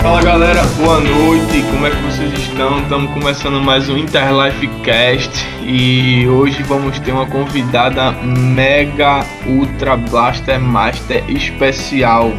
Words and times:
Fala 0.00 0.22
galera, 0.22 0.62
boa 0.76 1.00
noite, 1.00 1.62
como 1.72 1.86
é 1.88 1.90
que 1.90 1.96
vocês 2.02 2.32
estão? 2.34 2.78
Estamos 2.78 3.12
começando 3.12 3.60
mais 3.60 3.88
um 3.88 3.98
Interlife 3.98 4.68
Cast 4.84 5.44
e 5.64 6.28
hoje 6.28 6.62
vamos 6.62 7.00
ter 7.00 7.10
uma 7.10 7.26
convidada 7.26 8.12
mega 8.12 9.24
ultra 9.44 9.96
blaster 9.96 10.60
master 10.60 11.24
especial. 11.28 12.32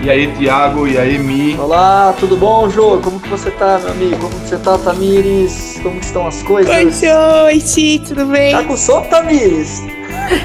E 0.00 0.08
aí 0.08 0.28
Thiago, 0.28 0.86
e 0.86 0.96
aí 0.96 1.18
Mi? 1.18 1.56
Olá, 1.58 2.14
tudo 2.20 2.36
bom, 2.36 2.70
Jô? 2.70 3.00
Como 3.02 3.18
que 3.18 3.28
você 3.28 3.50
tá, 3.50 3.78
meu 3.78 3.90
amigo? 3.90 4.16
Como 4.16 4.40
que 4.40 4.48
você 4.48 4.56
tá, 4.56 4.78
Tamires? 4.78 5.80
Como 5.82 5.98
que 5.98 6.06
estão 6.06 6.24
as 6.26 6.40
coisas? 6.44 6.72
Oi, 6.72 6.84
noite, 6.84 8.02
tudo 8.06 8.26
bem? 8.26 8.52
Tá 8.52 8.62
com 8.62 8.76
sono, 8.76 9.06
Tamires? 9.06 9.82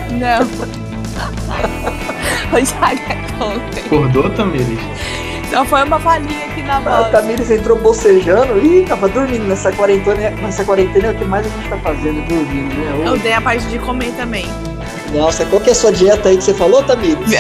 Não. 0.10 0.42
Hoje 2.52 2.74
é 2.82 3.44
ontem. 3.44 3.84
Acordou, 3.86 4.28
Tamires? 4.32 4.80
Só 5.52 5.64
foi 5.66 5.84
uma 5.84 6.00
falinha 6.00 6.48
aqui 6.48 6.64
na 6.64 6.78
A 6.78 6.80
voz. 6.80 7.12
Tamires 7.12 7.52
entrou 7.52 7.78
bocejando 7.78 8.58
e 8.58 8.84
tava 8.86 9.08
dormindo 9.08 9.46
nessa 9.46 9.72
quarentena. 9.72 10.32
Nessa 10.32 10.66
quarentena, 10.66 11.12
o 11.12 11.16
que 11.16 11.26
mais 11.26 11.46
a 11.46 11.50
gente 11.50 11.70
tá 11.70 11.78
fazendo? 11.78 12.28
Dormindo, 12.28 12.74
né? 12.74 13.04
Eu 13.06 13.20
dei 13.20 13.34
a 13.34 13.42
parte 13.42 13.68
de 13.68 13.78
comer 13.78 14.12
também. 14.18 14.48
Nossa, 15.14 15.46
qual 15.46 15.62
que 15.62 15.70
é 15.70 15.74
a 15.74 15.76
sua 15.76 15.92
dieta 15.92 16.30
aí 16.30 16.38
que 16.38 16.44
você 16.44 16.56
falou, 16.56 16.82
Tamires? 16.82 17.32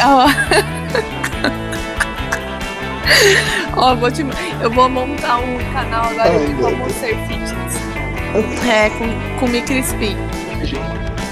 Ó, 3.75 3.95
vou 3.95 4.11
te... 4.11 4.25
eu 4.61 4.71
vou 4.71 4.89
montar 4.89 5.37
um 5.37 5.57
canal 5.73 6.05
agora 6.05 6.29
Ai, 6.31 6.45
de 6.47 6.53
como 6.55 6.75
Deus. 6.77 6.91
ser 6.93 7.15
fitness. 7.27 7.73
É, 8.67 8.89
com, 8.91 9.39
com 9.39 9.47
me 9.47 9.61
crispy. 9.61 10.15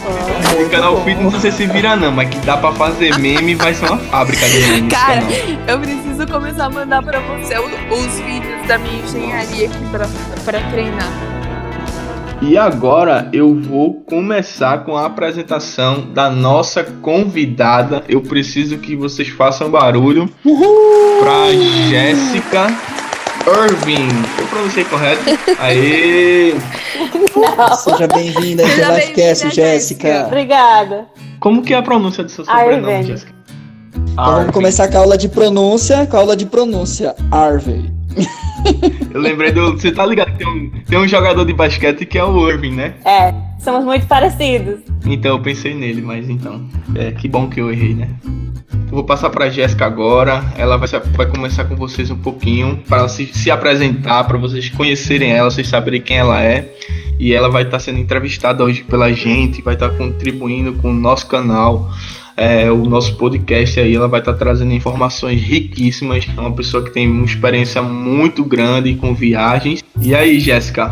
Ah, 0.04 0.62
O 0.62 0.70
canal 0.70 0.98
bom. 0.98 1.31
não 1.31 1.31
sei 1.40 1.52
se 1.52 1.66
vira 1.68 1.96
não, 1.96 2.12
mas 2.12 2.30
que 2.30 2.38
dá 2.40 2.58
pra 2.58 2.72
fazer 2.73 3.18
meme 3.20 3.56
vai 3.56 3.73
ser 3.73 3.86
uma 3.86 3.98
fábrica 3.98 4.48
de 4.48 4.58
meme. 4.59 4.78
esse 4.80 4.88
Cara, 4.88 5.22
eu 5.68 5.80
preciso 5.80 6.28
começar 6.28 6.66
a 6.66 6.70
mandar 6.70 7.04
pra 7.04 7.20
você 7.20 7.58
os 7.59 8.20
vídeos 8.20 8.68
da 8.68 8.78
minha 8.78 9.03
engenharia 9.03 9.68
aqui 9.68 9.86
pra, 9.92 10.08
pra 10.44 10.59
treinar. 10.72 11.41
E 12.42 12.58
agora 12.58 13.30
eu 13.31 13.53
vou 13.53 14.02
começar 14.02 14.84
com 14.84 14.97
a 14.97 15.06
apresentação 15.06 16.11
da 16.11 16.28
nossa 16.30 16.84
convidada. 16.84 18.03
Eu 18.09 18.22
preciso 18.22 18.80
que 18.80 18.95
vocês 18.95 19.30
façam 19.30 19.70
barulho 19.70 20.28
pra 21.19 21.52
Jéssica 21.88 22.67
Irving. 23.45 24.09
Eu 24.39 24.47
pronunciei 24.47 24.84
correto? 24.86 25.22
Aê! 25.62 26.56
Seja 27.78 28.08
bem-vinda 28.08 28.64
Interlifecast, 28.64 29.44
bem-vinda, 29.44 29.50
Jéssica. 29.52 30.25
Obrigada. 30.25 31.06
Como 31.39 31.62
que 31.62 31.75
é 31.75 31.78
a 31.78 31.84
pronúncia 31.84 32.23
do 32.23 32.31
seu 32.31 32.44
sobrenome. 32.44 33.03
Jéssica? 33.03 33.31
Então 34.14 34.25
vamos 34.25 34.52
começar 34.52 34.88
com 34.89 34.97
a 34.97 35.02
aula 35.02 35.17
de 35.17 35.30
pronúncia, 35.30 36.08
com 36.08 36.17
a 36.17 36.19
aula 36.19 36.36
de 36.36 36.47
pronúncia. 36.47 37.16
Harvey. 37.31 37.92
Eu 39.14 39.20
lembrei 39.20 39.52
do. 39.52 39.72
Você 39.72 39.92
tá 39.92 40.06
ligado 40.06 40.31
que 40.31 40.38
tem 40.40 40.48
um, 40.48 40.70
tem 40.70 41.00
um 41.00 41.08
jogador 41.08 41.45
de 41.45 41.54
basquete 41.54 42.06
que 42.06 42.17
é 42.17 42.23
o 42.23 42.50
Irving, 42.50 42.72
né? 42.72 42.94
É, 43.06 43.34
somos 43.59 43.84
muito 43.84 44.06
parecidos. 44.08 44.80
Então 45.06 45.31
eu 45.31 45.42
pensei 45.42 45.73
nele, 45.73 46.02
mas 46.02 46.30
então. 46.30 46.68
É, 46.95 47.12
que 47.12 47.28
bom 47.28 47.50
que 47.50 47.59
eu 47.59 47.72
errei, 47.72 47.94
né? 47.94 48.09
Eu 48.92 48.95
vou 48.95 49.03
passar 49.03 49.30
pra 49.30 49.50
Jéssica 49.50 49.86
agora. 49.86 50.44
Ela 50.58 50.78
vai, 50.78 50.88
vai 50.88 51.26
começar 51.26 51.64
com 51.66 51.76
vocês 51.76 52.12
um 52.12 52.18
pouquinho 52.18 52.84
para 52.88 53.08
se, 53.08 53.26
se 53.28 53.50
apresentar, 53.50 54.26
para 54.26 54.38
vocês 54.38 54.70
conhecerem 54.70 55.31
ela, 55.31 55.50
vocês 55.50 55.68
saberem 55.68 56.02
quem 56.02 56.18
ela 56.18 56.44
é. 56.44 56.73
E 57.18 57.34
ela 57.34 57.50
vai 57.50 57.64
estar 57.64 57.80
sendo 57.80 58.00
entrevistada 58.00 58.64
hoje 58.64 58.84
pela 58.84 59.14
gente, 59.14 59.62
vai 59.62 59.75
estar 59.75 59.90
contribuindo 59.90 60.73
com 60.73 60.90
o 60.90 60.94
nosso 60.94 61.28
canal, 61.28 61.90
é, 62.41 62.72
o 62.72 62.84
nosso 62.85 63.16
podcast 63.18 63.79
aí. 63.79 63.96
Ela 63.96 64.07
vai 64.07 64.19
estar 64.19 64.34
trazendo 64.34 64.74
informações 64.74 65.40
riquíssimas. 65.40 66.28
É 66.35 66.40
uma 66.41 66.52
pessoa 66.52 66.84
que 66.84 66.90
tem 66.90 67.07
uma 67.07 67.24
experiência 67.24 67.84
muito 67.84 68.44
grande 68.44 68.96
com 68.96 69.13
viagens. 69.13 69.84
E 70.02 70.16
aí, 70.16 70.40
Jéssica, 70.40 70.91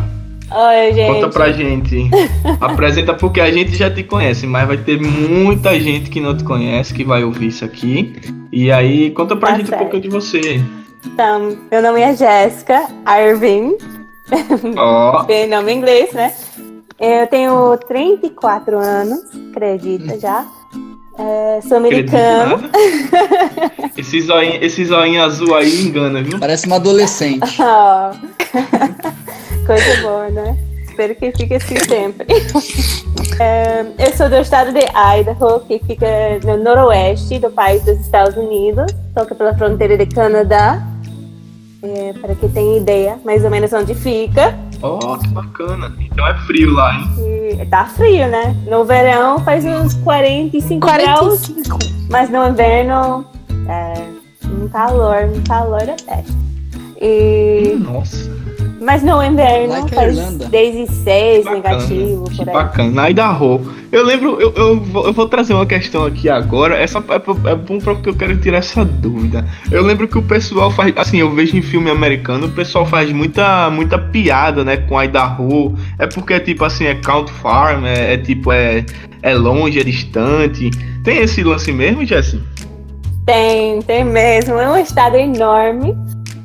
Oi, 0.52 0.92
gente. 0.94 1.12
Conta 1.12 1.28
pra 1.28 1.50
gente. 1.52 2.10
Apresenta 2.60 3.14
porque 3.14 3.40
a 3.40 3.50
gente 3.50 3.74
já 3.76 3.90
te 3.90 4.02
conhece, 4.04 4.46
mas 4.46 4.66
vai 4.66 4.76
ter 4.76 5.00
muita 5.00 5.78
gente 5.78 6.08
que 6.08 6.20
não 6.20 6.36
te 6.36 6.44
conhece 6.44 6.94
que 6.94 7.02
vai 7.04 7.24
ouvir 7.24 7.48
isso 7.48 7.64
aqui. 7.64 8.14
E 8.52 8.70
aí, 8.70 9.10
conta 9.10 9.34
pra 9.36 9.50
Tá 9.50 9.56
gente 9.56 9.66
um 9.66 9.68
certo. 9.70 9.80
pouquinho 9.82 10.02
de 10.02 10.08
você. 10.08 10.60
Então, 11.04 11.56
meu 11.70 11.82
nome 11.82 12.00
é 12.00 12.14
Jéssica 12.14 12.86
Arvin, 13.06 13.76
Ó, 14.76 15.22
bem 15.26 15.48
nome 15.48 15.72
em 15.72 15.78
inglês, 15.78 16.12
né? 16.12 16.32
Eu 17.00 17.26
tenho 17.28 17.76
34 17.88 18.78
anos, 18.78 19.20
acredita 19.52 20.18
já. 20.20 20.44
É, 21.20 21.60
sou 21.60 21.76
americano. 21.76 22.70
Esse 23.96 24.22
zoinho, 24.22 24.64
esse 24.64 24.82
zoinho 24.86 25.22
azul 25.22 25.54
aí 25.54 25.82
engana, 25.82 26.22
viu? 26.22 26.40
Parece 26.40 26.66
uma 26.66 26.76
adolescente. 26.76 27.40
Ó. 27.60 28.12
Coisa 29.66 30.00
boa, 30.00 30.30
né? 30.30 30.56
Espero 30.88 31.14
que 31.14 31.30
fique 31.32 31.54
assim 31.54 31.76
sempre. 31.76 32.26
É, 33.38 33.84
eu 33.98 34.16
sou 34.16 34.30
do 34.30 34.36
estado 34.36 34.72
de 34.72 34.80
Idaho, 34.80 35.60
que 35.66 35.78
fica 35.86 36.06
no 36.44 36.56
noroeste 36.56 37.38
do 37.38 37.50
país 37.50 37.84
dos 37.84 38.00
Estados 38.00 38.36
Unidos, 38.36 38.90
toca 39.14 39.34
pela 39.34 39.54
fronteira 39.54 39.98
de 39.98 40.06
Canadá. 40.06 40.82
É, 41.82 42.12
para 42.14 42.34
quem 42.34 42.48
tem 42.48 42.78
ideia, 42.78 43.18
mais 43.24 43.44
ou 43.44 43.50
menos 43.50 43.72
onde 43.74 43.94
fica. 43.94 44.58
Ó, 44.82 45.16
que 45.18 45.28
bacana. 45.28 45.92
Então 46.00 46.26
é 46.26 46.34
frio 46.46 46.72
lá, 46.72 46.94
hein? 46.94 47.66
Tá 47.70 47.84
frio, 47.84 48.28
né? 48.28 48.56
No 48.68 48.84
verão 48.84 49.38
faz 49.40 49.64
uns 49.64 49.94
45, 49.94 50.86
graus, 50.86 51.48
45. 51.48 51.78
mas 52.10 52.30
no 52.30 52.46
inverno 52.48 53.26
é 53.68 53.94
um 54.48 54.68
calor, 54.68 55.24
um 55.24 55.42
calor 55.44 55.82
até. 55.82 56.24
E 57.00 57.76
Nossa, 57.78 58.30
Mas 58.80 59.02
no 59.02 59.22
inverno 59.22 59.74
Like 59.74 59.94
faz. 59.94 60.16
16 60.16 61.44
bacana. 61.44 61.56
negativo, 61.56 62.24
Que 62.30 62.36
por 62.38 62.48
aí. 62.48 62.54
bacana. 62.54 63.02
Aí 63.02 63.14
da 63.14 63.30
Rô. 63.30 63.60
Eu 63.92 64.04
lembro, 64.04 64.40
eu, 64.40 64.52
eu, 64.54 64.80
vou, 64.80 65.06
eu 65.06 65.12
vou 65.12 65.28
trazer 65.28 65.52
uma 65.52 65.66
questão 65.66 66.06
aqui 66.06 66.30
agora. 66.30 66.76
Essa 66.78 66.98
é, 66.98 67.50
é 67.50 67.54
bom 67.54 67.78
porque 67.78 68.08
eu 68.08 68.14
quero 68.14 68.36
tirar 68.38 68.58
essa 68.58 68.84
dúvida. 68.84 69.44
Eu 69.70 69.82
lembro 69.82 70.08
que 70.08 70.16
o 70.16 70.22
pessoal 70.22 70.70
faz. 70.70 70.94
Assim, 70.96 71.18
eu 71.18 71.30
vejo 71.30 71.56
em 71.56 71.62
filme 71.62 71.90
americano, 71.90 72.46
o 72.46 72.50
pessoal 72.50 72.86
faz 72.86 73.12
muita, 73.12 73.68
muita 73.70 73.98
piada, 73.98 74.64
né? 74.64 74.78
Com 74.78 75.02
Idaho. 75.02 75.74
É 75.98 76.06
porque, 76.06 76.40
tipo 76.40 76.64
assim, 76.64 76.86
é 76.86 76.94
Count 76.94 77.30
Farm, 77.30 77.84
é, 77.84 78.14
é 78.14 78.16
tipo, 78.16 78.50
é, 78.50 78.86
é 79.22 79.34
longe, 79.34 79.78
é 79.78 79.84
distante. 79.84 80.70
Tem 81.04 81.18
esse 81.18 81.42
lance 81.42 81.70
mesmo, 81.70 82.04
Jesse? 82.06 82.40
Tem, 83.26 83.82
tem 83.82 84.04
mesmo. 84.04 84.54
É 84.54 84.70
um 84.70 84.78
estado 84.78 85.16
enorme, 85.16 85.94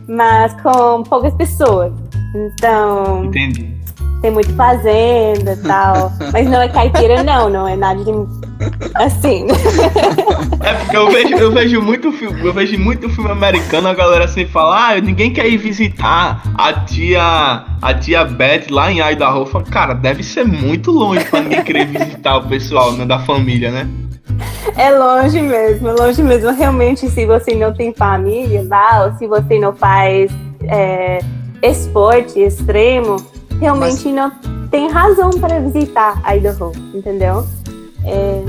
mas 0.07 0.53
com 0.61 1.03
poucas 1.03 1.33
pessoas. 1.35 2.04
Então, 2.35 3.25
Entendi. 3.25 3.73
tem 4.21 4.29
muito 4.29 4.53
fazenda 4.55 5.53
e 5.53 5.67
tal. 5.67 6.11
Mas 6.33 6.49
não 6.49 6.61
é 6.61 6.67
caipira, 6.67 7.23
não, 7.23 7.49
não 7.49 7.67
é 7.67 7.77
nada 7.77 8.03
de 8.03 8.11
assim. 8.95 9.47
É 10.63 10.73
porque 10.73 10.97
eu 10.97 11.11
vejo, 11.11 11.35
eu 11.35 11.51
vejo 11.51 11.81
muito 11.81 12.11
filme, 12.11 12.45
eu 12.45 12.53
vejo 12.53 12.79
muito 12.79 13.09
filme 13.09 13.31
americano, 13.31 13.87
a 13.87 13.93
galera 13.93 14.27
sempre 14.27 14.51
fala, 14.51 14.91
ah, 14.91 15.01
ninguém 15.01 15.31
quer 15.31 15.47
ir 15.47 15.57
visitar 15.57 16.41
a 16.57 16.73
tia, 16.73 17.65
a 17.81 17.93
tia 17.93 18.25
Beth 18.25 18.67
lá 18.69 18.91
em 18.91 18.99
Idaho. 18.99 19.45
Falo, 19.45 19.65
cara, 19.65 19.93
deve 19.93 20.23
ser 20.23 20.45
muito 20.45 20.91
longe 20.91 21.23
pra 21.25 21.41
ninguém 21.41 21.63
querer 21.63 21.85
visitar 21.85 22.37
o 22.37 22.47
pessoal 22.47 22.91
né, 22.93 23.05
da 23.05 23.19
família, 23.19 23.71
né? 23.71 23.87
É 24.75 24.91
longe 24.91 25.41
mesmo, 25.41 25.87
é 25.87 25.93
longe 25.93 26.21
mesmo. 26.21 26.51
Realmente, 26.51 27.07
se 27.09 27.25
você 27.25 27.55
não 27.55 27.73
tem 27.73 27.93
família 27.93 28.65
lá, 28.67 29.05
ou 29.05 29.17
se 29.17 29.27
você 29.27 29.59
não 29.59 29.73
faz 29.73 30.31
é, 30.63 31.19
esporte 31.65 32.39
extremo, 32.39 33.17
realmente 33.59 34.07
não 34.11 34.31
tem 34.69 34.89
razão 34.89 35.29
para 35.31 35.59
visitar 35.59 36.21
Idaho, 36.35 36.71
entendeu? 36.93 37.45
É, 38.03 38.41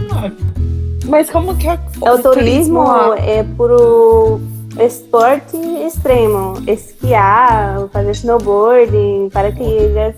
Mas 1.06 1.30
como 1.30 1.56
que 1.56 1.68
é 1.68 1.78
é 2.04 2.12
o 2.12 2.22
turismo 2.22 2.84
é 3.14 3.42
por 3.56 4.40
esporte 4.78 5.56
extremo, 5.56 6.54
esquiar, 6.66 7.88
fazer 7.92 8.10
snowboarding, 8.10 9.30
paraquedas, 9.32 10.14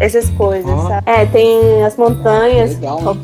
essas 0.00 0.30
coisas, 0.30 0.70
sabe? 0.82 1.02
É, 1.04 1.26
tem 1.26 1.84
as 1.84 1.94
montanhas, 1.94 2.78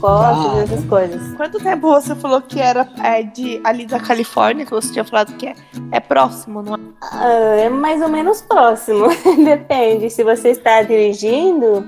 Ah, 0.05 0.63
essas 0.63 0.85
coisas. 0.85 1.35
Quanto 1.35 1.59
tempo 1.59 1.89
você 1.89 2.15
falou 2.15 2.43
que 2.43 2.61
era 2.61 2.87
é, 3.03 3.23
de, 3.23 3.59
ali 3.65 3.87
da 3.87 3.99
Califórnia, 3.99 4.67
que 4.67 4.71
você 4.71 4.93
tinha 4.93 5.05
falado 5.05 5.33
que 5.39 5.47
é, 5.47 5.55
é 5.91 6.01
próximo, 6.01 6.63
não 6.63 6.75
é? 6.75 6.79
Ah, 7.01 7.57
é 7.61 7.69
mais 7.71 8.03
ou 8.03 8.09
menos 8.09 8.43
próximo. 8.43 9.09
Depende. 9.43 10.11
Se 10.11 10.23
você 10.23 10.51
está 10.51 10.83
dirigindo, 10.83 11.83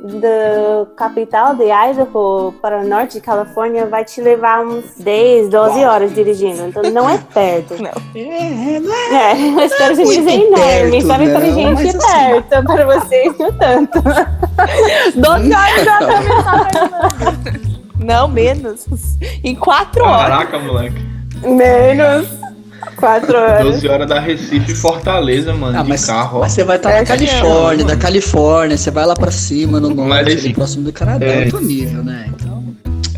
da 0.00 0.86
capital 0.96 1.56
de 1.56 1.64
Idaho 1.64 2.52
para 2.62 2.78
o 2.78 2.86
norte 2.86 3.14
de 3.14 3.20
Califórnia 3.20 3.84
vai 3.86 4.04
te 4.04 4.20
levar 4.20 4.64
uns 4.64 4.84
10, 4.96 5.48
12 5.48 5.80
Uau. 5.80 5.90
horas 5.92 6.14
dirigindo. 6.14 6.66
Então 6.68 6.82
não 6.84 7.10
é 7.10 7.18
perto. 7.18 7.74
Não. 7.82 7.90
É, 8.14 8.78
não 8.80 8.94
é 8.94 9.64
É, 9.64 9.68
para 9.68 9.94
gente 9.94 10.20
muito 10.20 10.58
é 10.60 10.80
enorme, 10.80 11.02
sabe? 11.02 11.30
Para 11.30 11.40
não, 11.40 11.52
gente 11.54 11.74
mas 11.74 11.84
é 11.84 11.88
assim- 11.88 12.42
perto, 12.42 12.64
para 12.64 12.86
vocês 13.00 13.38
não 13.38 13.52
tanto. 13.52 13.98
12 15.16 15.52
horas 15.52 15.84
já 15.84 15.96
atravessar 15.98 16.70
Não, 17.98 18.28
menos. 18.28 18.86
Em 19.42 19.54
4 19.56 20.04
horas. 20.04 20.28
Caraca, 20.28 20.58
moleque. 20.60 21.08
Menos 21.42 22.28
4 22.98 23.36
horas. 23.38 23.64
12 23.64 23.88
horas 23.88 24.08
da 24.08 24.18
Recife 24.20 24.72
e 24.72 24.74
Fortaleza, 24.74 25.54
mano, 25.54 25.78
Ah, 25.78 25.82
de 25.82 25.88
mas, 25.88 26.04
carro. 26.04 26.38
ó. 26.38 26.40
mas 26.40 26.52
você 26.52 26.64
vai 26.64 26.76
estar 26.76 26.90
É, 26.90 27.00
na 27.00 27.06
Califórnia, 27.06 27.84
mano. 27.84 27.84
da 27.84 27.96
Califórnia, 27.96 28.76
você 28.76 28.90
vai 28.90 29.06
lá 29.06 29.14
pra 29.14 29.30
cima, 29.30 29.78
no 29.80 29.88
Mas 29.94 30.06
norte, 30.26 30.32
assim, 30.32 30.52
próximo 30.52 30.84
do 30.84 30.92
Canadá, 30.92 31.24
é- 31.26 31.40
é 31.42 31.44
outro 31.44 31.60
nível, 31.60 32.02
né? 32.02 32.26
Então, 32.28 32.58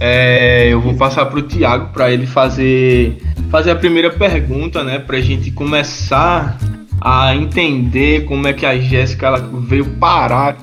É, 0.02 0.66
eu 0.68 0.80
vou 0.80 0.94
passar 0.94 1.26
pro 1.26 1.42
Thiago 1.42 1.92
para 1.92 2.10
ele 2.10 2.26
fazer 2.26 3.18
fazer 3.50 3.70
a 3.72 3.76
primeira 3.76 4.10
pergunta, 4.10 4.82
né, 4.84 4.98
pra 4.98 5.20
gente 5.20 5.50
começar 5.50 6.56
a 7.00 7.34
entender 7.34 8.24
como 8.24 8.46
é 8.46 8.52
que 8.52 8.64
a 8.64 8.78
Jéssica 8.78 9.26
ela 9.26 9.50
veio 9.68 9.84
parar 9.98 10.56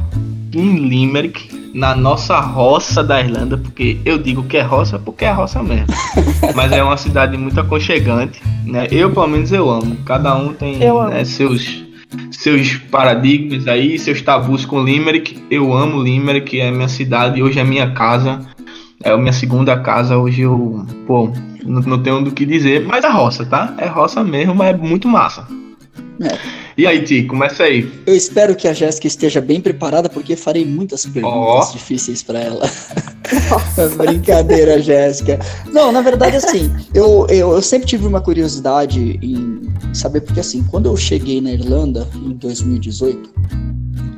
em 0.56 0.88
Limerick, 0.88 1.67
na 1.78 1.96
nossa 1.96 2.40
roça 2.40 3.04
da 3.04 3.22
Irlanda, 3.22 3.56
porque 3.56 4.00
eu 4.04 4.18
digo 4.18 4.42
que 4.44 4.58
é 4.58 4.64
roça 4.64 4.98
porque 4.98 5.24
é 5.24 5.32
roça 5.32 5.62
mesmo. 5.62 5.86
Mas 6.56 6.72
é 6.72 6.82
uma 6.82 6.98
cidade 6.98 7.38
muito 7.38 7.60
aconchegante, 7.60 8.42
né? 8.66 8.88
Eu, 8.92 9.12
pelo 9.12 9.28
menos, 9.28 9.52
eu 9.52 9.70
amo. 9.70 9.96
Cada 10.04 10.36
um 10.36 10.54
tem 10.54 10.80
né, 10.80 11.24
seus 11.24 11.86
seus 12.32 12.78
paradigmas 12.90 13.68
aí, 13.68 14.00
seus 14.00 14.24
tabus 14.24 14.66
com 14.66 14.84
Limerick. 14.84 15.38
Eu 15.52 15.72
amo 15.72 16.02
Limerick, 16.02 16.60
é 16.60 16.72
minha 16.72 16.88
cidade, 16.88 17.44
hoje 17.44 17.60
é 17.60 17.64
minha 17.64 17.92
casa. 17.92 18.40
É 19.04 19.12
a 19.12 19.18
minha 19.18 19.34
segunda 19.34 19.78
casa, 19.80 20.18
hoje 20.18 20.42
eu, 20.42 20.84
pô, 21.06 21.32
não, 21.64 21.82
não 21.82 22.02
tenho 22.02 22.24
do 22.24 22.32
que 22.32 22.44
dizer, 22.44 22.88
mas 22.88 23.04
é 23.04 23.10
roça, 23.10 23.46
tá? 23.46 23.76
É 23.78 23.86
roça 23.86 24.24
mesmo, 24.24 24.56
mas 24.56 24.74
é 24.74 24.78
muito 24.78 25.08
massa. 25.08 25.46
É. 26.20 26.67
E 26.78 26.86
aí, 26.86 27.04
Ti, 27.04 27.24
começa 27.24 27.64
aí. 27.64 27.92
eu 28.06 28.16
espero 28.16 28.56
que 28.56 28.68
a 28.68 28.74
Jéssica 28.74 29.08
esteja 29.08 29.42
bem 29.42 29.60
preparada, 29.60 30.08
porque 30.08 30.36
farei 30.36 30.64
muitas 30.64 31.08
perguntas 31.08 31.70
Ó. 31.70 31.72
difíceis 31.72 32.22
pra 32.22 32.40
ela. 32.40 32.70
Brincadeira, 33.98 34.80
Jéssica. 34.80 35.40
Não, 35.74 35.92
na 35.92 36.02
verdade, 36.02 36.36
assim, 36.38 36.72
eu, 36.94 37.26
eu, 37.30 37.52
eu 37.54 37.62
sempre 37.64 37.88
tive 37.88 38.06
uma 38.06 38.22
curiosidade 38.22 39.20
em 39.24 39.62
saber, 39.92 40.22
porque 40.22 40.40
assim, 40.40 40.64
quando 40.70 40.86
eu 40.88 40.96
cheguei 40.96 41.42
na 41.42 41.52
Irlanda 41.52 42.08
em 42.16 42.34
2018, 42.34 43.28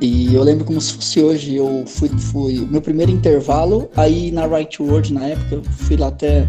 e 0.00 0.34
eu 0.34 0.42
lembro 0.42 0.64
como 0.64 0.80
se 0.80 0.94
fosse 0.94 1.20
hoje, 1.20 1.56
eu 1.56 1.84
fui, 1.86 2.08
fui 2.08 2.66
meu 2.70 2.80
primeiro 2.80 3.12
intervalo, 3.12 3.90
aí 3.96 4.30
na 4.30 4.46
Right 4.46 4.76
to 4.76 4.84
Word, 4.84 5.12
na 5.12 5.26
época, 5.26 5.56
eu 5.56 5.62
fui 5.62 5.96
lá 5.96 6.08
até 6.08 6.46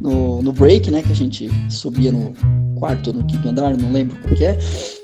no, 0.00 0.42
no 0.42 0.52
break, 0.52 0.90
né, 0.90 1.02
que 1.02 1.10
a 1.12 1.16
gente 1.16 1.48
subia 1.70 2.12
no 2.12 2.34
quarto 2.74 3.08
ou 3.08 3.14
no 3.14 3.24
quinto 3.24 3.48
andar, 3.48 3.76
não 3.76 3.92
lembro 3.92 4.16
qual 4.20 4.34
que 4.34 4.44
é, 4.44 4.58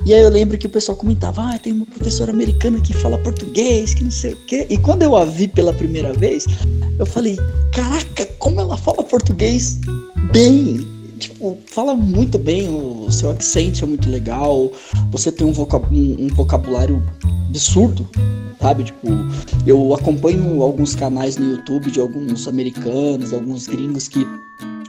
e 0.05 0.13
aí 0.13 0.21
eu 0.21 0.29
lembro 0.29 0.59
que 0.59 0.67
o 0.67 0.71
pessoal 0.71 0.99
comentava, 0.99 1.43
ah, 1.43 1.59
tem 1.59 1.73
uma 1.73 1.87
professora 1.87 2.33
americana 2.33 2.81
que 2.81 2.93
fala 2.93 3.17
português, 3.19 3.95
que 3.95 4.05
não 4.05 4.11
sei 4.11 4.33
o 4.33 4.37
quê, 4.47 4.67
e 4.69 4.77
quando 4.77 5.03
eu 5.03 5.17
a 5.17 5.25
vi 5.25 5.49
pela 5.49 5.73
primeira 5.73 6.13
vez, 6.13 6.45
eu 6.99 7.07
falei, 7.07 7.39
caraca, 7.73 8.27
como 8.39 8.61
ela 8.61 8.77
fala 8.77 9.03
português 9.03 9.79
bem, 10.33 10.87
tipo, 11.19 11.59
fala 11.67 11.95
muito 11.95 12.39
bem, 12.39 12.69
o 12.69 13.11
seu 13.11 13.31
accent 13.31 13.83
é 13.83 13.87
muito 13.87 14.09
legal, 14.09 14.73
você 15.11 15.31
tem 15.31 15.47
um, 15.47 15.53
voca- 15.53 15.79
um- 15.93 16.17
um 16.25 16.29
vocabulário 16.29 17.03
absurdo, 17.49 18.09
sabe? 18.61 18.85
Tipo, 18.85 19.09
eu 19.67 19.95
acompanho 19.95 20.63
alguns 20.63 20.95
canais 20.95 21.37
no 21.37 21.51
YouTube 21.53 21.91
de 21.91 22.01
alguns 22.01 22.47
americanos, 22.49 23.33
alguns 23.33 23.67
gringos 23.67 24.09
que 24.09 24.27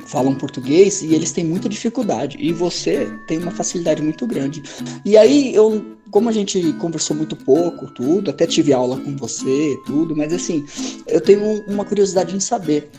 falam 0.05 0.33
português 0.35 1.01
e 1.03 1.13
eles 1.13 1.31
têm 1.31 1.45
muita 1.45 1.69
dificuldade. 1.69 2.35
E 2.39 2.51
você 2.51 3.07
tem 3.27 3.37
uma 3.37 3.51
facilidade 3.51 4.01
muito 4.01 4.25
grande. 4.25 4.63
E 5.05 5.15
aí 5.15 5.53
eu, 5.53 5.85
como 6.09 6.29
a 6.29 6.31
gente 6.31 6.73
conversou 6.73 7.15
muito 7.15 7.35
pouco, 7.35 7.85
tudo, 7.93 8.31
até 8.31 8.47
tive 8.47 8.73
aula 8.73 8.97
com 8.97 9.15
você, 9.15 9.77
tudo, 9.85 10.15
mas 10.15 10.33
assim, 10.33 10.65
eu 11.07 11.21
tenho 11.21 11.63
uma 11.67 11.85
curiosidade 11.85 12.35
em 12.35 12.39
saber 12.39 12.89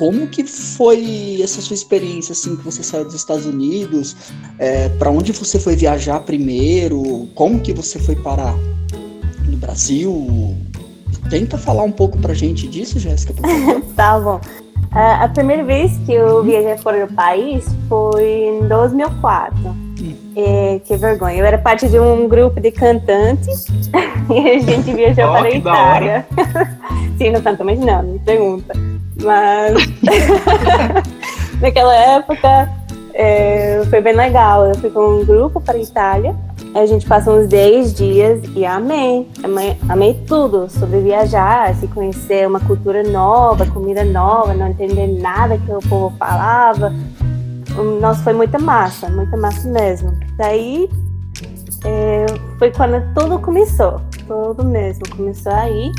como 0.00 0.26
que 0.28 0.44
foi 0.44 1.40
essa 1.42 1.60
sua 1.60 1.74
experiência 1.74 2.32
assim 2.32 2.56
que 2.56 2.64
você 2.64 2.82
saiu 2.82 3.04
dos 3.04 3.14
Estados 3.14 3.44
Unidos? 3.44 4.16
É, 4.58 4.88
para 4.88 5.10
onde 5.10 5.30
você 5.30 5.60
foi 5.60 5.76
viajar 5.76 6.20
primeiro? 6.20 7.28
Como 7.34 7.60
que 7.60 7.70
você 7.74 7.98
foi 7.98 8.16
parar 8.16 8.54
no 9.46 9.58
Brasil? 9.58 10.56
Tenta 11.28 11.58
falar 11.58 11.82
um 11.82 11.92
pouco 11.92 12.16
pra 12.16 12.32
gente 12.32 12.66
disso, 12.66 12.98
Jéssica. 12.98 13.34
Tá 13.94 14.18
bom. 14.18 14.40
A, 14.90 15.24
a 15.24 15.28
primeira 15.28 15.62
vez 15.64 15.92
que 16.06 16.14
eu 16.14 16.42
viajei 16.42 16.78
fora 16.78 17.06
do 17.06 17.12
país 17.12 17.66
foi 17.86 18.46
em 18.46 18.66
2004. 18.68 19.90
É, 20.34 20.80
que 20.82 20.96
vergonha. 20.96 21.36
Eu 21.36 21.44
era 21.44 21.58
parte 21.58 21.86
de 21.86 22.00
um 22.00 22.26
grupo 22.26 22.58
de 22.58 22.70
cantantes 22.70 23.66
e 24.32 24.48
a 24.48 24.58
gente 24.60 24.94
viajou 24.94 25.24
Ó, 25.24 25.32
para 25.32 25.48
a. 25.48 25.50
Itália. 25.50 26.26
Sim, 27.18 27.32
não 27.32 27.42
canto 27.42 27.62
mais 27.66 27.78
não, 27.78 28.02
me 28.02 28.18
pergunta. 28.20 28.89
Mas 29.20 29.74
naquela 31.60 31.94
época 31.94 32.68
é, 33.14 33.82
foi 33.88 34.00
bem 34.00 34.14
legal. 34.14 34.66
Eu 34.66 34.74
fui 34.76 34.90
com 34.90 35.20
um 35.20 35.24
grupo 35.24 35.60
para 35.60 35.74
a 35.76 35.80
Itália. 35.80 36.34
A 36.74 36.86
gente 36.86 37.06
passou 37.06 37.38
uns 37.38 37.48
10 37.48 37.94
dias 37.94 38.40
e 38.54 38.64
amei. 38.64 39.28
amei. 39.42 39.76
Amei 39.88 40.14
tudo 40.26 40.68
sobre 40.70 41.00
viajar, 41.00 41.74
se 41.74 41.88
conhecer 41.88 42.46
uma 42.46 42.60
cultura 42.60 43.02
nova, 43.02 43.66
comida 43.66 44.04
nova, 44.04 44.54
não 44.54 44.68
entender 44.68 45.06
nada 45.20 45.58
que 45.58 45.70
o 45.72 45.80
povo 45.80 46.14
falava. 46.16 46.94
Nossa, 48.00 48.22
foi 48.22 48.32
muita 48.32 48.58
massa, 48.58 49.08
muita 49.08 49.36
massa 49.36 49.68
mesmo. 49.68 50.16
Daí 50.36 50.88
é, 51.84 52.26
foi 52.58 52.70
quando 52.70 53.02
tudo 53.14 53.38
começou, 53.38 54.00
tudo 54.26 54.64
mesmo. 54.64 55.02
Começou 55.16 55.52
aí 55.52 55.90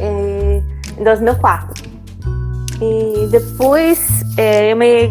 é, 0.00 0.62
em 0.98 1.04
2004. 1.04 1.81
E 2.80 3.26
depois 3.28 4.22
é, 4.36 4.72
eu 4.72 4.76
me 4.76 5.08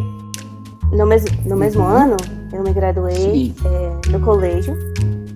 no 0.92 1.06
mesmo, 1.06 1.30
no 1.46 1.56
mesmo 1.56 1.84
ano 1.84 2.18
eu 2.52 2.64
me 2.64 2.74
graduei 2.74 3.54
é, 3.66 4.10
no 4.10 4.20
colégio 4.20 4.78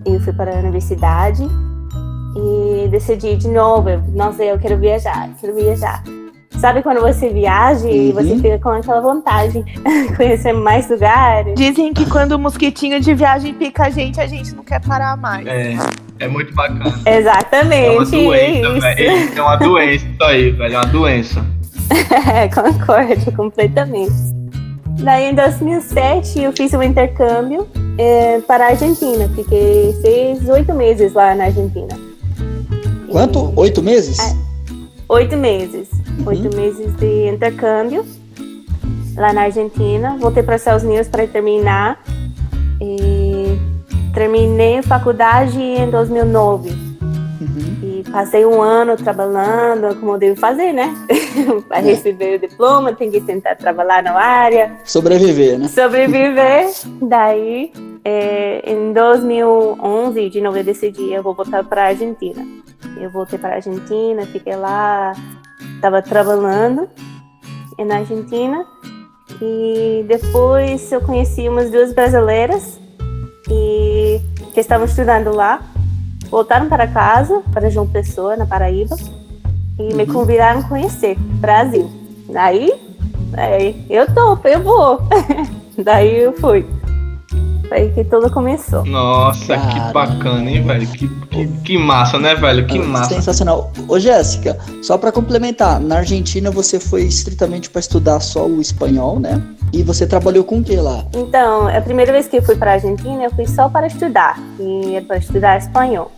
e 0.06 0.19
fui 0.19 0.33
para 0.33 0.51
a 0.54 0.60
universidade 0.60 1.48
e 2.36 2.88
decidi 2.89 3.38
de 3.38 3.48
novo, 3.48 3.89
eu, 3.89 4.01
nossa, 4.13 4.44
eu 4.44 4.60
quero 4.60 4.77
viajar, 4.77 5.30
quero 5.39 5.56
viajar. 5.56 6.04
Sabe 6.60 6.81
quando 6.83 7.01
você 7.01 7.30
viaja 7.30 7.89
e 7.89 8.10
Uhum. 8.10 8.13
você 8.13 8.36
fica 8.38 8.60
com 8.60 8.69
aquela 8.69 9.01
vontade 9.01 9.62
de 10.07 10.16
conhecer 10.16 10.54
mais 10.54 10.89
lugares? 10.89 11.54
Dizem 11.56 11.94
que 11.94 12.06
quando 12.10 12.33
o 12.33 12.39
mosquitinho 12.39 13.00
de 13.00 13.13
viagem 13.13 13.54
pica 13.54 13.88
a 13.88 13.89
gente, 13.89 14.19
a 14.22 14.27
gente 14.27 14.54
não 14.56 14.63
quer 14.63 14.81
parar 14.81 15.18
mais. 15.18 15.45
É, 15.45 15.75
é 16.19 16.27
muito 16.27 16.54
bacana. 16.54 16.94
Exatamente. 17.06 17.86
É 17.86 17.91
uma 17.91 18.05
doença, 18.05 18.67
isso. 18.70 18.82
velho. 18.82 19.38
É 19.38 19.41
uma 19.41 19.55
doença 19.58 20.05
isso 20.05 20.24
aí, 20.24 20.51
velho. 20.51 20.74
É 20.74 20.77
uma 20.77 20.86
doença. 20.86 21.46
É, 22.34 22.48
concordo 22.50 23.32
completamente. 23.34 24.13
Daí 25.04 25.25
em 25.25 25.36
2007 25.36 26.42
eu 26.42 26.51
fiz 26.54 26.74
um 26.74 26.82
intercâmbio 26.82 27.68
eh, 27.98 28.42
para 28.48 28.65
a 28.65 28.70
Argentina. 28.70 29.30
Fiquei 29.36 29.94
seis, 30.01 30.48
oito 30.50 30.74
meses 30.74 31.13
lá 31.13 31.36
na 31.36 31.46
Argentina. 31.46 31.98
Quanto? 33.12 33.54
Oito 33.56 33.84
meses? 33.84 34.20
É. 34.20 34.36
Oito 35.10 35.38
meses. 35.38 35.89
Uhum. 35.92 36.27
Oito 36.27 36.56
meses 36.56 36.96
de 36.98 37.30
intercâmbio 37.30 38.06
lá 39.15 39.34
na 39.34 39.44
Argentina. 39.44 40.18
Voltei 40.20 40.44
para 40.44 40.56
os 40.56 40.62
Estados 40.62 40.84
Unidos 40.84 41.08
para 41.08 41.27
terminar. 41.27 42.01
E 42.82 43.60
terminei 44.13 44.80
a 44.80 44.84
faculdade 44.84 45.60
em 45.60 45.89
2009. 45.89 46.85
Uhum. 47.42 47.80
E 47.84 48.04
passei 48.10 48.46
um 48.46 48.62
ano 48.62 48.96
trabalhando, 48.96 49.96
como 50.00 50.13
eu 50.13 50.18
devo 50.18 50.39
fazer, 50.39 50.72
né? 50.74 50.94
para 51.68 51.80
receber 51.80 52.36
o 52.36 52.48
diploma, 52.48 52.94
tem 52.94 53.12
que 53.12 53.20
tentar 53.22 53.56
trabalhar 53.56 54.01
na 54.01 54.13
área, 54.13 54.77
Sobreviver, 54.86 55.60
né? 55.60 55.68
sobreviver. 55.68 56.70
Daí, 57.01 57.74
é, 58.04 58.72
em 58.72 58.94
2011, 58.94 60.30
de 60.30 60.42
novo, 60.42 60.58
eu 60.58 60.63
decidi, 60.63 61.12
eu 61.12 61.22
vou 61.22 61.34
voltar 61.34 61.63
para 61.63 61.84
a 61.84 61.88
Argentina. 61.88 62.46
Eu 63.01 63.10
voltei 63.10 63.38
para 63.38 63.50
a 63.50 63.56
Argentina, 63.56 64.25
fiquei 64.27 64.56
lá, 64.56 65.13
estava 65.75 66.01
trabalhando 66.01 66.88
na 67.84 67.98
Argentina. 67.98 68.65
E 69.42 70.06
depois 70.08 70.92
eu 70.92 71.01
conheci 71.01 71.50
umas 71.50 71.70
duas 71.70 71.94
brasileiras 71.94 72.80
e 73.50 74.22
que 74.54 74.60
estavam 74.60 74.86
estudando 74.86 75.36
lá. 75.36 75.75
Voltaram 76.29 76.67
para 76.67 76.88
casa, 76.88 77.41
para 77.53 77.70
João 77.70 77.88
Pessoa, 77.88 78.36
na 78.36 78.46
Paraíba, 78.46 78.96
e 79.79 79.94
me 79.94 80.03
Uhum. 80.03 80.13
convidaram 80.13 80.60
a 80.62 80.63
conhecer 80.63 81.17
Brasil. 81.20 81.89
Daí, 82.29 82.72
é, 83.38 83.74
eu 83.89 84.13
topo, 84.13 84.48
eu 84.48 84.62
vou. 84.63 85.00
Daí 85.77 86.17
eu 86.17 86.34
fui. 86.34 86.65
Foi 87.67 87.77
aí 87.79 87.91
que 87.93 88.03
tudo 88.03 88.29
começou. 88.29 88.86
Nossa, 88.86 89.57
que 89.57 89.79
Caramba. 89.79 89.93
bacana, 89.93 90.50
hein, 90.51 90.62
velho? 90.63 90.88
Que, 90.88 91.07
que, 91.07 91.48
que 91.63 91.77
massa, 91.77 92.19
né, 92.19 92.36
velho? 92.36 92.65
Que 92.67 92.77
massa. 92.79 93.15
Sensacional. 93.15 93.72
Ô, 93.88 93.98
Jéssica, 94.00 94.57
só 94.84 94.98
pra 94.98 95.12
complementar, 95.12 95.79
na 95.79 95.98
Argentina 95.98 96.51
você 96.51 96.79
foi 96.79 97.03
estritamente 97.03 97.69
pra 97.69 97.79
estudar 97.79 98.19
só 98.19 98.45
o 98.45 98.62
espanhol, 98.62 99.19
né? 99.19 99.41
E 99.74 99.81
você 99.84 100.05
trabalhou 100.05 100.43
com 100.43 100.60
o 100.60 100.63
que 100.63 100.75
lá? 100.75 101.03
Então, 101.13 101.67
a 101.67 101.81
primeira 101.81 102.12
vez 102.12 102.27
que 102.27 102.38
eu 102.38 102.43
fui 102.43 102.55
para 102.55 102.72
a 102.72 102.74
Argentina, 102.75 103.24
eu 103.24 103.31
fui 103.31 103.48
só 103.48 103.67
para 103.67 103.88
estudar, 103.88 104.39
e 104.60 104.95
era 104.95 105.05
para 105.05 105.17
estudar 105.17 105.57
espanhol. 105.57 106.12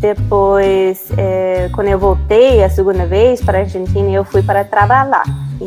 Depois, 0.00 1.08
eh, 1.16 1.68
quando 1.74 1.88
eu 1.88 1.98
voltei 1.98 2.62
a 2.62 2.70
segunda 2.70 3.04
vez 3.04 3.40
para 3.40 3.58
a 3.58 3.60
Argentina, 3.62 4.08
eu 4.10 4.24
fui 4.24 4.42
para 4.42 4.62
trabalhar. 4.64 5.24
E 5.60 5.64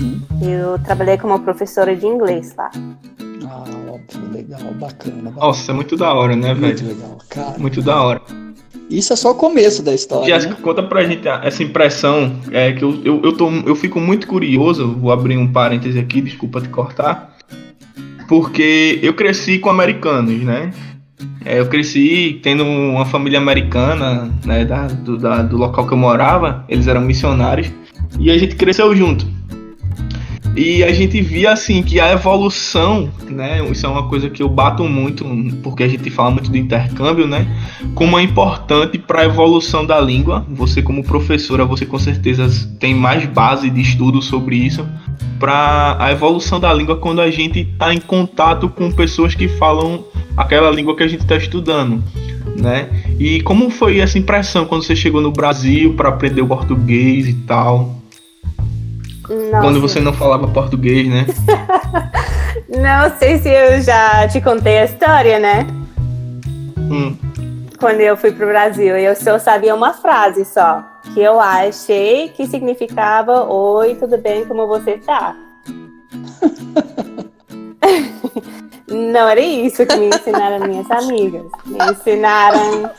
Uhum. 0.00 0.20
eu 0.42 0.78
trabalhei 0.80 1.16
como 1.16 1.38
professora 1.38 1.94
de 1.94 2.04
inglês 2.04 2.54
lá. 2.58 2.70
Ah, 3.50 3.64
óbvio, 3.92 4.30
legal, 4.32 4.60
bacana. 4.74 5.22
bacana. 5.22 5.46
Nossa, 5.46 5.70
é 5.72 5.74
muito 5.74 5.96
da 5.96 6.12
hora, 6.12 6.36
né, 6.36 6.54
Muito 6.54 6.84
velho? 6.84 6.94
legal, 6.94 7.18
cara. 7.28 7.58
Muito 7.58 7.80
da 7.82 8.02
hora. 8.02 8.20
Isso 8.90 9.12
é 9.12 9.16
só 9.16 9.32
o 9.32 9.34
começo 9.34 9.82
da 9.82 9.94
história. 9.94 10.26
Jéssica, 10.26 10.54
né? 10.54 10.60
conta 10.62 10.82
pra 10.82 11.04
gente 11.04 11.26
essa 11.28 11.62
impressão, 11.62 12.32
é 12.50 12.72
que 12.72 12.82
eu, 12.82 12.98
eu, 13.04 13.20
eu, 13.22 13.32
tô, 13.36 13.50
eu 13.66 13.74
fico 13.76 14.00
muito 14.00 14.26
curioso, 14.26 14.94
vou 14.98 15.12
abrir 15.12 15.36
um 15.36 15.50
parêntese 15.52 15.98
aqui, 15.98 16.20
desculpa 16.22 16.60
te 16.60 16.68
cortar, 16.70 17.36
porque 18.28 18.98
eu 19.02 19.14
cresci 19.14 19.58
com 19.58 19.70
americanos, 19.70 20.42
né? 20.42 20.72
É, 21.44 21.58
eu 21.60 21.66
cresci 21.66 22.40
tendo 22.42 22.64
uma 22.64 23.04
família 23.04 23.38
americana, 23.38 24.30
né, 24.44 24.64
da, 24.64 24.86
do, 24.86 25.16
da- 25.16 25.42
do 25.42 25.56
local 25.56 25.86
que 25.86 25.92
eu 25.92 25.98
morava, 25.98 26.64
eles 26.68 26.86
eram 26.86 27.00
missionários, 27.00 27.70
e 28.18 28.30
a 28.30 28.38
gente 28.38 28.54
cresceu 28.56 28.94
junto. 28.94 29.26
E 30.58 30.82
a 30.82 30.92
gente 30.92 31.22
via 31.22 31.52
assim 31.52 31.84
que 31.84 32.00
a 32.00 32.10
evolução, 32.10 33.08
né? 33.30 33.64
Isso 33.70 33.86
é 33.86 33.88
uma 33.88 34.08
coisa 34.08 34.28
que 34.28 34.42
eu 34.42 34.48
bato 34.48 34.82
muito, 34.82 35.24
porque 35.62 35.84
a 35.84 35.88
gente 35.88 36.10
fala 36.10 36.32
muito 36.32 36.50
de 36.50 36.58
intercâmbio, 36.58 37.28
né? 37.28 37.46
como 37.94 38.18
é 38.18 38.22
importante 38.22 38.98
para 38.98 39.22
a 39.22 39.24
evolução 39.24 39.86
da 39.86 40.00
língua. 40.00 40.44
Você, 40.48 40.82
como 40.82 41.04
professora, 41.04 41.64
você 41.64 41.86
com 41.86 41.98
certeza 41.98 42.68
tem 42.80 42.92
mais 42.92 43.24
base 43.26 43.70
de 43.70 43.80
estudo 43.80 44.20
sobre 44.20 44.56
isso. 44.56 44.84
Para 45.38 45.96
a 46.00 46.10
evolução 46.10 46.58
da 46.58 46.74
língua 46.74 46.96
quando 46.96 47.20
a 47.20 47.30
gente 47.30 47.60
está 47.60 47.94
em 47.94 48.00
contato 48.00 48.68
com 48.68 48.90
pessoas 48.90 49.36
que 49.36 49.46
falam 49.46 50.04
aquela 50.36 50.70
língua 50.70 50.96
que 50.96 51.04
a 51.04 51.08
gente 51.08 51.20
está 51.20 51.36
estudando, 51.36 52.02
né? 52.60 52.88
E 53.18 53.40
como 53.42 53.70
foi 53.70 54.00
essa 54.00 54.18
impressão 54.18 54.64
quando 54.64 54.82
você 54.82 54.96
chegou 54.96 55.20
no 55.20 55.30
Brasil 55.30 55.94
para 55.94 56.08
aprender 56.08 56.42
o 56.42 56.46
português 56.48 57.28
e 57.28 57.34
tal? 57.34 57.97
Nossa, 59.28 59.60
Quando 59.60 59.80
você 59.80 60.00
não 60.00 60.12
falava 60.12 60.48
português, 60.48 61.06
né? 61.06 61.26
não 62.68 63.16
sei 63.18 63.38
se 63.38 63.48
eu 63.48 63.80
já 63.82 64.26
te 64.28 64.40
contei 64.40 64.78
a 64.78 64.84
história, 64.84 65.38
né? 65.38 65.66
Hum. 66.78 67.14
Quando 67.78 68.00
eu 68.00 68.16
fui 68.16 68.32
pro 68.32 68.46
Brasil, 68.46 68.96
eu 68.96 69.14
só 69.14 69.38
sabia 69.38 69.74
uma 69.74 69.92
frase 69.92 70.44
só, 70.44 70.82
que 71.14 71.20
eu 71.20 71.38
achei 71.38 72.28
que 72.30 72.46
significava 72.46 73.44
Oi, 73.44 73.94
tudo 73.94 74.18
bem, 74.18 74.44
como 74.46 74.66
você 74.66 74.98
tá? 74.98 75.36
Não 78.90 79.28
era 79.28 79.40
isso 79.40 79.84
que 79.84 79.96
me 79.96 80.06
ensinaram 80.06 80.66
minhas 80.66 80.90
amigas. 80.90 81.44
Me 81.66 81.78
ensinaram 81.90 82.90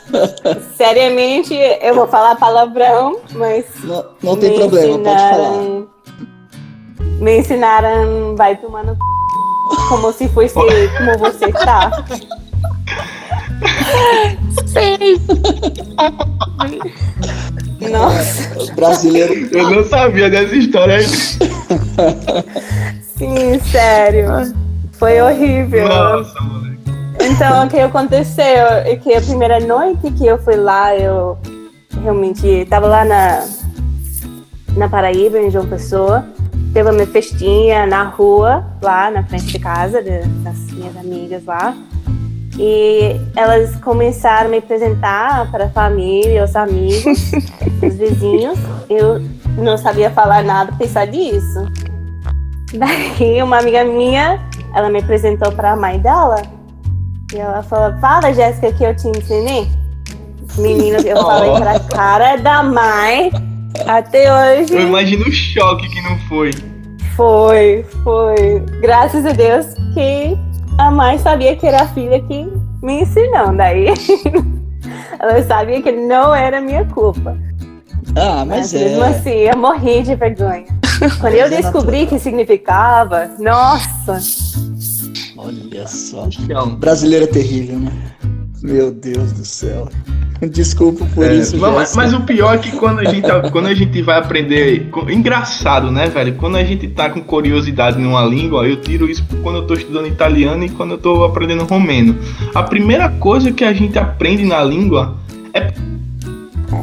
seriamente, 0.76 1.52
eu 1.82 1.94
vou 1.96 2.06
falar 2.06 2.36
palavrão, 2.36 3.18
mas 3.32 3.66
Não, 3.82 4.04
não 4.22 4.36
tem 4.36 4.54
problema, 4.54 4.98
pode 4.98 5.20
falar. 5.20 5.82
Me 7.20 7.38
ensinaram, 7.38 8.34
vai 8.34 8.56
tomar 8.56 8.82
no 8.82 8.94
c... 8.94 8.98
como 9.88 10.12
se 10.12 10.28
fosse 10.28 10.54
como 10.54 11.18
você 11.18 11.52
tá. 11.52 11.90
Sei. 14.66 15.20
Nossa, 17.90 18.74
Brasileiro. 18.74 19.48
Eu 19.52 19.70
não 19.70 19.84
sabia 19.84 20.30
dessa 20.30 20.56
história 20.56 20.96
aí. 20.96 21.06
sim, 23.02 23.58
sério. 23.70 24.28
Foi 24.92 25.20
horrível. 25.20 25.88
Nossa, 25.88 26.40
moleque. 26.40 26.80
Então, 27.20 27.66
o 27.66 27.68
que 27.68 27.78
aconteceu 27.78 28.44
é 28.44 28.96
que 28.96 29.14
a 29.14 29.20
primeira 29.20 29.60
noite 29.60 30.10
que 30.12 30.26
eu 30.26 30.38
fui 30.38 30.56
lá, 30.56 30.96
eu 30.96 31.36
realmente 32.02 32.46
estava 32.46 32.86
lá 32.86 33.04
na, 33.04 33.46
na 34.74 34.88
Paraíba, 34.88 35.38
em 35.38 35.50
João 35.50 35.66
Pessoa. 35.66 36.24
Teve 36.72 36.90
uma 36.90 37.06
festinha 37.06 37.84
na 37.86 38.04
rua, 38.04 38.64
lá 38.80 39.10
na 39.10 39.24
frente 39.24 39.46
de 39.46 39.58
casa 39.58 40.00
de- 40.02 40.20
das 40.42 40.56
minhas 40.72 40.96
amigas 40.96 41.44
lá. 41.44 41.74
E 42.58 43.16
elas 43.34 43.74
começaram 43.76 44.46
a 44.46 44.50
me 44.50 44.58
apresentar 44.58 45.50
para 45.50 45.64
a 45.66 45.70
família, 45.70 46.44
os 46.44 46.54
amigos, 46.54 47.32
os 47.82 47.94
vizinhos. 47.96 48.58
Eu 48.88 49.20
não 49.56 49.76
sabia 49.76 50.10
falar 50.10 50.44
nada, 50.44 50.72
pensar 50.78 51.06
disso. 51.06 51.66
Daí, 52.74 53.42
uma 53.42 53.58
amiga 53.58 53.82
minha, 53.84 54.40
ela 54.74 54.88
me 54.88 55.00
apresentou 55.00 55.50
para 55.52 55.72
a 55.72 55.76
mãe 55.76 55.98
dela. 55.98 56.42
E 57.32 57.38
ela 57.38 57.62
falou: 57.62 57.98
Fala, 57.98 58.32
Jéssica, 58.32 58.72
que 58.72 58.84
eu 58.84 58.94
te 58.94 59.08
ensinei. 59.08 59.68
Meninas, 60.58 61.04
eu 61.04 61.16
falei 61.16 61.52
para 61.52 61.72
a 61.72 61.80
cara 61.80 62.36
da 62.36 62.62
mãe. 62.62 63.30
Até 63.86 64.60
hoje 64.60 64.74
Eu 64.74 64.82
imagino 64.82 65.24
o 65.24 65.32
choque 65.32 65.88
que 65.88 66.00
não 66.02 66.18
foi. 66.28 66.50
foi, 67.16 67.84
foi. 68.02 68.60
Graças 68.80 69.24
a 69.26 69.32
Deus 69.32 69.66
que 69.94 70.36
a 70.78 70.90
mãe 70.90 71.18
sabia 71.18 71.56
que 71.56 71.66
era 71.66 71.82
a 71.82 71.88
filha 71.88 72.20
que 72.22 72.46
me 72.82 73.02
ensinou. 73.02 73.54
Daí 73.56 73.86
ela 75.18 75.42
sabia 75.44 75.82
que 75.82 75.92
não 75.92 76.34
era 76.34 76.60
minha 76.60 76.84
culpa. 76.86 77.36
Ah, 78.16 78.44
mas 78.44 78.72
Mas 78.72 78.72
mesmo 78.72 79.04
é. 79.04 79.08
assim, 79.08 79.30
eu 79.30 79.56
morri 79.56 80.02
de 80.02 80.14
vergonha. 80.14 80.64
Quando 81.20 81.34
eu 81.34 81.46
é 81.46 81.48
descobri 81.48 82.06
que 82.06 82.18
significava, 82.18 83.30
nossa, 83.38 84.18
Olha 85.36 85.86
só. 85.86 86.28
Brasileiro 86.78 87.24
é 87.24 87.28
terrível, 87.28 87.78
né? 87.78 87.92
Meu 88.62 88.90
Deus 88.90 89.32
do 89.32 89.44
céu. 89.44 89.88
Desculpa 90.50 91.04
por 91.14 91.24
É, 91.24 91.34
isso, 91.36 91.56
mas, 91.58 91.94
mas 91.94 92.14
o 92.14 92.20
pior 92.22 92.54
é 92.54 92.58
que 92.58 92.70
quando 92.72 93.00
a 93.00 93.04
gente, 93.04 93.26
quando 93.52 93.66
a 93.66 93.74
gente 93.74 94.00
vai 94.02 94.18
aprender. 94.18 94.88
Engraçado, 95.08 95.90
né, 95.90 96.08
velho? 96.08 96.34
Quando 96.34 96.56
a 96.56 96.64
gente 96.64 96.88
tá 96.88 97.10
com 97.10 97.20
curiosidade 97.20 97.98
numa 97.98 98.24
língua, 98.24 98.66
eu 98.66 98.76
tiro 98.80 99.08
isso 99.08 99.24
quando 99.42 99.56
eu 99.56 99.66
tô 99.66 99.74
estudando 99.74 100.06
italiano 100.08 100.64
e 100.64 100.68
quando 100.70 100.92
eu 100.92 100.98
tô 100.98 101.24
aprendendo 101.24 101.64
romeno. 101.64 102.16
A 102.54 102.62
primeira 102.62 103.08
coisa 103.08 103.52
que 103.52 103.64
a 103.64 103.72
gente 103.72 103.98
aprende 103.98 104.44
na 104.44 104.62
língua 104.62 105.16
é. 105.52 105.72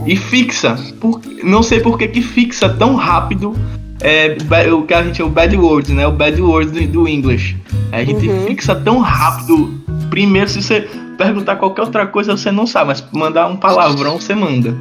E 0.06 0.16
fixa. 0.16 0.76
Por, 1.00 1.20
não 1.44 1.64
sei 1.64 1.80
por 1.80 1.98
que 1.98 2.08
que 2.08 2.22
fixa 2.22 2.70
tão 2.70 2.96
rápido 2.96 3.56
é, 4.02 4.38
o 4.72 4.84
que 4.84 4.94
a 4.94 5.04
gente 5.04 5.22
é 5.22 5.26
o 5.26 5.30
bad 5.30 5.56
words, 5.58 5.90
né? 5.90 6.06
O 6.06 6.12
bad 6.12 6.40
words 6.42 6.72
do, 6.72 6.88
do 6.88 7.08
English. 7.08 7.58
A 7.92 8.04
gente 8.04 8.28
Uhum. 8.28 8.46
fixa 8.48 8.76
tão 8.76 9.00
rápido. 9.00 9.74
Primeiro, 10.10 10.50
se 10.50 10.62
você 10.62 10.88
perguntar 11.18 11.56
qualquer 11.56 11.82
outra 11.82 12.08
coisa, 12.08 12.38
você 12.38 12.52
não 12.52 12.68
sabe, 12.68 12.88
mas 12.88 13.04
mandar 13.12 13.48
um 13.48 13.58
palavrão, 13.58 14.20
você 14.20 14.36
manda. 14.36 14.76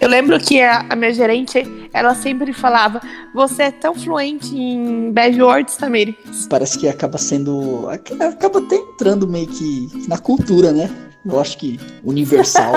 Eu 0.00 0.08
lembro 0.08 0.38
que 0.38 0.60
a, 0.60 0.86
a 0.88 0.94
minha 0.94 1.12
gerente, 1.12 1.88
ela 1.92 2.14
sempre 2.14 2.52
falava: 2.52 3.00
Você 3.34 3.64
é 3.64 3.70
tão 3.70 3.94
fluente 3.94 4.54
em 4.56 5.10
bad 5.10 5.42
words, 5.42 5.76
Tamiri. 5.76 6.16
Parece 6.48 6.78
que 6.78 6.88
acaba 6.88 7.18
sendo. 7.18 7.88
Acaba 7.88 8.58
até 8.58 8.76
entrando 8.76 9.26
meio 9.26 9.46
que 9.46 9.88
na 10.08 10.18
cultura, 10.18 10.72
né? 10.72 11.07
Eu 11.28 11.40
acho 11.40 11.58
que 11.58 11.78
universal. 12.04 12.72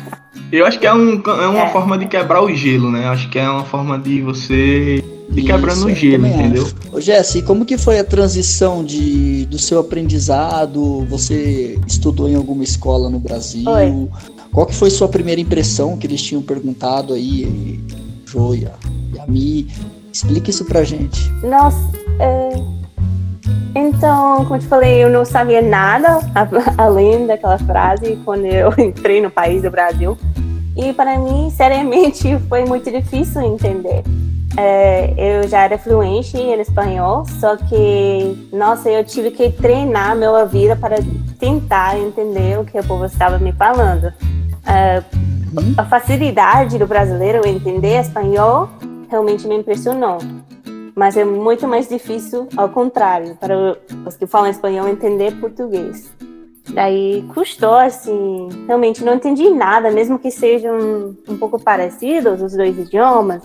Eu 0.52 0.66
acho 0.66 0.78
que 0.80 0.86
é, 0.86 0.92
um, 0.92 1.20
é 1.24 1.46
uma 1.48 1.64
É. 1.66 1.72
forma 1.72 1.96
de 1.98 2.06
quebrar 2.06 2.42
o 2.42 2.52
gelo, 2.54 2.90
né? 2.90 3.06
Acho 3.06 3.28
que 3.30 3.38
é 3.38 3.48
uma 3.48 3.64
forma 3.64 3.96
de 3.98 4.20
você 4.20 5.04
ir 5.32 5.42
quebrando 5.44 5.76
Isso, 5.78 5.86
o 5.86 5.90
eu 5.90 5.94
gelo, 5.94 6.26
entendeu? 6.26 6.68
Ô, 6.92 7.00
Jesse, 7.00 7.38
e 7.38 7.42
como 7.42 7.64
que 7.64 7.78
foi 7.78 8.00
a 8.00 8.04
transição 8.04 8.82
de, 8.84 9.46
do 9.46 9.58
seu 9.58 9.78
aprendizado? 9.78 11.04
Você 11.08 11.78
estudou 11.86 12.28
em 12.28 12.34
alguma 12.34 12.64
escola 12.64 13.08
no 13.08 13.20
Brasil? 13.20 13.68
Oi. 13.68 14.08
Qual 14.52 14.66
que 14.66 14.74
foi 14.74 14.90
sua 14.90 15.08
primeira 15.08 15.40
impressão 15.40 15.96
que 15.96 16.06
eles 16.06 16.20
tinham 16.20 16.42
perguntado 16.42 17.12
aí, 17.14 17.78
Joia 18.26 18.72
e 19.14 19.20
a 19.20 19.26
Mi? 19.26 19.68
Explica 20.12 20.50
isso 20.50 20.64
pra 20.64 20.82
gente. 20.82 21.30
Nossa, 21.44 21.78
é... 22.18 22.79
então, 23.74 24.44
como 24.44 24.56
eu 24.56 24.58
te 24.60 24.66
falei, 24.66 25.04
eu 25.04 25.10
não 25.10 25.24
sabia 25.24 25.62
nada 25.62 26.20
além 26.76 27.26
daquela 27.26 27.58
frase 27.58 28.18
quando 28.24 28.46
eu 28.46 28.72
entrei 28.78 29.20
no 29.20 29.30
país 29.30 29.62
do 29.62 29.70
Brasil. 29.70 30.16
E 30.76 30.92
para 30.92 31.18
mim, 31.18 31.50
seriamente, 31.50 32.38
foi 32.48 32.64
muito 32.64 32.90
difícil 32.90 33.42
entender. 33.42 34.02
É, 34.56 35.14
eu 35.16 35.48
já 35.48 35.62
era 35.62 35.78
fluente 35.78 36.36
em 36.36 36.60
espanhol, 36.60 37.24
só 37.24 37.56
que, 37.56 38.48
nossa, 38.52 38.90
eu 38.90 39.04
tive 39.04 39.30
que 39.30 39.50
treinar 39.50 40.16
meu 40.16 40.46
vida 40.48 40.74
para 40.74 40.96
tentar 41.38 41.96
entender 41.96 42.58
o 42.58 42.64
que 42.64 42.78
o 42.78 42.84
povo 42.84 43.04
estava 43.04 43.38
me 43.38 43.52
falando. 43.52 44.12
É, 44.66 45.02
Uhum. 45.52 45.74
a 45.76 45.84
facilidade 45.84 46.78
do 46.78 46.86
brasileiro 46.86 47.46
entender 47.46 48.00
espanhol 48.00 48.68
realmente 49.08 49.46
me 49.48 49.56
impressionou. 49.56 50.18
Mas 51.00 51.16
é 51.16 51.24
muito 51.24 51.66
mais 51.66 51.88
difícil 51.88 52.46
ao 52.54 52.68
contrário, 52.68 53.34
para 53.40 53.74
os 54.06 54.16
que 54.18 54.26
falam 54.26 54.50
espanhol 54.50 54.86
entender 54.86 55.34
português. 55.40 56.12
Daí 56.74 57.24
custou, 57.32 57.72
assim, 57.72 58.50
realmente 58.66 59.02
não 59.02 59.14
entendi 59.14 59.48
nada, 59.48 59.90
mesmo 59.90 60.18
que 60.18 60.30
sejam 60.30 61.16
um 61.26 61.38
pouco 61.38 61.58
parecidos 61.58 62.42
os 62.42 62.52
dois 62.52 62.78
idiomas. 62.78 63.42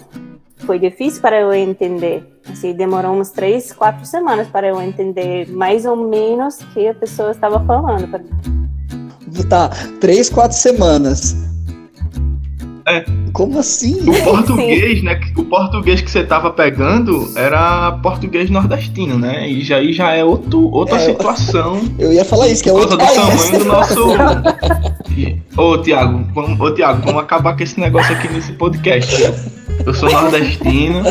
Foi 0.66 0.78
difícil 0.78 1.22
para 1.22 1.40
eu 1.40 1.54
entender. 1.54 2.30
Assim, 2.52 2.74
demorou 2.74 3.14
uns 3.14 3.30
três, 3.30 3.72
quatro 3.72 4.06
semanas 4.06 4.50
para 4.50 4.68
eu 4.68 4.82
entender 4.82 5.50
mais 5.50 5.86
ou 5.86 5.96
menos 5.96 6.60
o 6.60 6.68
que 6.74 6.90
a 6.90 6.94
pessoa 6.94 7.32
estava 7.32 7.64
falando. 7.66 8.20
Tá, 9.48 9.70
três, 10.02 10.30
quatro 10.30 10.58
semanas. 10.58 11.55
É. 12.88 13.04
Como 13.34 13.60
assim? 13.60 14.10
O 14.10 14.14
português, 14.24 15.04
né? 15.04 15.20
O 15.36 15.44
português 15.44 16.02
que 16.02 16.10
você 16.10 16.24
tava 16.24 16.52
pegando 16.52 17.28
era 17.36 17.94
português 17.94 18.50
nordestino, 18.50 19.18
né? 19.18 19.50
E 19.50 19.64
já, 19.64 19.78
aí 19.78 19.92
já 19.92 20.12
é 20.12 20.24
outro, 20.24 20.70
outra 20.72 20.98
É, 20.98 21.00
situação. 21.00 21.82
Eu 21.98 22.14
ia 22.14 22.24
falar 22.24 22.48
isso, 22.48 22.64
que 22.64 22.70
é 22.70 22.74
Por 22.74 22.82
outro 22.82 22.98
causa 22.98 23.22
do 23.22 23.28
tamanho 23.28 23.60
do 23.60 23.66
nosso. 23.66 24.08
Ô, 25.58 25.78
Tiago, 25.78 26.28
vamos, 26.34 26.60
ô, 26.60 26.72
Tiago, 26.72 27.02
vamos 27.06 27.22
acabar 27.22 27.56
com 27.56 27.64
esse 27.64 27.80
negócio 27.80 28.14
aqui 28.14 28.28
nesse 28.28 28.52
podcast. 28.54 29.16
Eu 29.86 29.94
sou 29.94 30.10
nordestino 30.12 31.04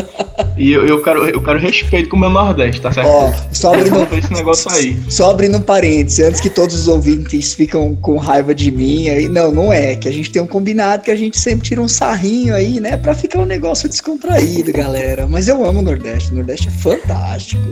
e 0.57 0.71
eu, 0.71 0.85
eu, 0.85 1.01
quero, 1.01 1.29
eu 1.29 1.41
quero 1.41 1.59
respeito 1.59 2.09
com 2.09 2.17
o 2.17 2.19
meu 2.19 2.29
Nordeste, 2.29 2.81
tá 2.81 2.91
certo? 2.91 3.07
Ó, 3.09 3.31
só 3.51 3.73
abrindo, 3.73 4.07
esse 4.17 4.33
negócio 4.33 4.69
aí. 4.71 4.99
só 5.09 5.31
abrindo 5.31 5.57
um 5.57 5.61
parênteses, 5.61 6.19
antes 6.19 6.41
que 6.41 6.49
todos 6.49 6.75
os 6.75 6.87
ouvintes 6.87 7.53
ficam 7.53 7.95
com 7.95 8.17
raiva 8.17 8.53
de 8.53 8.71
mim, 8.71 9.09
aí, 9.09 9.29
não, 9.29 9.51
não 9.51 9.71
é, 9.71 9.95
que 9.95 10.07
a 10.07 10.11
gente 10.11 10.29
tem 10.29 10.41
um 10.41 10.47
combinado 10.47 11.03
que 11.03 11.11
a 11.11 11.15
gente 11.15 11.39
sempre 11.39 11.67
tira 11.67 11.81
um 11.81 11.87
sarrinho 11.87 12.53
aí, 12.53 12.79
né, 12.79 12.97
pra 12.97 13.13
ficar 13.13 13.39
um 13.39 13.45
negócio 13.45 13.87
descontraído, 13.87 14.73
galera. 14.73 15.25
Mas 15.27 15.47
eu 15.47 15.65
amo 15.65 15.79
o 15.79 15.81
Nordeste, 15.81 16.31
o 16.31 16.35
Nordeste 16.35 16.67
é 16.67 16.71
fantástico. 16.71 17.63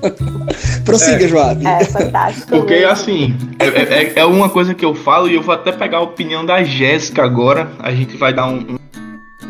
Prossiga, 0.84 1.24
É. 1.24 1.28
Joab. 1.28 1.66
É 1.66 1.84
fantástico. 1.84 2.48
Porque 2.48 2.74
mesmo. 2.74 2.90
assim, 2.90 3.36
é, 3.58 3.66
é, 3.66 4.12
é 4.16 4.24
uma 4.24 4.48
coisa 4.48 4.74
que 4.74 4.84
eu 4.84 4.94
falo 4.94 5.28
e 5.28 5.34
eu 5.34 5.42
vou 5.42 5.54
até 5.54 5.72
pegar 5.72 5.98
a 5.98 6.02
opinião 6.02 6.44
da 6.44 6.62
Jéssica 6.62 7.22
agora. 7.22 7.70
A 7.78 7.92
gente 7.92 8.16
vai 8.16 8.32
dar 8.32 8.46
um, 8.46 8.58
um, 8.58 8.78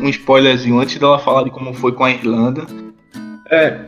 um 0.01 0.09
spoilerzinho 0.09 0.79
antes 0.79 0.97
dela 0.97 1.19
falar 1.19 1.43
de 1.43 1.51
como 1.51 1.73
foi 1.73 1.91
com 1.91 2.03
a 2.03 2.11
Irlanda. 2.11 2.65
É. 3.49 3.85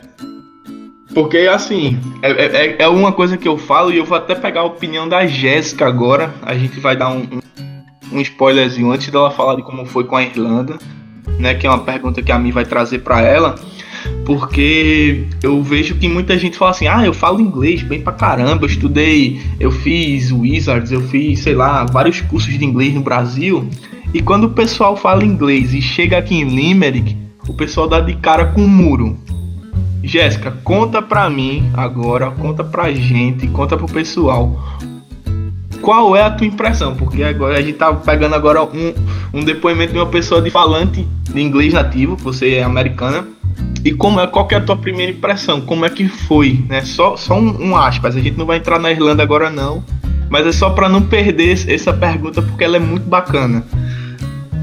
Porque 1.13 1.37
assim, 1.37 1.99
é, 2.21 2.31
é, 2.31 2.75
é 2.79 2.87
uma 2.87 3.11
coisa 3.11 3.37
que 3.37 3.47
eu 3.47 3.57
falo 3.57 3.91
e 3.91 3.97
eu 3.97 4.05
vou 4.05 4.17
até 4.17 4.33
pegar 4.35 4.61
a 4.61 4.65
opinião 4.65 5.07
da 5.07 5.25
Jéssica 5.25 5.85
agora. 5.85 6.33
A 6.41 6.55
gente 6.55 6.79
vai 6.79 6.95
dar 6.95 7.09
um, 7.09 7.19
um, 7.21 8.17
um 8.17 8.21
spoilerzinho 8.21 8.91
antes 8.91 9.09
dela 9.09 9.31
falar 9.31 9.55
de 9.55 9.63
como 9.63 9.85
foi 9.85 10.03
com 10.05 10.15
a 10.15 10.23
Irlanda, 10.23 10.77
né? 11.39 11.53
Que 11.53 11.67
é 11.67 11.69
uma 11.69 11.83
pergunta 11.83 12.21
que 12.21 12.31
a 12.31 12.39
mim 12.39 12.51
vai 12.51 12.65
trazer 12.65 12.99
pra 12.99 13.21
ela. 13.21 13.55
Porque 14.25 15.25
eu 15.41 15.61
vejo 15.61 15.95
que 15.95 16.09
muita 16.09 16.37
gente 16.37 16.57
fala 16.57 16.71
assim: 16.71 16.87
ah, 16.87 17.05
eu 17.05 17.13
falo 17.13 17.39
inglês 17.39 17.83
bem 17.83 18.01
pra 18.01 18.11
caramba, 18.11 18.65
eu 18.65 18.69
estudei, 18.69 19.39
eu 19.59 19.71
fiz 19.71 20.31
Wizards, 20.31 20.91
eu 20.91 21.01
fiz, 21.01 21.39
sei 21.39 21.55
lá, 21.55 21.85
vários 21.85 22.21
cursos 22.21 22.57
de 22.57 22.65
inglês 22.65 22.93
no 22.93 23.01
Brasil. 23.01 23.69
E 24.13 24.21
quando 24.21 24.43
o 24.43 24.49
pessoal 24.51 24.95
fala 24.95 25.25
inglês 25.25 25.73
e 25.73 25.81
chega 25.81 26.19
aqui 26.19 26.35
em 26.35 26.43
Limerick, 26.43 27.17
o 27.47 27.53
pessoal 27.53 27.87
dá 27.87 27.99
de 27.99 28.13
cara 28.13 28.45
com 28.45 28.61
um 28.61 28.67
muro. 28.67 29.17
Jéssica, 30.03 30.51
conta 30.63 31.01
pra 31.01 31.27
mim 31.31 31.71
agora, 31.73 32.29
conta 32.29 32.63
pra 32.63 32.91
gente, 32.91 33.47
conta 33.47 33.75
pro 33.75 33.87
pessoal. 33.87 34.61
Qual 35.81 36.15
é 36.15 36.21
a 36.21 36.29
tua 36.29 36.45
impressão? 36.45 36.95
Porque 36.95 37.23
agora 37.23 37.57
a 37.57 37.61
gente 37.61 37.77
tá 37.77 37.91
pegando 37.91 38.35
agora 38.35 38.63
um, 38.63 38.93
um 39.33 39.43
depoimento 39.43 39.93
de 39.93 39.99
uma 39.99 40.05
pessoa 40.05 40.41
de 40.41 40.51
falante 40.51 41.07
de 41.33 41.41
inglês 41.41 41.73
nativo, 41.73 42.15
você 42.15 42.53
é 42.53 42.63
americana. 42.63 43.27
E 43.83 43.91
como 43.91 44.19
é, 44.19 44.27
qual 44.27 44.47
é 44.51 44.55
a 44.55 44.61
tua 44.61 44.77
primeira 44.77 45.11
impressão? 45.11 45.59
Como 45.59 45.85
é 45.85 45.89
que 45.89 46.07
foi? 46.07 46.63
Né? 46.69 46.81
Só, 46.85 47.17
só 47.17 47.37
um, 47.37 47.69
um 47.69 47.75
aspas, 47.75 48.15
a 48.15 48.19
gente 48.19 48.37
não 48.37 48.45
vai 48.45 48.57
entrar 48.57 48.77
na 48.77 48.91
Irlanda 48.91 49.23
agora 49.23 49.49
não, 49.49 49.83
mas 50.29 50.45
é 50.45 50.51
só 50.51 50.69
para 50.69 50.87
não 50.87 51.01
perder 51.01 51.67
essa 51.67 51.91
pergunta 51.91 52.41
porque 52.43 52.63
ela 52.63 52.77
é 52.77 52.79
muito 52.79 53.09
bacana. 53.09 53.65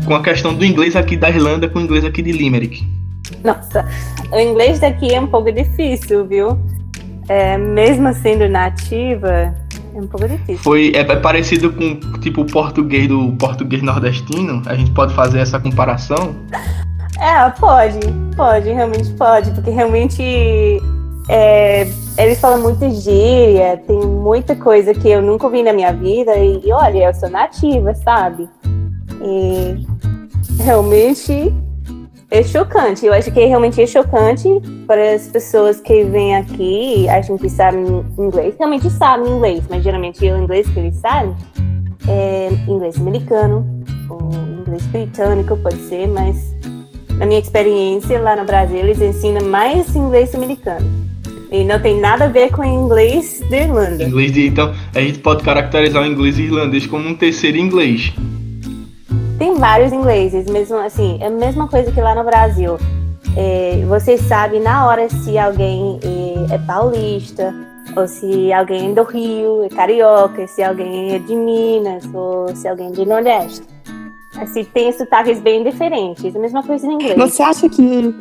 Com 0.06 0.14
a 0.14 0.22
questão 0.22 0.54
do 0.54 0.64
inglês 0.64 0.96
aqui 0.96 1.16
da 1.16 1.28
Irlanda 1.28 1.68
com 1.68 1.78
o 1.78 1.82
inglês 1.82 2.04
aqui 2.04 2.22
de 2.22 2.32
Limerick. 2.32 2.86
Nossa, 3.44 3.86
o 4.32 4.38
inglês 4.38 4.80
daqui 4.80 5.14
é 5.14 5.20
um 5.20 5.26
pouco 5.26 5.52
difícil, 5.52 6.26
viu? 6.26 6.58
É, 7.28 7.56
mesmo 7.56 8.12
sendo 8.14 8.48
nativa, 8.48 9.54
é 9.94 10.00
um 10.00 10.06
pouco 10.06 10.26
difícil. 10.26 10.58
Foi 10.58 10.92
é, 10.94 11.00
é 11.00 11.16
parecido 11.16 11.72
com 11.72 12.00
tipo 12.20 12.42
o 12.42 12.46
português 12.46 13.08
do 13.08 13.32
português 13.38 13.82
nordestino. 13.82 14.62
A 14.66 14.74
gente 14.74 14.90
pode 14.90 15.14
fazer 15.14 15.38
essa 15.38 15.58
comparação. 15.60 16.34
É, 17.20 17.50
pode, 17.50 17.98
pode, 18.34 18.72
realmente 18.72 19.10
pode, 19.10 19.50
porque 19.50 19.68
realmente 19.68 20.22
é, 21.28 21.82
eles 22.16 22.40
falam 22.40 22.62
muito 22.62 22.88
gíria, 22.90 23.76
tem 23.86 24.06
muita 24.06 24.56
coisa 24.56 24.94
que 24.94 25.06
eu 25.06 25.20
nunca 25.20 25.44
ouvi 25.44 25.62
na 25.62 25.70
minha 25.70 25.92
vida 25.92 26.34
e 26.38 26.72
olha, 26.72 27.08
eu 27.08 27.14
sou 27.14 27.28
nativa, 27.28 27.94
sabe? 27.94 28.48
E 29.20 29.86
realmente 30.62 31.52
é 32.30 32.42
chocante. 32.42 33.04
Eu 33.04 33.12
acho 33.12 33.30
que 33.30 33.44
realmente 33.44 33.82
é 33.82 33.86
chocante 33.86 34.48
para 34.86 35.14
as 35.14 35.26
pessoas 35.26 35.80
que 35.80 36.04
vêm 36.04 36.36
aqui 36.36 37.02
e 37.02 37.08
acham 37.08 37.36
que 37.36 37.48
sabem 37.48 37.84
inglês. 38.18 38.54
Realmente 38.58 38.88
sabem 38.90 39.30
inglês, 39.30 39.64
mas 39.68 39.82
geralmente 39.82 40.24
o 40.24 40.38
inglês 40.38 40.68
que 40.68 40.78
eles 40.78 40.96
sabem 40.96 41.34
é 42.08 42.50
inglês 42.68 42.98
americano 42.98 43.66
ou 44.08 44.30
inglês 44.60 44.86
britânico, 44.86 45.56
pode 45.56 45.78
ser, 45.88 46.06
mas 46.06 46.54
na 47.16 47.26
minha 47.26 47.40
experiência 47.40 48.20
lá 48.20 48.36
no 48.36 48.44
Brasil 48.44 48.78
eles 48.78 49.00
ensinam 49.00 49.44
mais 49.46 49.94
inglês 49.94 50.34
americano. 50.34 50.86
E 51.52 51.64
não 51.64 51.80
tem 51.80 52.00
nada 52.00 52.26
a 52.26 52.28
ver 52.28 52.50
com 52.52 52.64
inglês 52.64 53.42
da 53.50 53.56
Irlanda. 53.56 54.04
Inglês 54.04 54.32
de, 54.32 54.46
então 54.46 54.72
a 54.94 55.00
gente 55.00 55.18
pode 55.18 55.42
caracterizar 55.42 56.04
o 56.04 56.06
inglês 56.06 56.38
irlandês 56.38 56.86
como 56.86 57.08
um 57.08 57.14
terceiro 57.14 57.58
inglês. 57.58 58.14
Tem 59.40 59.54
vários 59.54 59.90
ingleses, 59.90 60.44
mesmo 60.50 60.76
assim, 60.76 61.16
é 61.18 61.28
a 61.28 61.30
mesma 61.30 61.66
coisa 61.66 61.90
que 61.90 61.98
lá 61.98 62.14
no 62.14 62.22
Brasil. 62.22 62.76
É, 63.34 63.82
você 63.88 64.18
sabe 64.18 64.58
na 64.60 64.86
hora 64.86 65.08
se 65.08 65.38
alguém 65.38 65.98
é, 66.04 66.56
é 66.56 66.58
paulista, 66.58 67.54
ou 67.96 68.06
se 68.06 68.52
alguém 68.52 68.90
é 68.90 68.94
do 68.94 69.02
Rio, 69.02 69.64
é 69.64 69.70
carioca, 69.70 70.46
se 70.46 70.62
alguém 70.62 71.14
é 71.14 71.18
de 71.20 71.34
Minas, 71.34 72.04
ou 72.12 72.54
se 72.54 72.68
alguém 72.68 72.88
é 72.88 72.90
de 72.90 73.06
Nordeste. 73.06 73.62
Assim, 74.36 74.62
tem 74.62 74.92
sotaques 74.92 75.40
bem 75.40 75.64
diferentes, 75.64 76.36
a 76.36 76.38
mesma 76.38 76.62
coisa 76.62 76.86
em 76.86 76.92
inglês. 76.92 77.16
Você 77.16 77.42
acha 77.42 77.66
que 77.66 78.14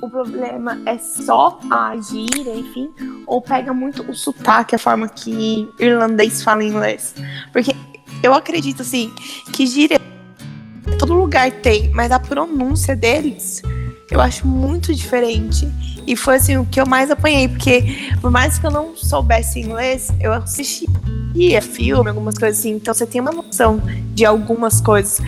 o 0.00 0.08
problema 0.08 0.80
é 0.86 0.96
só 0.98 1.58
a 1.68 1.96
gíria, 1.96 2.54
enfim, 2.54 2.92
ou 3.26 3.42
pega 3.42 3.74
muito 3.74 4.08
o 4.08 4.14
sotaque, 4.14 4.76
a 4.76 4.78
forma 4.78 5.08
que 5.08 5.68
irlandês 5.80 6.44
fala 6.44 6.62
inglês? 6.62 7.12
Porque 7.52 7.74
eu 8.22 8.34
acredito, 8.34 8.82
assim, 8.82 9.12
que 9.52 9.66
gíria 9.66 9.99
todo 11.10 11.18
lugar 11.18 11.50
tem, 11.50 11.90
mas 11.90 12.12
a 12.12 12.20
pronúncia 12.20 12.94
deles 12.94 13.62
eu 14.08 14.20
acho 14.20 14.46
muito 14.46 14.94
diferente. 14.94 15.68
E 16.06 16.16
foi 16.16 16.36
assim 16.36 16.56
o 16.56 16.64
que 16.64 16.80
eu 16.80 16.86
mais 16.86 17.10
apanhei, 17.10 17.48
porque 17.48 18.12
por 18.20 18.30
mais 18.30 18.58
que 18.58 18.66
eu 18.66 18.70
não 18.70 18.96
soubesse 18.96 19.60
inglês, 19.60 20.10
eu 20.20 20.32
assistia 20.32 20.88
filme, 21.62 22.08
algumas 22.08 22.36
coisas 22.36 22.58
assim, 22.58 22.70
então 22.72 22.92
você 22.94 23.06
tem 23.06 23.20
uma 23.20 23.30
noção 23.30 23.80
de 24.14 24.24
algumas 24.24 24.80
coisas. 24.80 25.20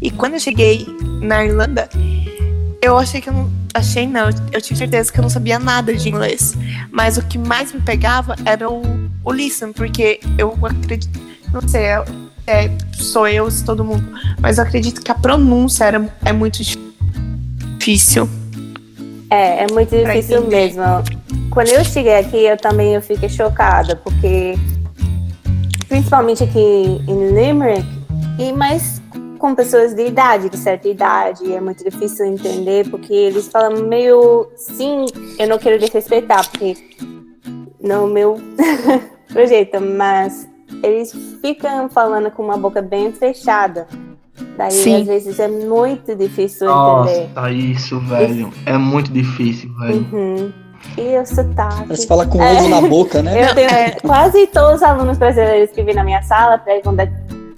E 0.00 0.10
quando 0.10 0.34
eu 0.34 0.40
cheguei 0.40 0.86
na 1.22 1.44
Irlanda, 1.44 1.88
eu 2.80 2.96
achei 2.96 3.20
que 3.20 3.28
eu 3.28 3.32
não. 3.32 3.58
Achei 3.74 4.06
não, 4.06 4.30
eu 4.50 4.62
tive 4.62 4.78
certeza 4.78 5.12
que 5.12 5.18
eu 5.18 5.22
não 5.22 5.30
sabia 5.30 5.58
nada 5.58 5.94
de 5.94 6.08
inglês. 6.08 6.56
Mas 6.90 7.18
o 7.18 7.22
que 7.22 7.36
mais 7.36 7.72
me 7.72 7.80
pegava 7.80 8.34
era 8.44 8.68
o, 8.68 8.82
o 9.22 9.32
listen, 9.32 9.72
porque 9.72 10.20
eu 10.38 10.56
acredito. 10.62 11.20
Não 11.52 11.66
sei, 11.66 11.82
é, 12.48 12.64
é, 12.64 12.70
sou 12.94 13.28
eu, 13.28 13.50
se 13.50 13.64
todo 13.64 13.84
mundo. 13.84 14.04
Mas 14.40 14.58
eu 14.58 14.64
acredito 14.64 15.02
que 15.02 15.10
a 15.10 15.14
pronúncia 15.14 15.84
era, 15.84 16.08
é 16.24 16.32
muito 16.32 16.60
difícil. 16.62 18.28
É, 19.30 19.64
é 19.64 19.66
muito 19.70 19.94
difícil 19.94 20.46
mesmo. 20.46 20.82
Quando 21.50 21.68
eu 21.68 21.84
cheguei 21.84 22.16
aqui, 22.16 22.38
eu 22.38 22.56
também 22.56 22.94
eu 22.94 23.02
fiquei 23.02 23.28
chocada, 23.28 23.94
porque 23.96 24.54
principalmente 25.88 26.42
aqui 26.44 26.58
em 27.06 27.34
Limerick, 27.34 27.86
e 28.38 28.52
mais 28.52 29.02
com 29.38 29.54
pessoas 29.54 29.94
de 29.94 30.06
idade, 30.06 30.48
de 30.48 30.56
certa 30.56 30.88
idade, 30.88 31.52
é 31.52 31.60
muito 31.60 31.84
difícil 31.84 32.26
entender, 32.26 32.88
porque 32.90 33.12
eles 33.12 33.48
falam 33.48 33.84
meio 33.84 34.50
sim, 34.56 35.06
eu 35.38 35.46
não 35.46 35.58
quero 35.58 35.78
desrespeitar, 35.78 36.48
porque 36.50 36.76
no 37.80 38.06
meu 38.08 38.40
projeto, 39.32 39.80
mas 39.80 40.48
eles 40.82 41.12
ficam 41.40 41.88
falando 41.88 42.30
com 42.30 42.42
uma 42.42 42.56
boca 42.56 42.80
bem 42.82 43.12
fechada. 43.12 43.86
Daí, 44.56 44.70
Sim. 44.70 45.00
às 45.00 45.06
vezes, 45.06 45.40
é 45.40 45.48
muito 45.48 46.14
difícil 46.14 46.68
entender. 46.68 47.28
Nossa, 47.34 47.50
isso, 47.50 47.98
velho. 48.00 48.52
É 48.66 48.76
muito 48.76 49.10
difícil, 49.12 49.72
velho. 49.78 50.06
Uhum. 50.12 50.52
E 50.96 51.18
o 51.18 51.26
sotaque. 51.26 51.88
Você 51.88 52.06
fala 52.06 52.26
com 52.26 52.40
É. 52.42 52.52
ovo 52.54 52.68
na 52.68 52.80
boca, 52.82 53.22
né? 53.22 53.42
Eu 53.50 53.54
tenho 53.54 53.70
quase 54.02 54.46
todos 54.48 54.76
os 54.76 54.82
alunos 54.82 55.18
brasileiros 55.18 55.70
que 55.72 55.82
vêm 55.82 55.94
na 55.94 56.04
minha 56.04 56.22
sala 56.22 56.56
perguntam 56.58 57.08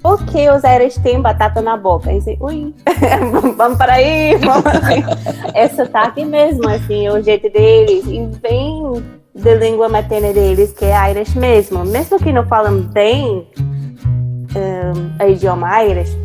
por 0.02 0.24
que 0.24 0.48
os 0.48 0.64
Irish 0.64 0.96
têm 1.02 1.20
batata 1.20 1.60
na 1.60 1.76
boca? 1.76 2.10
E 2.10 2.18
ui, 2.40 2.74
vamos 3.56 3.76
para 3.76 3.94
aí, 3.94 4.36
vamos 4.36 4.64
assim. 4.66 5.02
É 5.54 5.68
sotaque 5.68 6.24
mesmo, 6.24 6.66
assim, 6.68 7.08
o 7.10 7.22
jeito 7.22 7.50
deles. 7.50 8.04
E 8.06 8.26
vem 8.40 9.02
da 9.34 9.54
língua 9.54 9.88
materna 9.88 10.32
deles, 10.32 10.72
que 10.72 10.84
é 10.84 11.10
Irish 11.10 11.34
mesmo. 11.34 11.84
Mesmo 11.84 12.18
que 12.18 12.32
não 12.32 12.46
falam 12.46 12.82
bem 12.82 13.46
um, 14.56 15.24
o 15.24 15.28
idioma 15.28 15.82
Irish, 15.84 16.16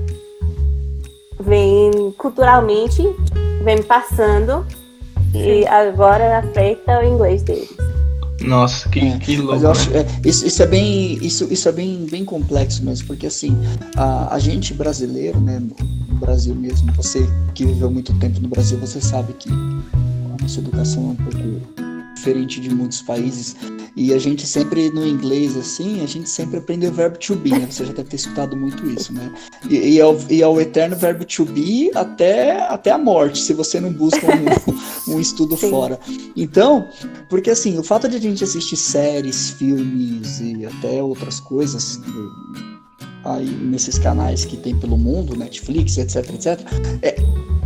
vem 1.39 2.11
culturalmente, 2.17 3.03
vem 3.63 3.81
passando. 3.83 4.65
E 5.33 5.67
agora 5.67 6.39
afeta 6.39 6.99
o 7.01 7.03
inglês 7.03 7.43
deles. 7.43 7.75
Nossa, 8.41 8.87
que, 8.89 8.99
É, 8.99 9.17
que 9.17 9.37
louco. 9.37 9.63
Eu 9.63 9.71
acho, 9.71 9.89
né? 9.91 9.99
é, 9.99 10.27
isso, 10.27 10.45
isso 10.45 10.61
é 10.61 10.67
bem, 10.67 11.13
isso, 11.21 11.47
isso 11.51 11.67
é 11.67 11.71
bem, 11.71 12.05
bem 12.09 12.23
complexo 12.23 12.83
mesmo, 12.83 13.07
porque 13.07 13.27
assim, 13.27 13.57
a, 13.97 14.33
a 14.33 14.39
gente 14.39 14.73
brasileiro, 14.73 15.39
né, 15.39 15.59
no, 15.59 15.75
no 16.07 16.15
Brasil 16.19 16.53
mesmo, 16.55 16.91
você 16.93 17.27
que 17.53 17.65
viveu 17.65 17.89
muito 17.89 18.13
tempo 18.19 18.39
no 18.39 18.47
Brasil, 18.47 18.77
você 18.77 19.01
sabe 19.01 19.33
que 19.33 19.49
a 19.49 20.41
nossa 20.41 20.59
educação 20.59 21.03
é 21.03 21.07
um 21.07 21.15
pouco 21.15 21.84
diferente 22.15 22.59
de 22.59 22.73
muitos 22.73 23.01
países 23.01 23.55
e 23.95 24.13
a 24.13 24.19
gente 24.19 24.45
sempre 24.45 24.89
no 24.89 25.05
inglês 25.05 25.55
assim, 25.55 26.03
a 26.03 26.07
gente 26.07 26.29
sempre 26.29 26.57
aprende 26.57 26.87
o 26.87 26.91
verbo 26.91 27.17
to 27.17 27.35
be, 27.35 27.51
né? 27.51 27.67
Você 27.69 27.85
já 27.85 27.93
deve 27.93 28.09
ter 28.09 28.15
escutado 28.15 28.55
muito 28.55 28.85
isso, 28.87 29.13
né? 29.13 29.31
E, 29.69 29.75
e, 29.75 29.99
é, 29.99 30.05
o, 30.05 30.17
e 30.29 30.41
é 30.41 30.47
o 30.47 30.59
eterno 30.59 30.95
verbo 30.95 31.23
to 31.25 31.45
be 31.45 31.91
até, 31.95 32.59
até 32.67 32.91
a 32.91 32.97
morte, 32.97 33.39
se 33.39 33.53
você 33.53 33.79
não 33.79 33.93
busca 33.93 34.25
um, 34.27 35.13
um 35.15 35.19
estudo 35.19 35.55
Sim. 35.55 35.69
fora. 35.69 35.99
Então, 36.35 36.87
porque 37.29 37.49
assim, 37.49 37.77
o 37.77 37.83
fato 37.83 38.09
de 38.09 38.17
a 38.17 38.19
gente 38.19 38.43
assistir 38.43 38.75
séries, 38.75 39.51
filmes 39.51 40.39
e 40.41 40.65
até 40.65 41.01
outras 41.01 41.39
coisas 41.39 41.99
aí 43.23 43.49
nesses 43.49 43.97
canais 43.97 44.45
que 44.45 44.57
tem 44.57 44.77
pelo 44.77 44.97
mundo, 44.97 45.35
Netflix, 45.35 45.97
etc, 45.97 46.17
etc, 46.33 46.59
é, 47.01 47.15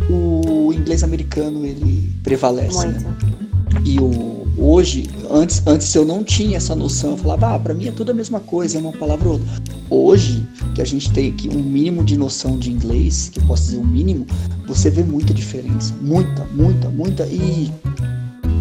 o 0.08 0.72
inglês 0.72 1.02
americano 1.02 1.66
ele 1.66 2.10
prevalece, 2.22 2.86
né? 2.86 3.49
E 3.84 3.98
o, 3.98 4.46
hoje, 4.56 5.08
antes, 5.30 5.62
antes 5.66 5.94
eu 5.94 6.04
não 6.04 6.22
tinha 6.22 6.56
essa 6.56 6.74
noção, 6.74 7.12
eu 7.12 7.16
falava, 7.16 7.54
ah, 7.54 7.58
pra 7.58 7.74
mim 7.74 7.88
é 7.88 7.92
tudo 7.92 8.10
a 8.10 8.14
mesma 8.14 8.40
coisa, 8.40 8.78
é 8.78 8.80
uma 8.80 8.92
palavra 8.92 9.28
ou 9.28 9.34
outra. 9.34 9.48
Hoje, 9.88 10.46
que 10.74 10.82
a 10.82 10.84
gente 10.84 11.10
tem 11.12 11.30
aqui 11.30 11.48
um 11.48 11.62
mínimo 11.62 12.04
de 12.04 12.16
noção 12.16 12.58
de 12.58 12.70
inglês, 12.70 13.30
que 13.32 13.40
eu 13.40 13.46
posso 13.46 13.64
dizer 13.64 13.78
um 13.78 13.86
mínimo, 13.86 14.26
você 14.66 14.90
vê 14.90 15.02
muita 15.02 15.34
diferença. 15.34 15.94
Muita, 16.00 16.44
muita, 16.52 16.88
muita. 16.88 17.26
E, 17.26 17.72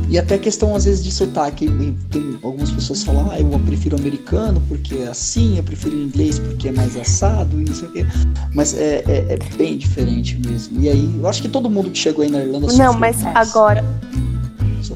e 0.10 0.18
até 0.18 0.40
questão, 0.40 0.76
às 0.76 0.86
vezes, 0.86 1.04
de 1.04 1.12
sotaque. 1.12 1.68
Tem 2.10 2.40
algumas 2.42 2.72
pessoas 2.72 3.04
falam, 3.04 3.30
ah, 3.32 3.40
eu 3.40 3.48
prefiro 3.60 3.96
americano 3.96 4.62
porque 4.68 4.96
é 4.96 5.08
assim, 5.08 5.58
eu 5.58 5.64
prefiro 5.64 5.96
inglês 5.96 6.40
porque 6.40 6.70
é 6.70 6.72
mais 6.72 6.96
assado 6.98 7.62
e 7.62 7.66
não 7.66 7.76
sei 7.76 7.88
o 7.88 7.92
quê. 7.92 8.06
Mas 8.56 8.74
é, 8.74 9.04
é, 9.08 9.26
é 9.34 9.56
bem 9.56 9.78
diferente 9.78 10.40
mesmo. 10.48 10.82
E 10.82 10.90
aí, 10.90 11.16
eu 11.20 11.28
acho 11.28 11.42
que 11.44 11.50
todo 11.50 11.70
mundo 11.70 11.92
que 11.92 11.98
chegou 12.00 12.24
aí 12.24 12.32
na 12.32 12.40
Irlanda 12.40 12.74
Não, 12.74 12.94
mas 12.94 13.22
mais. 13.22 13.38
agora, 13.38 13.86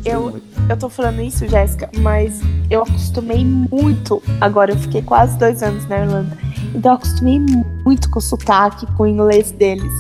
Eu- 0.06 0.32
muito. 0.32 0.44
eu 0.70 0.78
tô 0.78 0.90
falando 0.90 1.22
isso, 1.22 1.48
Jéssica, 1.48 1.90
mas 1.98 2.40
eu 2.70 2.84
acostumei 2.84 3.44
muito. 3.46 4.22
Agora, 4.42 4.72
eu 4.72 4.78
fiquei 4.78 5.02
quase 5.02 5.38
dois 5.38 5.62
anos 5.64 5.88
na 5.88 6.00
Irlanda. 6.00 6.38
Então, 6.74 6.92
eu 6.94 6.96
acostumei 6.96 7.40
muito 7.86 8.10
com 8.10 8.20
o 8.20 8.22
sotaque, 8.22 8.86
com 8.96 9.04
o 9.04 9.08
inglês 9.08 9.52
deles. 9.52 9.92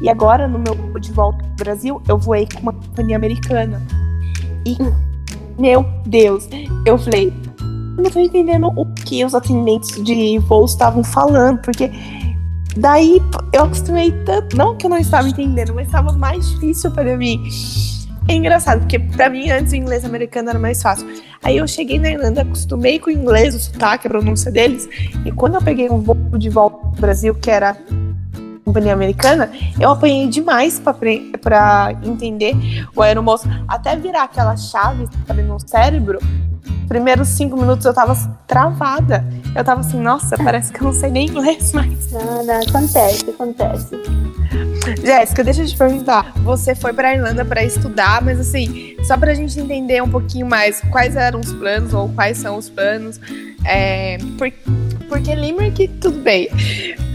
E 0.00 0.08
agora, 0.08 0.46
no 0.46 0.58
meu 0.58 0.74
voo 0.74 0.98
de 0.98 1.12
volta 1.12 1.38
pro 1.38 1.64
Brasil, 1.64 2.02
eu 2.08 2.18
voei 2.18 2.46
com 2.52 2.60
uma 2.60 2.72
companhia 2.72 3.16
americana. 3.16 3.80
E, 4.64 4.76
meu 5.58 5.84
Deus, 6.06 6.48
eu 6.86 6.96
falei, 6.98 7.32
eu 7.96 8.02
não 8.04 8.10
tô 8.10 8.20
entendendo 8.20 8.68
o 8.76 8.86
que 8.94 9.24
os 9.24 9.34
atendentes 9.34 10.02
de 10.02 10.38
voo 10.40 10.64
estavam 10.64 11.02
falando, 11.04 11.58
porque 11.58 11.90
daí 12.76 13.20
eu 13.52 13.64
acostumei 13.64 14.12
tanto. 14.24 14.56
Não 14.56 14.76
que 14.76 14.86
eu 14.86 14.90
não 14.90 14.98
estava 14.98 15.28
entendendo, 15.28 15.74
mas 15.74 15.86
estava 15.86 16.12
mais 16.12 16.48
difícil 16.50 16.90
para 16.90 17.16
mim. 17.16 17.42
É 18.28 18.34
engraçado, 18.34 18.80
porque 18.80 18.98
pra 18.98 19.28
mim 19.28 19.50
antes 19.50 19.72
o 19.72 19.76
inglês 19.76 20.04
americano 20.04 20.50
era 20.50 20.58
mais 20.58 20.80
fácil. 20.80 21.06
Aí 21.42 21.56
eu 21.56 21.66
cheguei 21.66 21.98
na 21.98 22.10
Irlanda, 22.10 22.42
acostumei 22.42 22.98
com 22.98 23.10
o 23.10 23.12
inglês, 23.12 23.54
o 23.54 23.58
sotaque, 23.58 24.06
a 24.06 24.10
pronúncia 24.10 24.50
deles. 24.50 24.88
E 25.24 25.32
quando 25.32 25.54
eu 25.56 25.62
peguei 25.62 25.90
um 25.90 26.00
voo 26.00 26.16
de 26.38 26.48
volta 26.48 26.76
pro 26.76 27.00
Brasil, 27.00 27.34
que 27.34 27.50
era 27.50 27.76
companhia 28.64 28.92
americana, 28.92 29.50
eu 29.78 29.90
apanhei 29.90 30.28
demais 30.28 30.80
pra 30.80 31.92
entender 32.04 32.54
o 32.94 33.02
aeromoço. 33.02 33.48
Até 33.66 33.96
virar 33.96 34.22
aquela 34.22 34.56
chave 34.56 35.08
sabe, 35.26 35.42
no 35.42 35.58
cérebro, 35.58 36.18
primeiros 36.88 37.28
cinco 37.28 37.56
minutos 37.56 37.84
eu 37.84 37.92
tava 37.92 38.14
travada. 38.46 39.24
Eu 39.54 39.64
tava 39.64 39.80
assim, 39.80 40.00
nossa, 40.00 40.36
parece 40.36 40.72
que 40.72 40.80
eu 40.80 40.84
não 40.84 40.92
sei 40.92 41.10
nem 41.10 41.26
inglês 41.28 41.72
mais. 41.72 42.12
Nada, 42.12 42.60
acontece, 42.68 43.28
acontece. 43.30 43.96
Jéssica, 45.02 45.44
deixa 45.44 45.62
eu 45.62 45.66
te 45.66 45.76
perguntar. 45.76 46.32
Você 46.38 46.74
foi 46.74 46.92
pra 46.92 47.14
Irlanda 47.14 47.44
pra 47.44 47.62
estudar, 47.64 48.20
mas 48.22 48.40
assim, 48.40 48.96
só 49.04 49.16
pra 49.16 49.32
gente 49.34 49.58
entender 49.58 50.02
um 50.02 50.08
pouquinho 50.08 50.46
mais 50.46 50.80
quais 50.90 51.16
eram 51.16 51.40
os 51.40 51.52
planos 51.52 51.94
ou 51.94 52.08
quais 52.10 52.38
são 52.38 52.56
os 52.56 52.68
planos. 52.68 53.20
É, 53.64 54.18
por- 54.38 54.52
porque 55.08 55.34
Limerick, 55.34 55.88
tudo 56.00 56.18
bem. 56.20 56.48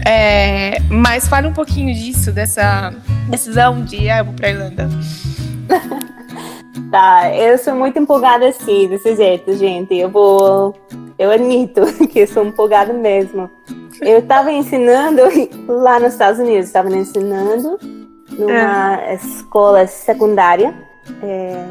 É, 0.06 0.78
mas 0.88 1.28
fale 1.28 1.46
um 1.48 1.52
pouquinho 1.52 1.92
disso, 1.94 2.32
dessa 2.32 2.94
decisão 3.28 3.82
de 3.84 4.08
ah, 4.08 4.18
eu 4.18 4.24
vou 4.26 4.34
pra 4.34 4.50
Irlanda. 4.50 4.88
Tá, 6.90 7.34
eu 7.34 7.58
sou 7.58 7.74
muito 7.74 7.98
empolgada 7.98 8.48
assim, 8.48 8.88
desse 8.88 9.14
jeito, 9.14 9.54
gente. 9.58 9.94
Eu 9.94 10.08
vou. 10.08 10.74
Eu 11.18 11.30
admito 11.30 11.80
que 12.08 12.26
sou 12.26 12.44
empolgada 12.44 12.92
mesmo. 12.92 13.50
Eu 14.00 14.22
tava 14.22 14.52
ensinando 14.52 15.22
lá 15.66 15.98
nos 15.98 16.12
Estados 16.12 16.38
Unidos, 16.38 16.66
estava 16.66 16.88
ensinando 16.94 17.78
numa 18.38 19.12
escola 19.14 19.86
secundária 19.86 20.72
é, 21.22 21.64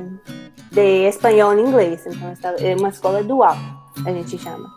de 0.71 1.07
espanhol 1.07 1.57
e 1.57 1.61
inglês. 1.61 2.01
Então, 2.05 2.31
estava- 2.33 2.57
é 2.57 2.75
uma 2.75 2.89
escola 2.89 3.23
dual, 3.23 3.55
a 4.05 4.11
gente 4.11 4.37
chama. 4.37 4.67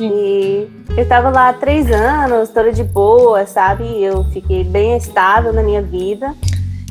E 0.00 0.68
eu 0.96 1.06
tava 1.08 1.28
lá 1.28 1.48
há 1.48 1.52
três 1.52 1.90
anos, 1.90 2.50
toda 2.50 2.72
de 2.72 2.84
boa, 2.84 3.44
sabe? 3.46 4.00
Eu 4.02 4.24
fiquei 4.32 4.62
bem 4.64 4.96
estável 4.96 5.52
na 5.52 5.62
minha 5.62 5.82
vida. 5.82 6.34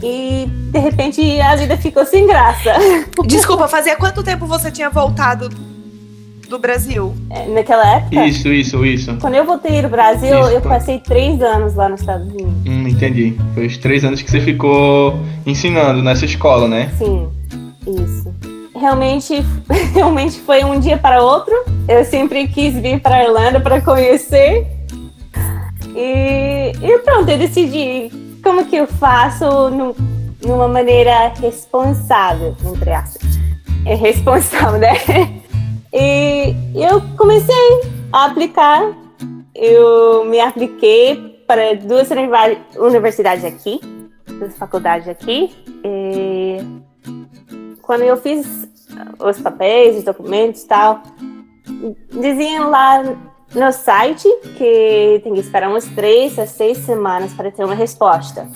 E 0.03 0.45
de 0.71 0.77
repente 0.77 1.41
a 1.41 1.56
vida 1.56 1.75
ficou 1.77 2.06
sem 2.06 2.27
graça. 2.27 2.73
Desculpa, 3.25 3.67
fazia 3.67 3.95
quanto 3.95 4.21
tempo 4.23 4.45
você 4.45 4.69
tinha 4.69 4.89
voltado 4.89 5.49
do 6.48 6.58
Brasil? 6.60 7.14
É, 7.30 7.48
Naquela 7.48 7.96
época, 7.98 8.26
Isso, 8.26 8.48
isso, 8.50 8.86
isso. 8.86 9.18
quando 9.20 9.36
eu 9.36 9.46
voltei 9.46 9.82
do 9.82 9.90
Brasil, 9.90 10.40
Isso, 10.40 10.50
eu 10.52 10.62
tá. 10.62 10.70
passei 10.70 11.00
três 11.00 11.42
anos 11.42 11.76
lá 11.76 11.90
nos 11.90 12.02
Estados 12.02 12.28
Unidos. 12.28 12.54
Hum, 12.66 12.88
entendi. 12.88 13.36
Foi 13.54 13.66
os 13.68 13.78
três 13.78 14.04
anos 14.04 14.22
que 14.22 14.30
você 14.32 14.40
ficou 14.42 15.20
ensinando 15.46 16.02
nessa 16.02 16.26
escola, 16.26 16.68
né? 16.68 16.92
Sim, 16.98 17.28
isso. 17.88 18.34
Realmente, 18.76 19.44
realmente 19.94 20.40
foi 20.40 20.64
um 20.64 20.80
dia 20.80 20.98
para 20.98 21.22
outro. 21.22 21.54
Eu 21.88 22.04
sempre 22.06 22.48
quis 22.48 22.74
vir 22.76 23.00
para 23.02 23.16
a 23.16 23.24
Irlanda 23.24 23.60
para 23.60 23.82
conhecer. 23.82 24.68
E, 25.96 26.72
e 26.82 27.00
pronto, 27.00 27.30
eu 27.30 27.38
decidi 27.40 28.12
como 28.44 28.66
que 28.66 28.76
eu 28.76 28.86
faço 28.88 29.70
num, 29.72 29.96
numa 30.46 30.68
maneira 30.68 31.34
responsável, 31.42 32.56
entre 32.72 32.92
aspas. 32.92 33.28
É 33.86 33.96
responsável, 33.96 34.80
né? 34.80 34.94
E 36.00 36.54
eu 36.76 37.02
comecei 37.18 37.82
a 38.14 38.26
aplicar. 38.26 38.96
Eu 39.56 40.26
me 40.26 40.40
apliquei 40.40 41.44
para 41.48 41.74
duas 41.76 42.08
universidades 42.78 43.44
aqui, 43.44 43.82
duas 44.38 44.56
faculdades 44.56 45.08
aqui. 45.08 45.52
E 45.84 46.58
quando 47.82 48.04
eu 48.04 48.16
fiz 48.16 48.70
os 49.20 49.42
papéis, 49.42 49.98
os 49.98 50.04
documentos 50.04 50.62
e 50.62 50.68
tal, 50.68 51.02
diziam 52.12 52.70
lá 52.70 53.02
no 53.56 53.72
site 53.72 54.30
que 54.56 55.20
tem 55.24 55.34
que 55.34 55.40
esperar 55.40 55.68
umas 55.68 55.88
três 55.88 56.38
a 56.38 56.46
seis 56.46 56.78
semanas 56.78 57.34
para 57.34 57.50
ter 57.50 57.64
uma 57.64 57.74
resposta. 57.74 58.48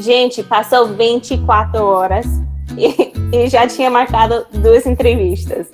Gente, 0.00 0.42
passou 0.42 0.88
24 0.88 1.82
horas 1.82 2.26
e, 2.76 3.12
e 3.34 3.48
já 3.48 3.66
tinha 3.66 3.88
marcado 3.88 4.44
duas 4.52 4.84
entrevistas. 4.84 5.70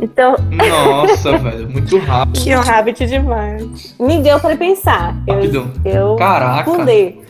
Então, 0.00 0.36
Nossa, 0.50 1.36
velho, 1.38 1.70
muito 1.70 1.98
rápido. 1.98 2.42
Que 2.42 2.50
rápido 2.52 3.06
demais. 3.06 3.94
Me 3.98 4.20
deu 4.20 4.38
para 4.40 4.56
pensar. 4.56 5.16
Eu, 5.26 5.34
Rápido. 5.34 5.72
eu 5.84 6.16
Caraca. 6.16 6.70
pulei. 6.70 7.20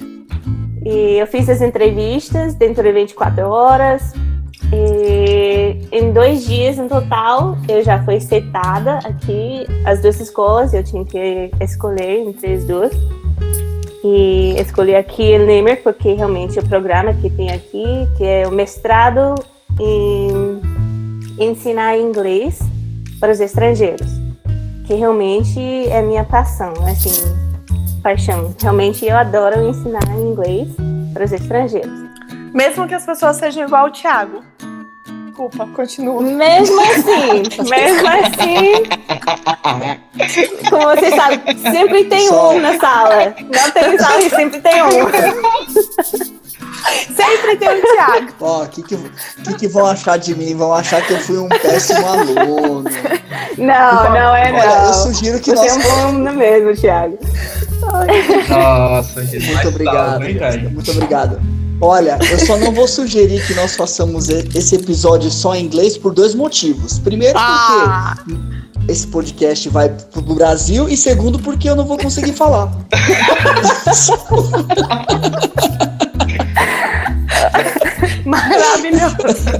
E 0.84 1.18
eu 1.18 1.26
fiz 1.26 1.48
as 1.48 1.60
entrevistas 1.60 2.54
dentro 2.54 2.82
de 2.82 2.92
24 2.92 3.48
horas. 3.48 4.12
E 4.72 5.76
em 5.92 6.12
dois 6.12 6.46
dias 6.46 6.76
no 6.76 6.88
total, 6.88 7.56
eu 7.68 7.84
já 7.84 8.02
fui 8.04 8.20
setada 8.20 8.98
aqui, 9.04 9.64
as 9.84 10.00
duas 10.02 10.20
escolas, 10.20 10.74
eu 10.74 10.82
tinha 10.82 11.04
que 11.04 11.50
escolher 11.60 12.26
entre 12.26 12.54
as 12.54 12.64
duas. 12.64 12.92
E 14.04 14.54
escolhi 14.60 14.94
aqui 14.94 15.22
em 15.34 15.46
Limerick, 15.46 15.82
porque 15.82 16.12
realmente 16.12 16.58
o 16.58 16.68
programa 16.68 17.12
que 17.14 17.28
tem 17.30 17.50
aqui, 17.50 18.06
que 18.16 18.24
é 18.24 18.46
o 18.46 18.52
mestrado 18.52 19.34
em 19.80 20.60
ensinar 21.38 21.96
inglês 21.98 22.58
para 23.20 23.32
os 23.32 23.40
estrangeiros, 23.40 24.08
que 24.86 24.94
realmente 24.94 25.60
é 25.88 26.02
minha 26.02 26.24
paixão, 26.24 26.72
assim, 26.86 27.10
paixão. 28.02 28.54
Realmente 28.60 29.04
eu 29.06 29.16
adoro 29.16 29.68
ensinar 29.68 30.02
inglês 30.16 30.68
para 31.12 31.24
os 31.24 31.32
estrangeiros. 31.32 32.06
Mesmo 32.54 32.86
que 32.86 32.94
as 32.94 33.04
pessoas 33.04 33.36
sejam 33.36 33.64
igual 33.66 33.86
o 33.86 33.90
Thiago. 33.90 34.42
Desculpa, 35.26 35.66
continua. 35.74 36.22
Mesmo 36.22 36.80
assim, 36.80 37.42
mesmo 37.68 38.08
assim, 38.08 38.82
como 40.70 40.82
você 40.84 41.10
sabe, 41.14 41.42
sempre 41.70 42.04
tem 42.04 42.26
Só- 42.28 42.52
um 42.54 42.60
na 42.60 42.78
sala. 42.78 43.34
Não 43.40 43.70
tem 43.70 43.98
sala 43.98 44.22
e 44.22 44.30
sempre 44.30 44.60
tem 44.62 44.82
um. 44.82 46.35
Sempre 47.14 47.56
tem 47.56 47.68
o 47.68 47.82
Thiago. 47.82 48.32
Ó, 48.40 48.62
o 48.64 48.68
que, 48.68 48.82
que, 48.82 48.96
que, 49.44 49.54
que 49.54 49.68
vão 49.68 49.86
achar 49.86 50.18
de 50.18 50.34
mim? 50.34 50.54
Vão 50.54 50.72
achar 50.74 51.02
que 51.06 51.12
eu 51.12 51.20
fui 51.20 51.38
um 51.38 51.48
péssimo 51.48 52.06
aluno. 52.06 52.84
Não, 53.58 54.04
não 54.10 54.34
é 54.36 54.52
Olha, 54.52 54.64
eu 54.64 54.86
não. 54.86 54.92
sugiro 54.94 55.38
que 55.40 55.50
Você 55.54 55.66
é 55.66 55.74
nós. 55.74 55.76
um 55.76 55.82
bom 55.88 56.00
aluno 56.00 56.32
mesmo, 56.34 56.74
Thiago. 56.74 57.18
Nossa, 58.48 59.24
gente. 59.26 59.46
Muito 59.46 59.68
obrigado, 59.68 60.12
tá, 60.12 60.18
velho? 60.50 60.70
muito 60.70 60.90
obrigado. 60.90 61.40
Olha, 61.80 62.18
eu 62.30 62.38
só 62.38 62.56
não 62.56 62.72
vou 62.72 62.88
sugerir 62.88 63.46
que 63.46 63.52
nós 63.54 63.76
façamos 63.76 64.28
esse 64.30 64.76
episódio 64.76 65.30
só 65.30 65.54
em 65.54 65.64
inglês 65.66 65.98
por 65.98 66.14
dois 66.14 66.34
motivos. 66.34 66.98
Primeiro, 66.98 67.34
porque 67.34 67.46
Ah, 67.50 68.16
esse 68.88 69.06
podcast 69.08 69.68
vai 69.68 69.90
pro 69.90 70.22
Brasil, 70.22 70.88
e 70.88 70.96
segundo, 70.96 71.38
porque 71.38 71.68
eu 71.68 71.76
não 71.76 71.84
vou 71.84 71.98
conseguir 71.98 72.32
falar. 72.32 72.72
maravilhoso. 78.24 79.50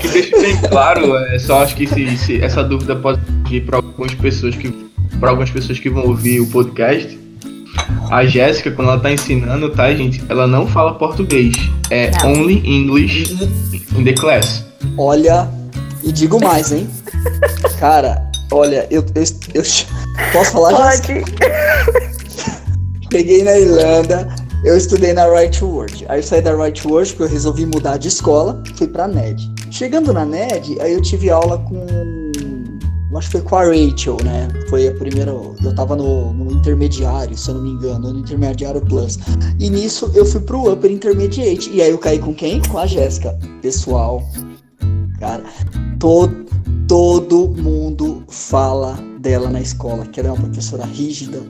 que 0.00 0.08
deixa 0.08 0.38
bem 0.40 0.56
claro, 0.56 1.16
é, 1.16 1.38
só 1.38 1.62
acho 1.62 1.74
que 1.74 1.86
se, 1.86 2.16
se 2.16 2.40
essa 2.42 2.62
dúvida 2.64 2.96
pode 2.96 3.20
vir 3.48 3.64
para 3.64 3.76
algumas 3.76 4.14
pessoas 4.14 4.54
que 4.54 4.88
para 5.18 5.30
algumas 5.30 5.50
pessoas 5.50 5.78
que 5.78 5.90
vão 5.90 6.04
ouvir 6.06 6.40
o 6.40 6.46
podcast. 6.46 7.18
A 8.10 8.24
Jéssica, 8.24 8.70
quando 8.70 8.88
ela 8.90 9.00
tá 9.00 9.10
ensinando, 9.12 9.70
tá, 9.70 9.92
gente? 9.94 10.22
Ela 10.28 10.46
não 10.46 10.66
fala 10.66 10.94
português. 10.94 11.54
É 11.90 12.10
Não. 12.22 12.32
only 12.32 12.62
English 12.64 13.32
in 13.96 14.04
the 14.04 14.12
class. 14.14 14.64
Olha, 14.96 15.48
e 16.02 16.10
digo 16.10 16.40
mais, 16.42 16.72
hein? 16.72 16.88
Cara, 17.78 18.20
olha, 18.50 18.86
eu, 18.90 19.04
eu, 19.14 19.22
eu- 19.54 19.62
posso 20.32 20.52
falar, 20.52 20.90
Jéssica? 20.92 21.14
Pode. 21.14 21.24
Peguei 23.10 23.42
na 23.42 23.58
Irlanda, 23.58 24.28
eu 24.64 24.76
estudei 24.76 25.12
na 25.12 25.26
Right 25.26 25.62
Word. 25.64 26.04
Aí 26.08 26.18
eu 26.18 26.22
saí 26.22 26.42
da 26.42 26.54
Right 26.54 26.86
Word 26.86 27.10
porque 27.10 27.24
eu 27.24 27.28
resolvi 27.28 27.66
mudar 27.66 27.96
de 27.96 28.08
escola, 28.08 28.62
fui 28.74 28.88
pra 28.88 29.06
NED. 29.06 29.52
Chegando 29.70 30.12
na 30.12 30.24
NED, 30.24 30.80
aí 30.80 30.92
eu 30.92 31.02
tive 31.02 31.30
aula 31.30 31.58
com. 31.58 31.86
Acho 33.16 33.30
que 33.30 33.38
foi 33.38 33.40
com 33.40 33.56
a 33.56 33.64
Rachel, 33.64 34.16
né? 34.22 34.48
Foi 34.68 34.86
a 34.86 34.94
primeira. 34.94 35.32
Eu 35.32 35.74
tava 35.74 35.96
no, 35.96 36.32
no 36.32 36.52
intermediário, 36.52 37.36
se 37.36 37.48
eu 37.48 37.54
não 37.54 37.62
me 37.62 37.70
engano, 37.70 38.12
no 38.12 38.20
intermediário 38.20 38.80
plus. 38.80 39.18
E 39.58 39.70
nisso 39.70 40.10
eu 40.14 40.24
fui 40.24 40.40
pro 40.40 40.72
Upper 40.72 40.90
Intermediate. 40.90 41.70
E 41.70 41.82
aí 41.82 41.90
eu 41.90 41.98
caí 41.98 42.18
com 42.18 42.34
quem? 42.34 42.62
Com 42.62 42.78
a 42.78 42.86
Jéssica. 42.86 43.36
Pessoal, 43.60 44.22
cara, 45.18 45.42
todo, 45.98 46.46
todo 46.86 47.48
mundo 47.60 48.22
fala 48.28 49.07
dela 49.18 49.50
na 49.50 49.60
escola, 49.60 50.06
que 50.06 50.20
ela 50.20 50.30
é 50.30 50.32
uma 50.32 50.44
professora 50.44 50.84
rígida, 50.84 51.42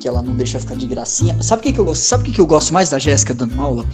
que 0.00 0.06
ela 0.06 0.22
não 0.22 0.34
deixa 0.34 0.58
ficar 0.60 0.76
de 0.76 0.86
gracinha. 0.86 1.36
Sabe 1.42 1.60
o 1.60 1.62
que, 1.64 1.72
que 1.72 1.78
eu 1.80 1.84
gosto? 1.84 2.02
Sabe 2.02 2.22
o 2.22 2.26
que, 2.26 2.32
que 2.32 2.40
eu 2.40 2.46
gosto 2.46 2.72
mais 2.72 2.90
da 2.90 2.98
Jéssica 2.98 3.34
dando 3.34 3.60
aula? 3.60 3.84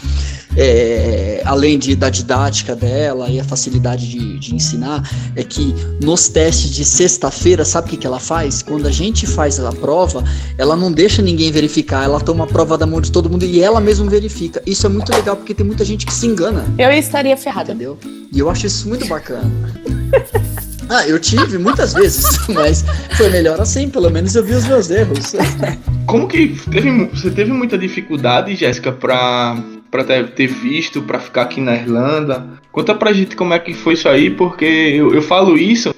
É, 0.57 1.41
além 1.45 1.79
de, 1.79 1.97
da 1.97 2.11
didática 2.11 2.77
dela 2.77 3.29
e 3.31 3.41
a 3.41 3.45
facilidade 3.45 4.09
de, 4.09 4.39
de 4.39 4.55
ensinar, 4.55 5.09
é 5.35 5.43
que 5.43 5.75
nos 6.03 6.29
testes 6.29 6.71
de 6.71 6.85
sexta-feira, 6.85 7.65
sabe 7.65 7.87
o 7.87 7.91
que, 7.91 7.97
que 7.97 8.07
ela 8.07 8.21
faz? 8.21 8.63
Quando 8.63 8.87
a 8.87 8.91
gente 8.91 9.27
faz 9.27 9.59
a 9.59 9.73
prova, 9.73 10.23
ela 10.59 10.77
não 10.77 10.93
deixa 10.93 11.23
ninguém 11.23 11.51
verificar, 11.51 12.05
ela 12.05 12.21
toma 12.21 12.45
a 12.45 12.47
prova 12.47 12.77
da 12.77 12.87
mão 12.87 13.01
de 13.01 13.11
todo 13.11 13.31
mundo 13.31 13.45
e 13.45 13.61
ela 13.61 13.81
mesma 13.81 14.09
verifica. 14.11 14.63
Isso 14.67 14.85
é 14.87 14.89
muito 14.91 15.11
legal 15.11 15.37
porque 15.37 15.55
tem 15.55 15.65
muita 15.65 15.85
gente 15.85 16.05
que 16.05 16.13
se 16.13 16.27
engana, 16.27 16.67
Eu 16.79 16.91
estaria 16.91 17.37
ferrada. 17.37 17.73
entendeu? 17.73 17.99
E 18.33 18.39
eu 18.39 18.51
acho 18.51 18.67
isso 18.67 18.89
muito 18.89 19.07
bacana. 19.07 19.51
Ah, 20.93 21.09
eu 21.09 21.19
tive 21.19 21.57
muitas 21.57 21.95
vezes, 21.95 22.47
mas 22.49 22.85
foi 23.17 23.31
melhor 23.31 23.59
assim, 23.59 23.89
pelo 23.89 24.11
menos 24.11 24.35
eu 24.37 24.45
vi 24.45 24.53
os 24.53 24.67
meus 24.67 24.91
erros. 24.91 25.33
Como 26.07 26.29
que 26.29 26.49
teve, 26.71 27.07
você 27.07 27.31
teve 27.31 27.51
muita 27.51 27.79
dificuldade, 27.79 28.55
Jéssica, 28.55 28.93
pra, 28.93 29.57
pra 29.91 30.05
ter, 30.05 30.29
ter 30.33 30.49
visto, 30.49 31.01
pra 31.01 31.19
ficar 31.19 31.43
aqui 31.43 31.61
na 31.61 31.75
Irlanda? 31.75 32.47
Conta 32.71 32.95
pra 32.95 33.13
gente 33.13 33.37
como 33.37 33.55
é 33.55 33.59
que 33.59 33.73
foi 33.75 33.95
isso 33.95 34.09
aí, 34.09 34.31
porque 34.31 34.65
eu, 34.65 35.15
eu 35.15 35.23
falo 35.23 35.59
isso 35.59 35.95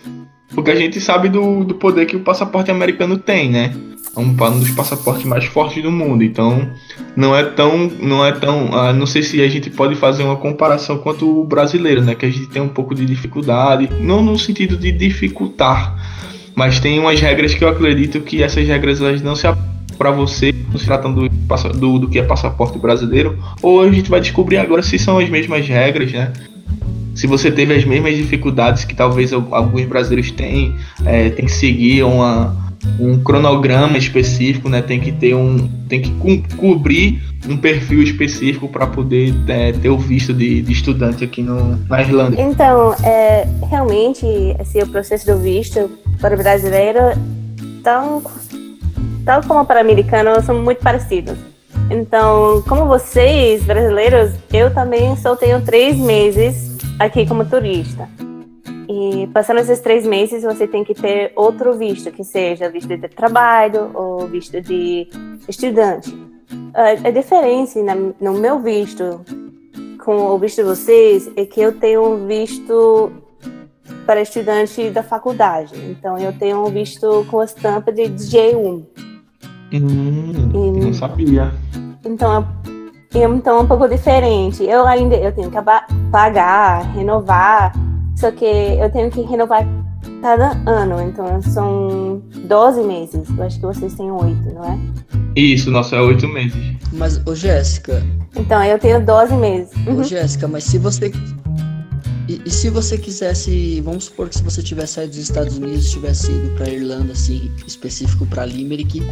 porque 0.55 0.71
a 0.71 0.77
gente 0.77 1.01
sabe 1.01 1.29
do, 1.29 1.65
do 1.65 1.75
poder 1.75 2.07
que 2.07 2.17
o 2.17 2.21
passaporte 2.21 2.71
americano 2.71 3.19
tem, 3.19 3.51
né? 3.51 3.75
É 4.17 4.21
um, 4.21 4.33
dos 4.33 4.71
passaportes 4.71 5.25
mais 5.25 5.45
fortes 5.45 5.83
do 5.83 5.91
mundo, 5.91 6.23
então 6.23 6.69
não 7.17 7.35
é 7.35 7.43
tão, 7.43 7.91
não 8.01 8.25
é 8.25 8.31
tão, 8.31 8.73
ah, 8.73 8.93
não 8.93 9.07
sei 9.07 9.23
se 9.23 9.43
a 9.43 9.49
gente 9.49 9.71
pode 9.71 9.97
fazer 9.97 10.23
uma 10.23 10.37
comparação 10.37 10.99
quanto 10.99 11.41
o 11.41 11.45
brasileiro, 11.45 12.01
né? 12.01 12.15
Que 12.15 12.27
a 12.27 12.31
gente 12.31 12.47
tem 12.47 12.63
um 12.63 12.69
pouco 12.69 12.95
de 12.95 13.05
dificuldade, 13.05 13.89
não 14.01 14.23
no 14.23 14.39
sentido 14.39 14.77
de 14.77 14.93
dificultar, 14.93 15.97
mas 16.55 16.79
tem 16.79 16.99
umas 17.01 17.21
regras 17.21 17.55
que 17.55 17.65
eu 17.65 17.69
acredito 17.69 18.21
que 18.21 18.43
essas 18.43 18.67
regras 18.67 19.01
elas 19.01 19.21
não 19.21 19.35
se 19.35 19.49
para 19.99 20.11
você, 20.11 20.53
se 20.77 20.85
tratando 20.85 21.29
do, 21.29 21.79
do, 21.79 21.99
do 22.01 22.09
que 22.09 22.19
é 22.19 22.23
passaporte 22.23 22.79
brasileiro, 22.79 23.39
ou 23.63 23.81
a 23.81 23.91
gente 23.91 24.11
vai 24.11 24.21
descobrir 24.21 24.59
agora 24.59 24.83
se 24.83 24.99
são 24.99 25.19
as 25.19 25.29
mesmas 25.29 25.67
regras, 25.67 26.13
né? 26.13 26.33
Se 27.15 27.29
você 27.29 27.51
teve 27.51 27.75
as 27.75 27.85
mesmas 27.85 28.17
dificuldades 28.17 28.85
que 28.85 28.95
talvez 28.95 29.33
al- 29.33 29.47
alguns 29.53 29.85
brasileiros 29.85 30.33
têm, 30.33 30.75
é, 31.05 31.31
tem 31.31 31.45
que 31.47 31.53
seguir 31.53 32.03
uma, 32.03 32.57
um 32.99 33.23
cronograma 33.23 33.99
específico, 33.99 34.69
né? 34.69 34.83
Tem 34.83 35.01
que 35.01 35.13
ter 35.13 35.35
um, 35.35 35.69
tem 35.89 36.01
que 36.01 36.11
cobrir 36.57 37.23
um 37.49 37.57
perfil 37.57 38.03
específico 38.03 38.69
para 38.69 38.87
poder 38.87 39.35
é, 39.49 39.73
ter 39.73 39.89
o 39.89 39.99
visto 39.99 40.33
de, 40.33 40.63
de 40.63 40.73
estudante 40.73 41.25
aqui 41.25 41.43
no, 41.43 41.77
na 41.89 42.01
Irlanda. 42.01 42.41
Então, 42.41 42.95
é, 43.03 43.47
realmente, 43.69 44.27
assim, 44.59 44.81
o 44.81 44.89
processo 44.89 45.27
do 45.27 45.39
visto 45.39 45.91
para 46.21 46.35
o 46.35 46.39
brasileiro, 46.39 47.01
tão, 47.83 48.23
tal 49.25 49.43
como 49.43 49.65
para 49.65 49.79
o 49.79 49.81
americano, 49.81 50.41
são 50.43 50.63
muito 50.63 50.79
parecidos. 50.79 51.37
Então, 51.91 52.63
como 52.67 52.87
vocês, 52.87 53.63
brasileiros, 53.65 54.33
eu 54.53 54.73
também 54.73 55.15
só 55.17 55.37
tenho 55.37 55.61
três 55.61 55.97
meses 55.97 56.79
aqui 56.99 57.27
como 57.27 57.45
turista. 57.45 58.09
E 58.89 59.27
passando 59.29 59.61
esses 59.61 59.81
três 59.81 60.07
meses, 60.07 60.43
você 60.43 60.67
tem 60.67 60.85
que 60.85 60.95
ter 60.95 61.33
outro 61.35 61.75
visto, 61.75 62.11
que 62.11 62.25
seja 62.25 62.69
visto 62.69 62.97
de 62.97 63.09
trabalho 63.09 63.91
ou 63.95 64.27
visto 64.27 64.61
de 64.61 65.09
estudante. 65.49 66.15
A, 66.75 67.09
a 67.09 67.11
diferença 67.11 67.81
no 68.21 68.35
meu 68.35 68.59
visto 68.61 69.21
com 70.05 70.17
o 70.27 70.39
visto 70.39 70.57
de 70.57 70.65
vocês 70.65 71.31
é 71.37 71.47
que 71.47 71.61
eu 71.61 71.73
tenho 71.73 72.05
um 72.05 72.27
visto 72.27 73.11
para 74.05 74.21
estudante 74.21 74.91
da 74.91 75.03
faculdade. 75.03 75.75
Então, 75.91 76.19
eu 76.19 76.33
tenho 76.33 76.65
um 76.67 76.71
visto 76.71 77.27
com 77.31 77.41
a 77.41 77.45
estampa 77.45 77.91
de 77.91 78.03
J1. 78.03 78.85
Hum, 79.73 80.73
não 80.83 80.93
sabia. 80.93 81.53
Então, 82.05 82.47
é, 83.15 83.25
então 83.25 83.59
é 83.59 83.61
um 83.63 83.67
pouco 83.67 83.89
diferente. 83.89 84.63
Eu 84.63 84.87
ainda 84.87 85.17
eu 85.17 85.33
tenho 85.33 85.51
que 85.51 85.57
pagar, 86.11 86.83
renovar, 86.95 87.73
só 88.17 88.31
que 88.31 88.45
eu 88.45 88.91
tenho 88.91 89.11
que 89.11 89.23
renovar 89.23 89.67
cada 90.21 90.53
ano. 90.67 91.01
Então, 91.03 91.41
são 91.43 92.23
12 92.47 92.83
meses. 92.83 93.29
Eu 93.37 93.45
acho 93.45 93.59
que 93.59 93.67
vocês 93.67 93.95
têm 93.95 94.11
8, 94.11 94.55
não 94.55 94.65
é? 94.65 94.79
Isso, 95.37 95.71
nossa, 95.71 95.97
é 95.97 96.01
oito 96.01 96.29
meses. 96.29 96.57
Mas, 96.93 97.21
ô 97.27 97.35
Jéssica, 97.35 98.03
Então, 98.37 98.63
eu 98.65 98.79
tenho 98.79 99.05
12 99.05 99.35
meses. 99.35 99.73
Uhum. 99.87 100.01
Ô, 100.01 100.05
Jéssica, 100.05 100.47
mas 100.47 100.65
se 100.65 100.79
você. 100.79 101.11
E, 102.29 102.41
e 102.45 102.51
se 102.51 102.71
você 102.71 102.97
quisesse. 102.97 103.81
Vamos 103.81 104.05
supor 104.05 104.29
que 104.29 104.37
se 104.37 104.43
você 104.43 104.63
tivesse 104.63 104.95
saído 104.95 105.11
dos 105.11 105.21
Estados 105.21 105.57
Unidos, 105.59 105.91
tivesse 105.91 106.31
ido 106.33 106.55
pra 106.57 106.69
Irlanda, 106.69 107.13
assim, 107.13 107.51
específico 107.67 108.25
pra 108.27 108.45
Limerick, 108.47 109.03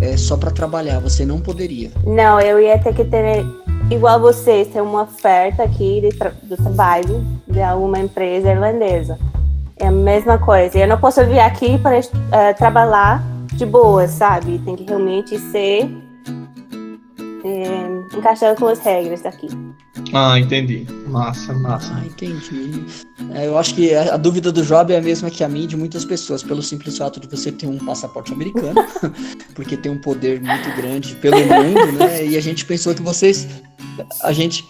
é, 0.00 0.16
só 0.16 0.36
pra 0.36 0.50
trabalhar, 0.50 1.00
você 1.00 1.24
não 1.26 1.40
poderia. 1.40 1.90
Não, 2.04 2.40
eu 2.40 2.60
ia 2.60 2.78
ter 2.78 2.94
que 2.94 3.04
ter, 3.04 3.44
igual 3.90 4.20
vocês, 4.20 4.68
ter 4.68 4.80
uma 4.80 5.02
oferta 5.02 5.62
aqui 5.64 6.00
de 6.00 6.10
tra- 6.10 6.32
trabalho 6.62 7.24
de 7.48 7.60
alguma 7.60 7.98
empresa 7.98 8.50
irlandesa. 8.50 9.18
É 9.78 9.88
a 9.88 9.92
mesma 9.92 10.38
coisa. 10.38 10.78
Eu 10.78 10.88
não 10.88 10.98
posso 10.98 11.24
vir 11.26 11.38
aqui 11.40 11.78
para 11.78 11.98
eh, 11.98 12.52
trabalhar 12.54 13.22
de 13.52 13.66
boa, 13.66 14.06
sabe? 14.06 14.58
Tem 14.64 14.74
que 14.76 14.84
realmente 14.84 15.38
ser 15.50 15.90
eh, 17.46 18.16
encaixado 18.16 18.58
com 18.58 18.66
as 18.66 18.78
regras 18.80 19.22
daqui. 19.22 19.48
Ah, 20.12 20.38
entendi. 20.38 20.86
Massa, 21.06 21.52
massa. 21.52 21.94
Ah, 21.94 22.04
entendi. 22.04 22.84
É, 23.34 23.46
eu 23.46 23.56
acho 23.56 23.74
que 23.74 23.94
a, 23.94 24.14
a 24.14 24.16
dúvida 24.16 24.50
do 24.50 24.62
Job 24.62 24.92
é 24.92 24.98
a 24.98 25.02
mesma 25.02 25.30
que 25.30 25.44
a 25.44 25.48
mim 25.48 25.64
e 25.64 25.66
de 25.66 25.76
muitas 25.76 26.04
pessoas, 26.04 26.42
pelo 26.42 26.62
simples 26.62 26.98
fato 26.98 27.20
de 27.20 27.28
você 27.28 27.52
ter 27.52 27.66
um 27.66 27.78
passaporte 27.78 28.32
americano, 28.32 28.74
porque 29.54 29.76
tem 29.76 29.92
um 29.92 30.00
poder 30.00 30.40
muito 30.40 30.76
grande 30.76 31.14
pelo 31.16 31.38
mundo, 31.38 31.92
né? 31.98 32.26
E 32.26 32.36
a 32.36 32.40
gente 32.40 32.64
pensou 32.64 32.94
que 32.94 33.02
vocês. 33.02 33.46
A 34.22 34.32
gente. 34.32 34.64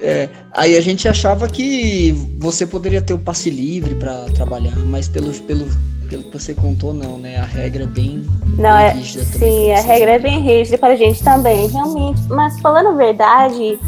é, 0.00 0.28
aí 0.52 0.76
a 0.76 0.80
gente 0.80 1.08
achava 1.08 1.48
que 1.48 2.12
você 2.38 2.66
poderia 2.66 3.00
ter 3.00 3.14
o 3.14 3.18
passe 3.18 3.50
livre 3.50 3.94
para 3.94 4.24
trabalhar, 4.32 4.76
mas 4.86 5.08
pelo, 5.08 5.32
pelo, 5.42 5.66
pelo 6.06 6.22
que 6.24 6.38
você 6.38 6.54
contou, 6.54 6.94
não, 6.94 7.18
né? 7.18 7.38
A 7.38 7.44
regra 7.44 7.84
é 7.84 7.86
bem, 7.86 8.24
Não, 8.56 8.76
bem 8.76 8.86
é, 8.86 8.90
rígida 8.92 9.24
também 9.32 9.50
sim, 9.50 9.72
a 9.72 9.80
regra 9.80 10.10
é 10.12 10.18
bem 10.18 10.40
rígida 10.40 10.78
para 10.78 10.94
a 10.94 10.96
gente 10.96 11.22
também, 11.22 11.68
realmente. 11.68 12.20
Mas 12.28 12.58
falando 12.60 12.88
a 12.88 12.92
verdade, 12.92 13.78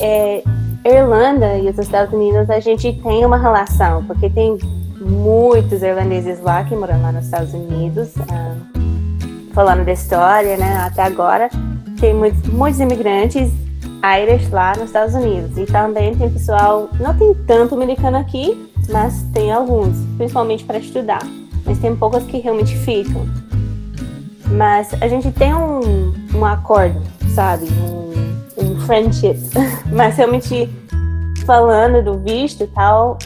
é, 0.00 0.42
Irlanda 0.84 1.58
e 1.58 1.68
os 1.68 1.78
Estados 1.78 2.12
Unidos, 2.12 2.50
a 2.50 2.60
gente 2.60 2.92
tem 2.92 3.24
uma 3.24 3.36
relação, 3.36 4.04
porque 4.04 4.28
tem 4.28 4.58
muitos 5.00 5.82
irlandeses 5.82 6.40
lá 6.40 6.64
que 6.64 6.74
moram 6.74 7.00
lá 7.00 7.12
nos 7.12 7.24
Estados 7.24 7.54
Unidos. 7.54 8.10
ah, 8.28 8.56
falando 9.54 9.84
da 9.84 9.92
história, 9.92 10.56
né, 10.56 10.78
até 10.78 11.02
agora, 11.02 11.50
tem 12.00 12.14
muitos, 12.14 12.42
muitos 12.48 12.80
imigrantes 12.80 13.52
Irish 14.02 14.50
lá 14.50 14.72
nos 14.76 14.86
Estados 14.86 15.14
Unidos. 15.14 15.56
E 15.56 15.66
também 15.66 16.14
tem 16.16 16.30
pessoal, 16.30 16.88
não 16.98 17.16
tem 17.16 17.34
tanto 17.46 17.74
americano 17.74 18.16
aqui, 18.16 18.70
mas 18.90 19.22
tem 19.32 19.52
alguns, 19.52 19.96
principalmente 20.16 20.64
para 20.64 20.78
estudar. 20.78 21.22
Mas 21.64 21.78
tem 21.78 21.94
poucos 21.94 22.24
que 22.24 22.38
realmente 22.38 22.76
ficam. 22.76 23.26
Mas 24.46 24.94
a 25.00 25.08
gente 25.08 25.30
tem 25.32 25.54
um, 25.54 26.12
um 26.34 26.44
acordo, 26.44 27.00
sabe? 27.34 27.66
Um, 27.66 28.62
um 28.62 28.80
friendship. 28.80 29.38
Mas 29.92 30.16
realmente, 30.16 30.68
falando 31.46 32.04
do 32.04 32.18
visto 32.18 32.64
e 32.64 32.66
tal, 32.66 33.18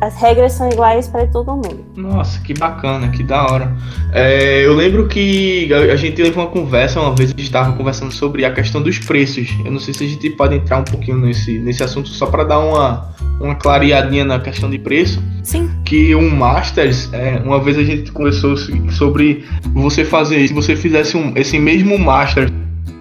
as 0.00 0.14
regras 0.20 0.52
são 0.52 0.68
iguais 0.68 1.08
para 1.08 1.26
todo 1.26 1.52
mundo. 1.52 1.84
Nossa, 1.96 2.40
que 2.40 2.52
bacana, 2.52 3.08
que 3.08 3.22
da 3.22 3.44
hora. 3.44 3.74
É, 4.12 4.64
eu 4.64 4.74
lembro 4.74 5.08
que 5.08 5.72
a 5.72 5.96
gente 5.96 6.16
teve 6.16 6.36
uma 6.36 6.46
conversa 6.46 7.00
uma 7.00 7.14
vez, 7.14 7.30
a 7.30 7.32
gente 7.32 7.42
estava 7.42 7.72
conversando 7.72 8.12
sobre 8.12 8.44
a 8.44 8.52
questão 8.52 8.82
dos 8.82 8.98
preços. 8.98 9.48
Eu 9.64 9.72
não 9.72 9.80
sei 9.80 9.94
se 9.94 10.04
a 10.04 10.08
gente 10.08 10.30
pode 10.30 10.54
entrar 10.54 10.78
um 10.78 10.84
pouquinho 10.84 11.18
nesse, 11.18 11.58
nesse 11.58 11.82
assunto 11.82 12.08
só 12.08 12.26
para 12.26 12.44
dar 12.44 12.58
uma, 12.58 13.08
uma 13.40 13.54
clareadinha 13.54 14.24
na 14.24 14.38
questão 14.38 14.68
de 14.68 14.78
preço. 14.78 15.22
Sim. 15.42 15.70
Que 15.84 16.14
um 16.14 16.28
Masters, 16.28 17.10
é, 17.12 17.40
uma 17.42 17.58
vez 17.58 17.78
a 17.78 17.84
gente 17.84 18.12
conversou 18.12 18.56
sobre 18.90 19.44
você 19.72 20.04
fazer, 20.04 20.46
se 20.46 20.52
você 20.52 20.76
fizesse 20.76 21.16
um, 21.16 21.32
esse 21.34 21.58
mesmo 21.58 21.98
Master 21.98 22.50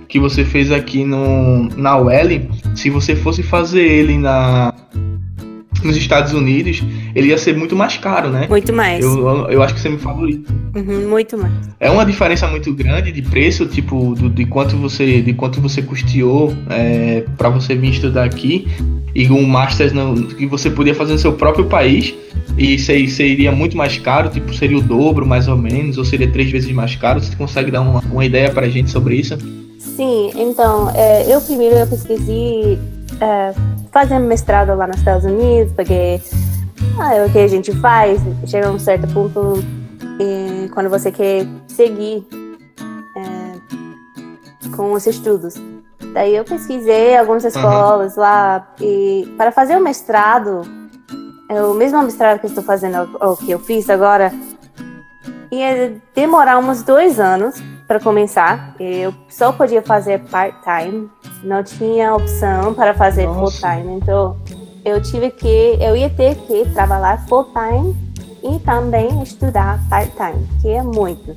que 0.07 0.19
você 0.19 0.45
fez 0.45 0.71
aqui 0.71 1.03
no, 1.03 1.67
na 1.75 1.97
UL, 1.97 2.49
se 2.73 2.89
você 2.89 3.13
fosse 3.13 3.43
fazer 3.43 3.81
ele 3.83 4.17
na, 4.17 4.73
nos 5.83 5.95
Estados 5.97 6.33
Unidos, 6.33 6.83
ele 7.15 7.27
ia 7.27 7.37
ser 7.37 7.55
muito 7.55 7.75
mais 7.75 7.97
caro, 7.97 8.29
né? 8.29 8.47
Muito 8.49 8.73
mais. 8.73 9.03
Eu, 9.03 9.47
eu 9.49 9.61
acho 9.63 9.73
que 9.73 9.79
você 9.79 9.89
me 9.89 9.97
falou 9.97 10.27
isso. 10.27 10.43
Uhum, 10.75 11.09
muito 11.09 11.37
mais. 11.37 11.51
É 11.79 11.89
uma 11.89 12.05
diferença 12.05 12.47
muito 12.47 12.73
grande 12.73 13.11
de 13.11 13.21
preço, 13.21 13.65
tipo, 13.65 14.13
do- 14.15 14.29
de 14.29 14.45
quanto 14.45 14.75
você, 14.77 15.21
de 15.21 15.33
quanto 15.33 15.59
você 15.61 15.81
custeou 15.81 16.53
é, 16.69 17.23
para 17.37 17.49
você 17.49 17.75
vir 17.75 17.91
estudar 17.91 18.25
aqui 18.25 18.67
e 19.15 19.29
um 19.29 19.43
Masters 19.47 19.93
no- 19.93 20.27
que 20.27 20.45
você 20.45 20.69
podia 20.69 20.93
fazer 20.93 21.13
no 21.13 21.19
seu 21.19 21.33
próprio 21.33 21.65
país 21.65 22.13
e 22.57 22.77
se- 22.77 23.07
seria 23.07 23.51
muito 23.51 23.75
mais 23.75 23.97
caro, 23.97 24.29
tipo, 24.29 24.53
seria 24.53 24.77
o 24.77 24.81
dobro 24.81 25.25
mais 25.25 25.47
ou 25.47 25.57
menos, 25.57 25.97
ou 25.97 26.05
seria 26.05 26.27
três 26.29 26.49
vezes 26.51 26.71
mais 26.71 26.95
caro. 26.95 27.19
Você 27.21 27.35
consegue 27.35 27.71
dar 27.71 27.81
uma, 27.81 27.99
uma 28.11 28.25
ideia 28.25 28.51
pra 28.51 28.67
gente 28.69 28.89
sobre 28.91 29.15
isso? 29.15 29.37
Sim, 29.79 30.31
então, 30.35 30.91
é, 30.95 31.33
eu 31.33 31.41
primeiro 31.41 31.75
eu 31.75 31.87
pesquisei 31.87 32.77
é, 33.19 33.51
fazer 33.97 34.19
mestrado 34.19 34.75
lá 34.75 34.85
nos 34.85 34.97
Estados 34.97 35.25
Unidos, 35.25 35.73
porque 35.73 36.21
ah, 36.99 37.15
é 37.15 37.25
o 37.25 37.31
que 37.31 37.39
a 37.39 37.47
gente 37.47 37.71
faz, 37.79 38.21
chega 38.45 38.67
a 38.67 38.71
um 38.71 38.77
certo 38.77 39.11
ponto 39.11 39.55
e 40.19 40.69
quando 40.69 40.87
você 40.87 41.11
quer 41.11 41.47
seguir 41.67 42.23
é, 43.17 44.69
com 44.75 44.91
os 44.91 45.07
estudos. 45.07 45.55
Daí 46.13 46.35
eu 46.35 46.45
pesquisei 46.45 47.17
algumas 47.17 47.43
escolas 47.43 48.15
lá 48.15 48.71
e 48.79 49.33
para 49.35 49.51
fazer 49.51 49.75
o 49.75 49.81
mestrado, 49.81 50.61
é 51.49 51.59
o 51.63 51.73
mesmo 51.73 51.99
mestrado 52.03 52.39
que 52.39 52.45
estou 52.45 52.63
fazendo, 52.63 53.17
o 53.19 53.35
que 53.35 53.49
eu 53.49 53.57
fiz 53.57 53.89
agora, 53.89 54.31
ia 55.51 55.99
demorar 56.13 56.59
uns 56.59 56.83
dois 56.83 57.19
anos 57.19 57.55
para 57.87 57.99
começar. 57.99 58.75
Eu 58.79 59.13
só 59.29 59.51
podia 59.51 59.81
fazer 59.81 60.19
part-time, 60.25 61.09
não 61.43 61.63
tinha 61.63 62.13
opção 62.13 62.73
para 62.73 62.93
fazer 62.93 63.27
full-time. 63.27 63.95
Então, 63.95 64.37
eu 64.83 65.01
tive 65.01 65.31
que, 65.31 65.77
eu 65.79 65.95
ia 65.95 66.09
ter 66.09 66.35
que 66.35 66.69
trabalhar 66.71 67.25
full-time 67.27 67.95
e 68.43 68.59
também 68.59 69.23
estudar 69.23 69.79
part-time, 69.89 70.47
que 70.61 70.69
é 70.69 70.83
muito. 70.83 71.35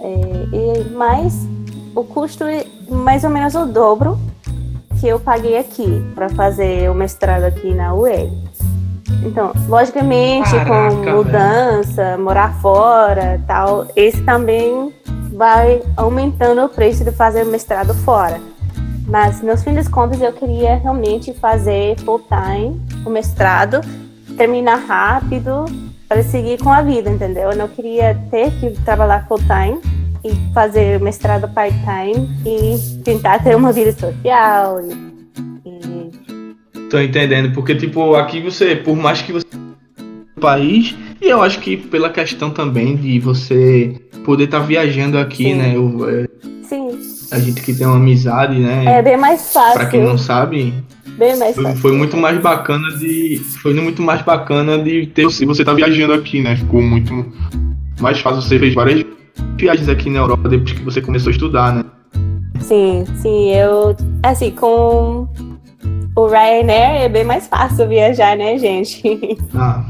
É, 0.00 0.10
e, 0.52 0.90
mas 0.90 1.46
o 1.94 2.02
custo 2.04 2.44
é 2.44 2.66
mais 2.88 3.24
ou 3.24 3.30
menos 3.30 3.54
o 3.54 3.66
dobro 3.66 4.18
que 5.00 5.08
eu 5.08 5.20
paguei 5.20 5.58
aqui 5.58 6.02
para 6.14 6.28
fazer 6.30 6.90
o 6.90 6.94
mestrado 6.94 7.44
aqui 7.44 7.72
na 7.74 7.94
UEL. 7.94 8.43
Então, 9.22 9.52
logicamente, 9.68 10.50
Caraca, 10.50 10.96
com 10.96 11.10
mudança, 11.10 12.16
morar 12.18 12.54
fora 12.60 13.40
tal, 13.46 13.86
esse 13.94 14.20
também 14.22 14.92
vai 15.32 15.82
aumentando 15.96 16.64
o 16.64 16.68
preço 16.68 17.04
de 17.04 17.10
fazer 17.12 17.44
o 17.44 17.46
mestrado 17.46 17.94
fora. 17.94 18.40
Mas, 19.06 19.42
nos 19.42 19.62
fim 19.62 19.74
das 19.74 19.88
contas, 19.88 20.20
eu 20.20 20.32
queria 20.32 20.76
realmente 20.76 21.32
fazer 21.34 21.98
full-time 22.00 22.80
o 23.04 23.10
mestrado, 23.10 23.80
terminar 24.36 24.76
rápido 24.76 25.64
para 26.08 26.22
seguir 26.22 26.62
com 26.62 26.70
a 26.70 26.80
vida, 26.80 27.10
entendeu? 27.10 27.50
Eu 27.50 27.56
não 27.56 27.68
queria 27.68 28.18
ter 28.30 28.50
que 28.52 28.70
trabalhar 28.82 29.26
full-time 29.26 29.80
e 30.24 30.34
fazer 30.54 31.00
o 31.00 31.04
mestrado 31.04 31.48
part-time 31.48 32.30
e 32.46 33.02
tentar 33.02 33.42
ter 33.42 33.54
uma 33.54 33.72
vida 33.72 33.92
social 33.92 34.80
e 34.80 35.13
Tô 36.94 37.00
entendendo, 37.00 37.52
porque 37.52 37.74
tipo, 37.74 38.14
aqui 38.14 38.40
você, 38.40 38.76
por 38.76 38.94
mais 38.96 39.20
que 39.20 39.32
você 39.32 39.44
país, 40.40 40.94
e 41.20 41.28
eu 41.28 41.42
acho 41.42 41.58
que 41.58 41.76
pela 41.76 42.08
questão 42.08 42.50
também 42.50 42.94
de 42.94 43.18
você 43.18 44.00
poder 44.24 44.44
estar 44.44 44.60
viajando 44.60 45.18
aqui, 45.18 45.42
Sim. 45.42 45.54
né? 45.54 45.72
eu- 45.74 46.08
é, 46.08 46.28
sim, 46.62 46.90
a 47.32 47.40
gente 47.40 47.60
que 47.62 47.74
tem 47.74 47.84
uma 47.84 47.96
amizade, 47.96 48.60
né? 48.60 48.84
é 48.86 49.02
bem 49.02 49.16
mais 49.16 49.52
fácil. 49.52 49.74
Pra 49.80 49.86
quem 49.86 50.04
não 50.04 50.16
sabe, 50.16 50.72
Bem 51.18 51.36
mais 51.36 51.56
foi, 51.56 51.64
fácil. 51.64 51.80
foi 51.80 51.92
muito 51.96 52.16
mais 52.16 52.40
bacana 52.40 52.88
de. 52.96 53.40
Foi 53.60 53.74
muito 53.74 54.00
mais 54.00 54.22
bacana 54.22 54.78
de 54.78 55.06
ter 55.08 55.28
se 55.32 55.44
você 55.44 55.64
tá 55.64 55.74
viajando 55.74 56.12
aqui, 56.12 56.40
né? 56.42 56.54
Ficou 56.54 56.80
muito 56.80 57.26
mais 58.00 58.20
fácil. 58.20 58.40
Você 58.40 58.56
fez 58.56 58.72
várias 58.72 59.04
viagens 59.56 59.88
aqui 59.88 60.08
na 60.10 60.20
Europa 60.20 60.48
depois 60.48 60.70
que 60.70 60.82
você 60.84 61.00
começou 61.00 61.30
a 61.30 61.32
estudar, 61.32 61.74
né? 61.74 61.84
Sim, 62.60 63.04
sim, 63.16 63.50
eu. 63.52 63.96
Assim, 64.22 64.52
com 64.52 65.26
o 66.16 66.26
Ryanair 66.26 67.02
é 67.02 67.08
bem 67.08 67.24
mais 67.24 67.46
fácil 67.46 67.88
viajar, 67.88 68.36
né, 68.36 68.56
gente? 68.58 69.02
Ah, 69.54 69.84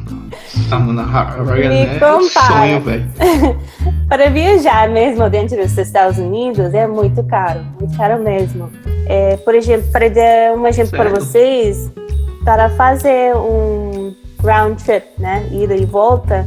tá, 0.70 0.78
mano, 0.78 1.00
a 1.00 1.04
a 1.04 1.42
Ryanair 1.42 1.70
Me 1.90 1.96
é 1.96 1.98
compara. 1.98 2.80
sonho. 2.80 3.58
Para 4.08 4.30
viajar 4.30 4.88
mesmo 4.88 5.28
dentro 5.28 5.56
dos 5.56 5.76
Estados 5.76 6.18
Unidos 6.18 6.72
é 6.74 6.86
muito 6.86 7.22
caro, 7.24 7.60
muito 7.78 7.96
caro 7.96 8.22
mesmo. 8.22 8.70
É, 9.06 9.36
por 9.38 9.54
exemplo, 9.54 9.86
para 9.92 10.08
dar 10.08 10.56
um 10.56 10.66
exemplo 10.66 10.92
para 10.96 11.10
vocês, 11.10 11.90
para 12.44 12.70
fazer 12.70 13.34
um 13.36 14.14
round 14.42 14.82
trip, 14.82 15.06
né, 15.18 15.46
ida 15.52 15.74
e 15.74 15.84
volta, 15.84 16.46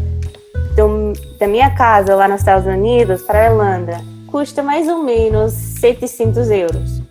do- 0.75 1.13
da 1.39 1.47
minha 1.47 1.69
casa 1.71 2.15
lá 2.15 2.27
nos 2.27 2.39
Estados 2.39 2.65
Unidos 2.67 3.21
para 3.23 3.41
a 3.41 3.45
Irlanda, 3.51 4.01
custa 4.27 4.61
mais 4.63 4.87
ou 4.87 5.03
menos 5.03 5.51
700 5.53 6.49
euros. 6.51 7.01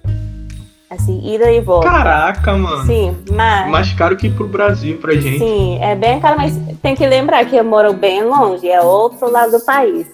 Assim, 0.88 1.34
ida 1.34 1.50
e 1.50 1.60
volta. 1.60 1.88
Caraca, 1.88 2.56
mano. 2.56 2.86
Sim, 2.86 3.16
mas. 3.32 3.70
Mais 3.70 3.92
caro 3.94 4.16
que 4.16 4.30
pro 4.30 4.46
Brasil, 4.46 4.98
pra 4.98 5.14
gente. 5.14 5.38
Sim, 5.38 5.78
é 5.82 5.96
bem 5.96 6.20
caro, 6.20 6.36
mas 6.38 6.56
tem 6.80 6.94
que 6.94 7.04
lembrar 7.04 7.44
que 7.44 7.56
eu 7.56 7.64
moro 7.64 7.92
bem 7.92 8.22
longe, 8.22 8.68
é 8.68 8.80
outro 8.80 9.28
lado 9.28 9.58
do 9.58 9.64
país. 9.64 10.06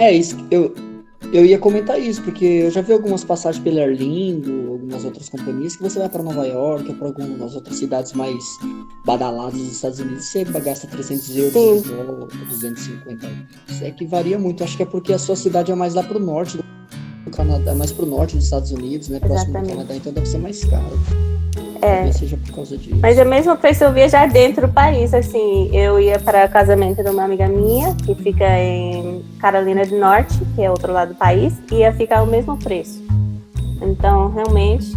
É, 0.00 0.12
isso, 0.12 0.36
eu, 0.50 0.74
eu 1.32 1.44
ia 1.44 1.58
comentar 1.58 1.98
isso, 2.00 2.20
porque 2.22 2.44
eu 2.44 2.70
já 2.72 2.82
vi 2.82 2.92
algumas 2.92 3.22
passagens 3.22 3.62
pela 3.62 3.80
Airlingo, 3.80 4.72
algumas 4.72 5.04
outras 5.04 5.28
companhias, 5.28 5.76
que 5.76 5.82
você 5.84 6.00
vai 6.00 6.08
para 6.08 6.24
Nova 6.24 6.44
York 6.44 6.88
ou 6.88 6.94
para 6.96 7.06
algumas 7.06 7.54
outras 7.54 7.76
cidades 7.76 8.12
mais 8.14 8.44
badaladas 9.04 9.54
dos 9.54 9.72
Estados 9.72 10.00
Unidos, 10.00 10.24
você 10.24 10.44
gasta 10.44 10.88
300 10.88 11.36
euros 11.36 11.52
Sim. 11.52 11.82
de 11.82 11.88
volta, 11.94 12.36
250. 12.48 13.28
Isso 13.68 13.84
é 13.84 13.90
que 13.92 14.04
varia 14.04 14.38
muito, 14.40 14.64
acho 14.64 14.76
que 14.76 14.82
é 14.82 14.86
porque 14.86 15.12
a 15.12 15.18
sua 15.18 15.36
cidade 15.36 15.70
é 15.70 15.74
mais 15.74 15.94
lá 15.94 16.02
pro 16.02 16.18
norte 16.18 16.58
do 17.26 17.36
Canadá, 17.36 17.74
mais 17.74 17.92
pro 17.92 18.06
norte 18.06 18.36
dos 18.36 18.44
Estados 18.44 18.70
Unidos, 18.70 19.08
né, 19.08 19.18
próximo 19.18 19.52
do 19.52 19.58
Exatamente. 19.58 19.72
Canadá, 19.72 19.96
então 19.96 20.12
deve 20.12 20.26
ser 20.26 20.38
mais 20.38 20.64
caro. 20.64 20.98
É. 21.82 21.96
Talvez 21.96 22.16
seja 22.16 22.36
por 22.38 22.54
causa 22.54 22.78
disso. 22.78 22.96
Mas 23.02 23.18
é 23.18 23.24
o 23.24 23.28
mesmo 23.28 23.56
preço 23.56 23.84
eu 23.84 23.92
viajar 23.92 24.28
dentro 24.28 24.66
do 24.66 24.72
país, 24.72 25.12
assim, 25.12 25.68
eu 25.76 26.00
ia 26.00 26.18
para 26.18 26.48
casamento 26.48 27.02
de 27.02 27.10
uma 27.10 27.24
amiga 27.24 27.48
minha, 27.48 27.94
que 27.94 28.14
fica 28.14 28.46
em 28.58 29.22
Carolina 29.38 29.84
do 29.84 29.98
Norte, 29.98 30.38
que 30.54 30.62
é 30.62 30.70
outro 30.70 30.92
lado 30.92 31.12
do 31.12 31.14
país, 31.16 31.52
e 31.70 31.76
ia 31.76 31.92
ficar 31.92 32.22
o 32.22 32.26
mesmo 32.26 32.56
preço. 32.56 33.04
Então, 33.82 34.30
realmente, 34.30 34.94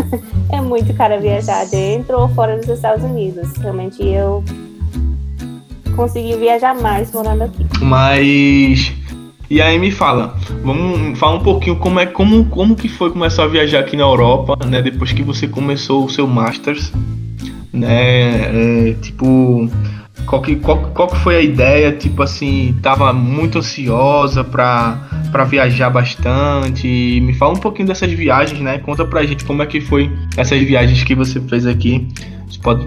é 0.50 0.60
muito 0.60 0.94
caro 0.94 1.20
viajar 1.20 1.66
dentro 1.66 2.18
ou 2.18 2.28
fora 2.28 2.56
dos 2.56 2.68
Estados 2.68 3.04
Unidos. 3.04 3.52
Realmente, 3.58 4.02
eu 4.02 4.42
consegui 5.94 6.34
viajar 6.36 6.74
mais 6.74 7.12
morando 7.12 7.42
aqui. 7.42 7.66
Mas. 7.82 9.03
E 9.54 9.62
aí 9.62 9.78
me 9.78 9.92
fala, 9.92 10.34
vamos 10.64 11.16
falar 11.16 11.36
um 11.36 11.40
pouquinho 11.40 11.76
como 11.76 12.00
é 12.00 12.06
como, 12.06 12.44
como 12.46 12.74
que 12.74 12.88
foi 12.88 13.12
começar 13.12 13.44
a 13.44 13.46
viajar 13.46 13.78
aqui 13.78 13.96
na 13.96 14.02
Europa, 14.02 14.58
né? 14.66 14.82
Depois 14.82 15.12
que 15.12 15.22
você 15.22 15.46
começou 15.46 16.04
o 16.04 16.10
seu 16.10 16.26
Masters, 16.26 16.92
né? 17.72 18.88
é, 18.90 18.94
tipo, 18.94 19.70
Qual 20.26 20.42
que, 20.42 20.56
qual, 20.56 20.78
qual 20.92 21.06
que 21.06 21.16
foi 21.18 21.36
a 21.36 21.40
ideia? 21.40 21.92
Tipo 21.92 22.24
assim, 22.24 22.76
tava 22.82 23.12
muito 23.12 23.58
ansiosa 23.58 24.42
pra, 24.42 24.98
pra 25.30 25.44
viajar 25.44 25.88
bastante. 25.88 26.88
Me 27.22 27.32
fala 27.32 27.52
um 27.52 27.60
pouquinho 27.60 27.86
dessas 27.86 28.10
viagens, 28.10 28.58
né? 28.58 28.78
Conta 28.78 29.04
pra 29.04 29.24
gente 29.24 29.44
como 29.44 29.62
é 29.62 29.66
que 29.66 29.80
foi 29.80 30.10
essas 30.36 30.60
viagens 30.62 31.04
que 31.04 31.14
você 31.14 31.40
fez 31.40 31.64
aqui. 31.64 32.08
Você 32.48 32.58
pode 32.58 32.84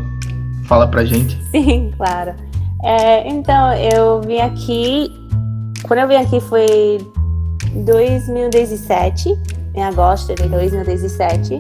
falar 0.66 0.88
pra 0.88 1.06
gente? 1.06 1.42
Sim, 1.50 1.94
claro. 1.96 2.34
É, 2.84 3.26
então, 3.30 3.74
eu 3.74 4.20
vim 4.20 4.42
aqui. 4.42 5.27
Quando 5.88 6.00
eu 6.00 6.08
vim 6.08 6.16
aqui 6.16 6.42
foi 6.42 6.98
2017, 7.74 9.38
em 9.74 9.84
agosto 9.84 10.36
de 10.36 10.48
2017. 10.50 11.60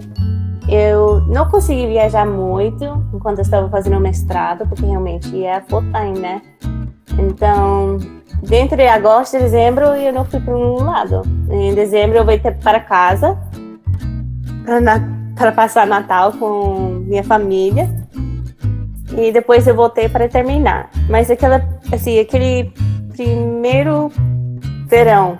Eu 0.67 1.21
não 1.28 1.49
consegui 1.49 1.88
viajar 1.88 2.25
muito 2.25 2.84
enquanto 3.13 3.38
eu 3.38 3.43
estava 3.43 3.69
fazendo 3.69 3.97
o 3.97 4.01
mestrado, 4.01 4.67
porque 4.67 4.86
realmente 4.86 5.45
é 5.45 5.61
full 5.61 5.82
time, 5.93 6.19
né? 6.19 6.41
Então, 7.17 7.97
dentro 8.43 8.75
de 8.75 8.88
agosto 8.88 9.38
e 9.38 9.39
dezembro, 9.39 9.86
eu 9.86 10.11
não 10.11 10.25
fui 10.25 10.41
para 10.41 10.53
um 10.53 10.84
lado. 10.84 11.21
Em 11.49 11.73
dezembro, 11.73 12.17
eu 12.17 12.25
voltei 12.25 12.51
para 12.51 12.82
casa 12.82 13.38
para 15.36 15.51
passar 15.53 15.88
Natal 15.88 16.34
com 16.34 17.03
minha 17.07 17.23
família. 17.23 17.89
E 19.17 19.32
depois 19.32 19.65
eu 19.65 19.73
voltei 19.73 20.09
para 20.09 20.28
terminar. 20.28 20.89
Mas 21.09 21.32
aquela, 21.32 21.63
assim, 21.93 22.19
aquele 22.19 22.73
primeiro 23.18 24.11
verão. 24.88 25.38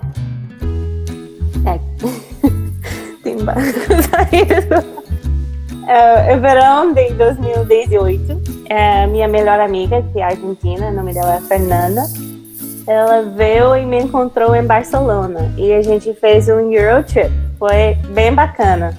É. 1.64 1.78
Tem 3.22 3.36
é, 5.86 6.36
verão 6.36 6.92
de 6.92 7.14
2018. 7.14 8.66
É, 8.68 9.06
minha 9.06 9.28
melhor 9.28 9.60
amiga, 9.60 10.02
que 10.12 10.18
é 10.20 10.24
argentina, 10.24 10.88
o 10.88 10.92
nome 10.92 11.14
dela 11.14 11.36
é 11.36 11.40
Fernanda, 11.40 12.02
ela 12.86 13.22
veio 13.22 13.76
e 13.76 13.86
me 13.86 14.02
encontrou 14.02 14.54
em 14.56 14.66
Barcelona. 14.66 15.52
E 15.56 15.72
a 15.72 15.80
gente 15.80 16.12
fez 16.14 16.48
um 16.48 16.72
Eurotrip. 16.72 17.30
Foi 17.58 17.94
bem 18.10 18.34
bacana. 18.34 18.98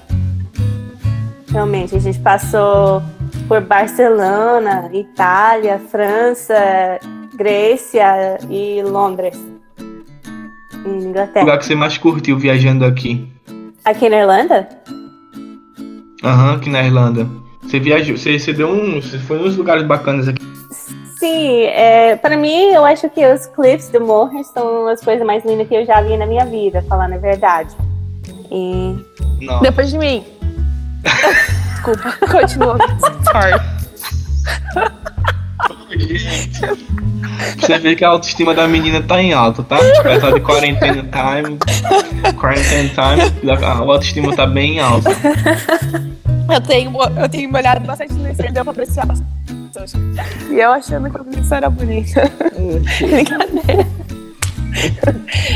Realmente, 1.50 1.96
a 1.96 1.98
gente 1.98 2.18
passou 2.20 3.02
por 3.48 3.60
Barcelona, 3.60 4.88
Itália, 4.92 5.78
França, 5.78 6.54
Grécia 7.40 8.36
e 8.50 8.82
Londres. 8.82 9.34
Em 10.84 11.04
Inglaterra. 11.04 11.40
O 11.42 11.46
lugar 11.46 11.58
que 11.58 11.64
você 11.64 11.74
mais 11.74 11.96
curtiu 11.96 12.36
viajando 12.38 12.84
aqui? 12.84 13.26
Aqui 13.82 14.10
na 14.10 14.18
Irlanda? 14.18 14.68
Aham, 16.22 16.50
uhum, 16.50 16.56
aqui 16.56 16.68
na 16.68 16.82
Irlanda. 16.82 17.26
Você 17.62 17.80
viajou, 17.80 18.18
você, 18.18 18.38
você 18.38 18.52
deu 18.52 18.68
um. 18.68 19.00
Você 19.00 19.18
foi 19.20 19.38
uns 19.38 19.56
lugares 19.56 19.86
bacanas 19.86 20.28
aqui. 20.28 20.44
Sim, 21.18 21.62
é, 21.62 22.14
para 22.16 22.36
mim, 22.36 22.74
eu 22.74 22.84
acho 22.84 23.08
que 23.08 23.26
os 23.26 23.46
clips 23.46 23.88
do 23.88 24.02
Moher 24.02 24.44
são 24.44 24.86
as 24.88 25.00
coisas 25.00 25.26
mais 25.26 25.42
lindas 25.42 25.66
que 25.66 25.74
eu 25.74 25.86
já 25.86 26.02
vi 26.02 26.18
na 26.18 26.26
minha 26.26 26.44
vida, 26.44 26.84
falando 26.90 27.14
a 27.14 27.18
verdade. 27.18 27.74
E. 28.50 28.98
Não. 29.40 29.60
Depois 29.62 29.88
de 29.88 29.96
mim. 29.96 30.22
Desculpa, 31.72 32.12
continua. 32.30 32.76
Sorry. 33.32 34.90
Você 37.58 37.78
vê 37.78 37.96
que 37.96 38.04
a 38.04 38.08
autoestima 38.08 38.54
da 38.54 38.68
menina 38.68 39.02
tá 39.02 39.22
em 39.22 39.32
alta, 39.32 39.62
tá? 39.62 39.76
Apesar 39.98 40.32
de 40.32 40.40
quarentena 40.40 41.02
time, 41.02 41.58
quarentena 42.34 42.88
time, 42.88 43.50
a 43.50 43.78
autoestima 43.78 44.34
tá 44.36 44.46
bem 44.46 44.76
em 44.76 44.80
alta. 44.80 45.10
Eu 46.52 46.60
tenho, 46.60 46.92
eu 47.16 47.28
tenho 47.28 47.54
olhado 47.54 47.86
bastante 47.86 48.12
no 48.12 48.28
Instagram 48.28 48.62
pra 48.64 48.72
apreciar 48.72 49.10
as 49.10 49.22
pessoas. 49.72 49.94
E 50.50 50.60
eu 50.60 50.72
achando 50.72 51.10
que 51.10 51.40
isso 51.40 51.54
era 51.54 51.70
bonita. 51.70 52.30
Brincadeira. 53.00 53.86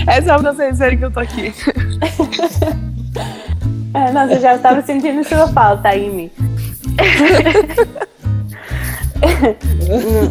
É 0.07 0.23
só 0.23 0.39
pra 0.39 0.53
vocês 0.53 0.79
verem 0.79 0.99
que 0.99 1.05
eu 1.05 1.11
tô 1.11 1.21
aqui. 1.21 1.53
É, 3.95 4.11
nossa, 4.11 4.35
eu 4.35 4.41
já 4.41 4.57
estava 4.57 4.83
sentindo 4.83 5.23
sua 5.23 5.47
falta 5.49 5.89
aí, 5.89 6.11
mim. 6.11 6.31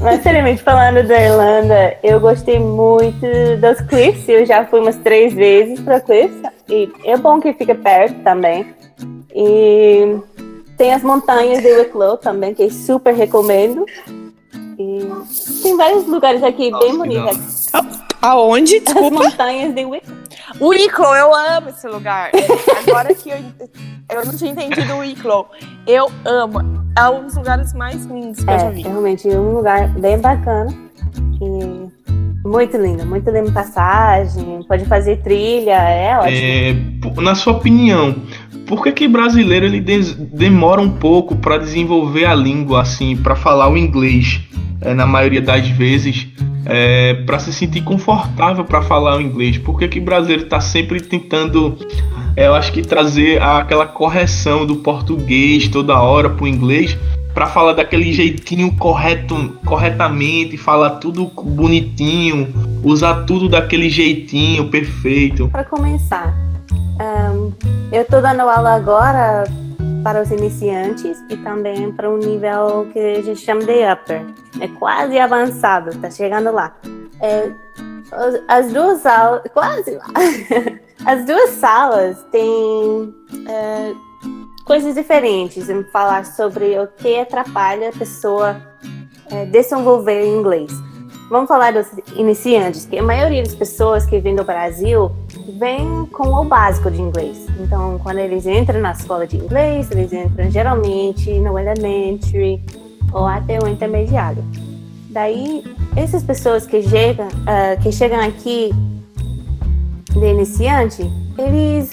Mas 0.01 0.23
seriamente 0.23 0.61
falando 0.61 1.07
da 1.07 1.21
Irlanda, 1.21 1.97
eu 2.03 2.19
gostei 2.19 2.59
muito 2.59 3.25
das 3.59 3.81
Cliffs. 3.81 4.27
Eu 4.27 4.45
já 4.45 4.65
fui 4.65 4.79
umas 4.79 4.97
três 4.97 5.33
vezes 5.33 5.79
para 5.79 5.99
Cliffs. 5.99 6.41
E 6.69 6.91
é 7.03 7.17
bom 7.17 7.39
que 7.39 7.53
fica 7.53 7.75
perto 7.75 8.15
também. 8.23 8.73
E 9.35 10.17
tem 10.77 10.93
as 10.93 11.03
montanhas 11.03 11.61
de 11.61 11.71
Wicklow 11.71 12.17
também, 12.17 12.53
que 12.53 12.69
super 12.69 13.13
recomendo. 13.13 13.85
E 14.77 15.07
tem 15.61 15.77
vários 15.77 16.07
lugares 16.07 16.43
aqui 16.43 16.71
Nossa, 16.71 16.85
bem 16.85 16.97
bonitos. 16.97 17.67
Aonde? 18.21 18.79
Desculpa. 18.79 19.19
As 19.19 19.31
montanhas 19.31 19.75
de 19.75 19.85
Wicklow. 19.85 20.17
Wicklow, 20.61 21.15
eu 21.15 21.33
amo 21.33 21.69
esse 21.69 21.87
lugar. 21.87 22.31
Agora 22.87 23.13
que 23.13 23.29
eu, 23.29 23.37
eu 24.09 24.25
não 24.25 24.35
tinha 24.37 24.51
entendido 24.51 24.93
o 24.93 24.99
Wicklow, 24.99 25.49
eu 25.87 26.09
amo. 26.25 26.83
É 26.97 27.09
um 27.09 27.25
dos 27.25 27.35
lugares 27.35 27.73
mais 27.73 28.05
lindos 28.05 28.43
que 28.43 28.49
é, 28.49 28.55
eu 28.55 28.59
já 28.59 28.69
vi. 28.69 28.81
Realmente, 28.83 29.29
é 29.29 29.39
um 29.39 29.53
lugar 29.55 29.87
bem 29.99 30.19
bacana. 30.19 30.73
E 31.41 32.47
muito 32.47 32.77
lindo, 32.77 33.05
muito 33.05 33.29
lindo 33.29 33.51
passagem, 33.51 34.63
pode 34.67 34.85
fazer 34.85 35.21
trilha, 35.21 35.71
é 35.71 36.17
ótimo. 36.17 37.17
É, 37.17 37.21
na 37.21 37.35
sua 37.35 37.53
opinião, 37.53 38.15
por 38.67 38.83
que 38.83 38.91
que 38.91 39.07
brasileiro 39.07 39.65
ele 39.65 39.81
demora 39.81 40.81
um 40.81 40.89
pouco 40.89 41.35
para 41.35 41.57
desenvolver 41.57 42.25
a 42.25 42.35
língua 42.35 42.81
assim, 42.81 43.15
para 43.15 43.35
falar 43.35 43.69
o 43.69 43.77
inglês? 43.77 44.41
É, 44.81 44.93
na 44.93 45.05
maioria 45.05 45.41
das 45.41 45.67
vezes, 45.69 46.27
é, 46.65 47.13
para 47.25 47.39
se 47.39 47.51
sentir 47.53 47.81
confortável 47.81 48.63
para 48.63 48.81
falar 48.81 49.17
o 49.17 49.21
inglês. 49.21 49.57
Por 49.57 49.77
que 49.77 49.87
que 49.87 49.99
brasileiro 49.99 50.43
está 50.43 50.59
sempre 50.59 51.01
tentando, 51.01 51.77
é, 52.35 52.47
eu 52.47 52.55
acho 52.55 52.71
que 52.71 52.81
trazer 52.81 53.41
aquela 53.41 53.85
correção 53.85 54.65
do 54.65 54.77
português 54.77 55.67
toda 55.67 55.99
hora 55.99 56.29
para 56.29 56.43
o 56.43 56.47
inglês? 56.47 56.97
para 57.33 57.47
falar 57.47 57.73
daquele 57.73 58.13
jeitinho 58.13 58.71
correto, 58.75 59.57
corretamente, 59.65 60.55
falar 60.55 60.91
tudo 60.91 61.25
bonitinho, 61.25 62.53
usar 62.83 63.23
tudo 63.25 63.49
daquele 63.49 63.89
jeitinho 63.89 64.69
perfeito. 64.69 65.49
Para 65.49 65.63
começar, 65.63 66.31
um, 67.01 67.51
eu 67.91 68.03
estou 68.03 68.21
dando 68.21 68.41
aula 68.41 68.75
agora 68.75 69.45
para 70.03 70.21
os 70.21 70.29
iniciantes 70.31 71.23
e 71.29 71.37
também 71.37 71.91
para 71.91 72.09
um 72.09 72.17
nível 72.17 72.87
que 72.91 72.99
a 72.99 73.21
gente 73.21 73.39
chama 73.39 73.61
de 73.61 73.91
upper. 73.91 74.25
É 74.59 74.67
quase 74.79 75.17
avançado, 75.17 75.89
está 75.89 76.11
chegando 76.11 76.51
lá. 76.51 76.75
É, 77.21 77.51
as 78.47 78.71
duas 78.71 79.05
aulas, 79.05 79.43
quase 79.53 79.91
lá. 79.91 80.05
As 81.05 81.25
duas 81.25 81.49
salas 81.49 82.23
têm 82.31 83.13
é, 83.45 83.93
coisas 84.65 84.95
diferentes 84.95 85.69
em 85.69 85.83
falar 85.85 86.25
sobre 86.25 86.79
o 86.79 86.87
que 86.87 87.19
atrapalha 87.19 87.89
a 87.89 87.91
pessoa 87.91 88.55
é, 89.29 89.45
desenvolver 89.45 90.25
inglês. 90.25 90.71
Vamos 91.29 91.49
falar 91.49 91.73
dos 91.73 91.87
iniciantes, 92.15 92.85
que 92.85 92.97
a 92.97 93.03
maioria 93.03 93.43
das 93.43 93.55
pessoas 93.55 94.05
que 94.05 94.17
vêm 94.19 94.33
do 94.33 94.45
Brasil 94.45 95.11
vem 95.51 96.05
com 96.07 96.29
o 96.29 96.45
básico 96.45 96.89
de 96.89 97.01
inglês. 97.01 97.45
Então, 97.59 97.99
quando 97.99 98.19
eles 98.19 98.45
entram 98.45 98.79
na 98.79 98.91
escola 98.91 99.27
de 99.27 99.37
inglês, 99.37 99.89
eles 99.91 100.11
entram 100.13 100.49
geralmente 100.49 101.31
no 101.39 101.57
elementary 101.57 102.61
ou 103.11 103.25
até 103.25 103.59
o 103.59 103.67
intermediário. 103.67 104.43
Daí, 105.09 105.63
essas 105.95 106.23
pessoas 106.23 106.65
que 106.65 106.81
chegam, 106.81 107.27
uh, 107.27 107.81
que 107.81 107.91
chegam 107.91 108.19
aqui 108.19 108.71
de 110.11 110.25
iniciante, 110.25 111.03
eles 111.37 111.91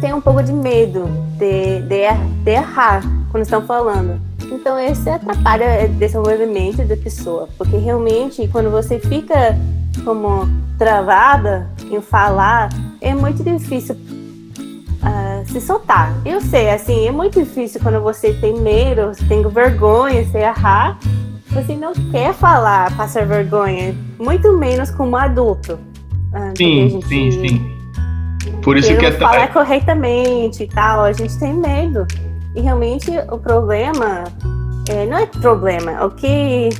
têm 0.00 0.12
um 0.12 0.20
pouco 0.20 0.42
de 0.42 0.52
medo 0.52 1.06
de, 1.38 1.80
de, 1.82 2.44
de 2.44 2.50
errar 2.50 3.02
quando 3.30 3.42
estão 3.42 3.62
falando. 3.62 4.20
Então, 4.50 4.78
isso 4.78 5.08
atrapalha 5.10 5.84
o 5.84 5.88
desenvolvimento 5.94 6.84
da 6.84 6.96
pessoa, 6.96 7.48
porque 7.58 7.76
realmente, 7.76 8.48
quando 8.48 8.70
você 8.70 8.98
fica 8.98 9.58
como 10.04 10.48
travada 10.78 11.68
em 11.90 12.00
falar, 12.00 12.70
é 13.00 13.14
muito 13.14 13.42
difícil 13.44 13.94
uh, 13.94 15.46
se 15.46 15.60
soltar. 15.60 16.14
Eu 16.24 16.40
sei, 16.40 16.70
assim, 16.70 17.06
é 17.06 17.12
muito 17.12 17.38
difícil 17.38 17.80
quando 17.82 18.00
você 18.00 18.32
tem 18.34 18.58
medo, 18.58 19.08
você 19.08 19.24
tem 19.26 19.46
vergonha, 19.48 20.24
você 20.24 20.38
errar, 20.38 20.98
você 21.50 21.76
não 21.76 21.92
quer 22.10 22.32
falar, 22.32 22.96
passar 22.96 23.26
vergonha, 23.26 23.94
muito 24.18 24.52
menos 24.56 24.90
como 24.90 25.16
adulto. 25.16 25.74
Uh, 26.32 26.56
sim, 26.56 26.88
gente, 26.88 27.06
sim, 27.06 27.30
sim. 27.32 27.77
Por 28.62 28.76
isso 28.76 28.96
que 28.96 29.06
é 29.06 29.12
falar 29.12 29.52
corretamente 29.52 30.64
e 30.64 30.68
tal, 30.68 31.04
a 31.04 31.12
gente 31.12 31.38
tem 31.38 31.54
medo. 31.54 32.06
E 32.54 32.60
realmente 32.60 33.10
o 33.30 33.38
problema 33.38 34.24
é, 34.88 35.06
não 35.06 35.18
é 35.18 35.26
problema, 35.26 36.04
o 36.04 36.10
que 36.10 36.70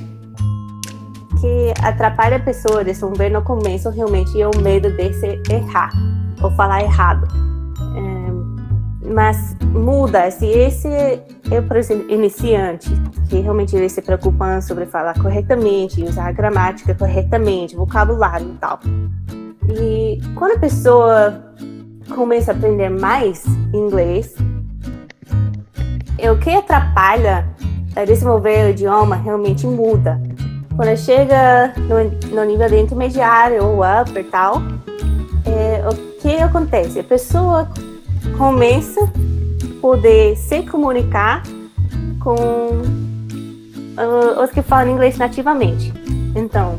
que 1.41 1.72
atrapalha 1.83 2.37
a 2.37 2.41
pessoa 2.41 2.85
de 2.85 2.91
desenvolver 2.91 3.31
no 3.31 3.43
começo 3.43 3.89
realmente 3.91 4.41
é 4.41 4.47
o 4.47 4.61
medo 4.61 4.91
de 4.91 5.12
se 5.14 5.41
errar 5.51 5.91
ou 6.43 6.51
falar 6.53 6.83
errado. 6.83 7.29
É, 7.95 9.09
mas 9.14 9.57
muda. 9.72 10.31
Se 10.31 10.47
esse 10.47 10.89
é, 10.89 11.61
por 11.61 11.76
exemplo, 11.76 12.11
iniciante, 12.11 12.91
que 13.29 13.39
realmente 13.41 13.76
ele 13.76 13.89
se 13.89 14.03
preocupa 14.03 14.61
sobre 14.61 14.87
falar 14.87 15.14
corretamente, 15.20 16.03
usar 16.03 16.29
a 16.29 16.33
gramática 16.33 16.95
corretamente, 16.95 17.76
vocabulário 17.76 18.49
e 18.49 18.59
tal. 18.59 18.81
E 19.69 20.21
quando 20.35 20.57
a 20.57 20.59
pessoa 20.59 21.55
começa 22.14 22.53
a 22.53 22.55
aprender 22.55 22.89
mais 22.89 23.45
inglês, 23.73 24.35
é 26.16 26.31
o 26.31 26.39
que 26.39 26.51
atrapalha 26.51 27.49
a 27.95 28.05
desenvolver 28.05 28.66
o 28.66 28.71
idioma 28.71 29.16
realmente 29.16 29.66
muda. 29.66 30.21
Quando 30.77 30.97
chega 30.97 31.75
no, 31.77 32.35
no 32.35 32.45
nível 32.45 32.69
de 32.69 32.79
intermediário 32.79 33.64
ou 33.64 33.81
upper 33.81 34.25
tal, 34.31 34.62
é, 35.45 35.89
o 35.89 36.21
que 36.21 36.37
acontece? 36.37 37.01
A 37.01 37.05
pessoa 37.05 37.69
começa 38.37 39.01
a 39.05 39.81
poder 39.81 40.37
se 40.37 40.62
comunicar 40.62 41.43
com 42.21 42.35
uh, 43.99 44.43
os 44.43 44.51
que 44.51 44.62
falam 44.62 44.93
inglês 44.93 45.19
nativamente. 45.19 45.93
Então, 46.35 46.79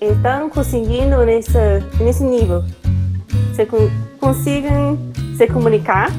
estão 0.00 0.48
conseguindo 0.48 1.24
nessa, 1.24 1.80
nesse 2.00 2.22
nível, 2.22 2.62
se 3.54 3.66
consigam 4.18 4.98
se 5.36 5.46
comunicar, 5.46 6.10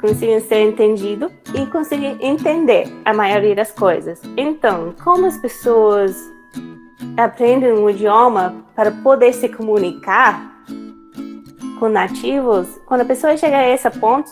consigam 0.00 0.40
ser 0.40 0.62
entendido 0.62 1.30
e 1.54 1.64
conseguem 1.66 2.18
entender 2.20 2.86
a 3.04 3.14
maioria 3.14 3.54
das 3.54 3.72
coisas. 3.72 4.20
Então, 4.36 4.94
como 5.02 5.26
as 5.26 5.38
pessoas 5.38 6.14
aprendem 7.16 7.72
um 7.72 7.88
idioma 7.88 8.54
para 8.74 8.90
poder 8.90 9.32
se 9.32 9.48
comunicar, 9.48 10.54
com 11.78 11.88
nativos, 11.88 12.68
quando 12.86 13.02
a 13.02 13.04
pessoa 13.04 13.36
chega 13.36 13.56
a 13.56 13.68
esse 13.68 13.88
ponto, 13.90 14.30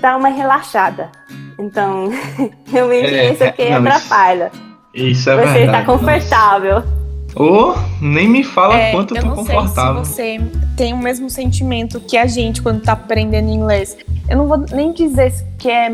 dá 0.00 0.16
uma 0.16 0.28
relaxada. 0.28 1.10
Então, 1.58 2.10
realmente 2.70 3.14
é, 3.14 3.32
isso 3.32 3.44
aqui 3.44 3.70
não, 3.70 3.78
atrapalha. 3.78 4.50
Isso 4.94 5.30
é 5.30 5.46
Você 5.46 5.58
está 5.64 5.84
confortável. 5.84 6.82
Ou 7.34 7.72
oh, 7.72 8.04
nem 8.04 8.28
me 8.28 8.44
fala 8.44 8.76
é, 8.76 8.92
quanto 8.92 9.16
eu 9.16 9.22
tô 9.22 9.34
confortável. 9.34 10.04
Sei 10.04 10.38
se 10.38 10.44
você 10.44 10.50
tem 10.76 10.92
o 10.92 10.98
mesmo 10.98 11.30
sentimento 11.30 12.00
que 12.00 12.16
a 12.16 12.26
gente 12.26 12.60
quando 12.60 12.82
tá 12.82 12.92
aprendendo 12.92 13.48
inglês. 13.48 13.96
Eu 14.28 14.36
não 14.36 14.46
vou 14.46 14.58
nem 14.58 14.92
dizer 14.92 15.32
que 15.58 15.70
é 15.70 15.90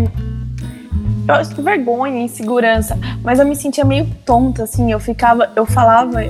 eu 1.29 1.35
acho 1.35 1.55
que 1.55 1.61
vergonha, 1.61 2.23
insegurança, 2.23 2.99
mas 3.23 3.39
eu 3.39 3.45
me 3.45 3.55
sentia 3.55 3.85
meio 3.85 4.07
tonta, 4.25 4.63
assim, 4.63 4.91
eu 4.91 4.99
ficava, 4.99 5.53
eu 5.55 5.67
falava 5.67 6.25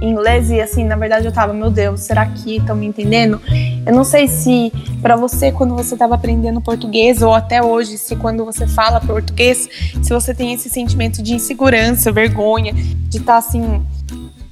inglês 0.00 0.50
e 0.50 0.58
assim, 0.58 0.84
na 0.84 0.96
verdade 0.96 1.26
eu 1.26 1.32
tava, 1.32 1.52
meu 1.52 1.70
Deus, 1.70 2.00
será 2.00 2.24
que 2.24 2.56
estão 2.56 2.74
me 2.74 2.86
entendendo? 2.86 3.40
Eu 3.84 3.92
não 3.92 4.04
sei 4.04 4.26
se 4.26 4.72
para 5.02 5.16
você 5.16 5.52
quando 5.52 5.74
você 5.74 5.94
estava 5.94 6.14
aprendendo 6.14 6.60
português 6.62 7.20
ou 7.20 7.34
até 7.34 7.62
hoje, 7.62 7.98
se 7.98 8.16
quando 8.16 8.44
você 8.44 8.66
fala 8.66 9.00
português, 9.00 9.68
se 10.02 10.12
você 10.12 10.32
tem 10.32 10.54
esse 10.54 10.70
sentimento 10.70 11.22
de 11.22 11.34
insegurança, 11.34 12.10
vergonha, 12.10 12.72
de 12.72 13.18
estar 13.18 13.32
tá, 13.34 13.38
assim, 13.38 13.82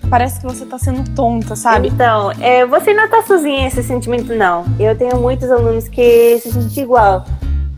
parece 0.09 0.40
que 0.40 0.46
você 0.46 0.64
tá 0.64 0.78
sendo 0.78 1.09
tonta, 1.14 1.57
sabe? 1.57 1.88
Então, 1.88 2.30
é, 2.40 2.64
você 2.66 2.94
não 2.94 3.09
tá 3.09 3.22
sozinha 3.22 3.68
esse 3.68 3.82
sentimento, 3.82 4.34
não. 4.34 4.64
Eu 4.78 4.96
tenho 4.96 5.20
muitos 5.20 5.50
alunos 5.50 5.88
que 5.88 6.38
se 6.38 6.52
sentem 6.52 6.84
igual. 6.84 7.24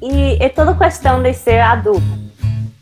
E 0.00 0.36
é 0.40 0.48
toda 0.48 0.74
questão 0.74 1.22
de 1.22 1.32
ser 1.34 1.60
adulto. 1.60 2.02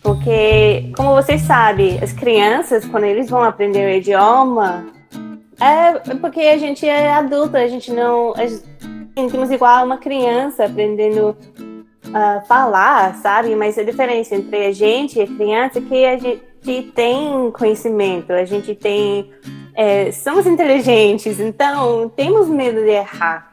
Porque, 0.02 0.92
como 0.96 1.14
vocês 1.14 1.42
sabem, 1.42 1.98
as 2.02 2.12
crianças, 2.12 2.84
quando 2.84 3.04
eles 3.04 3.28
vão 3.28 3.42
aprender 3.42 3.86
o 3.86 3.90
idioma, 3.90 4.86
é 5.60 6.14
porque 6.16 6.40
a 6.40 6.58
gente 6.58 6.86
é 6.86 7.12
adulto, 7.12 7.56
a 7.56 7.66
gente 7.66 7.92
não. 7.92 8.32
A 8.36 8.46
gente 8.46 8.62
sentimos 9.18 9.50
igual 9.50 9.78
a 9.78 9.82
uma 9.82 9.96
criança 9.96 10.66
aprendendo 10.66 11.34
a 12.12 12.42
falar, 12.42 13.14
sabe? 13.16 13.56
Mas 13.56 13.78
a 13.78 13.82
diferença 13.82 14.34
entre 14.34 14.66
a 14.66 14.72
gente 14.72 15.18
e 15.18 15.22
a 15.22 15.26
criança 15.26 15.78
é 15.78 15.82
que 15.82 16.04
a 16.04 16.18
gente 16.18 16.42
tem 16.94 17.50
conhecimento, 17.52 18.32
a 18.32 18.44
gente 18.44 18.74
tem. 18.74 19.30
É, 19.74 20.10
somos 20.10 20.46
inteligentes, 20.46 21.38
então 21.38 22.08
temos 22.16 22.48
medo 22.48 22.80
de 22.80 22.90
errar. 22.90 23.52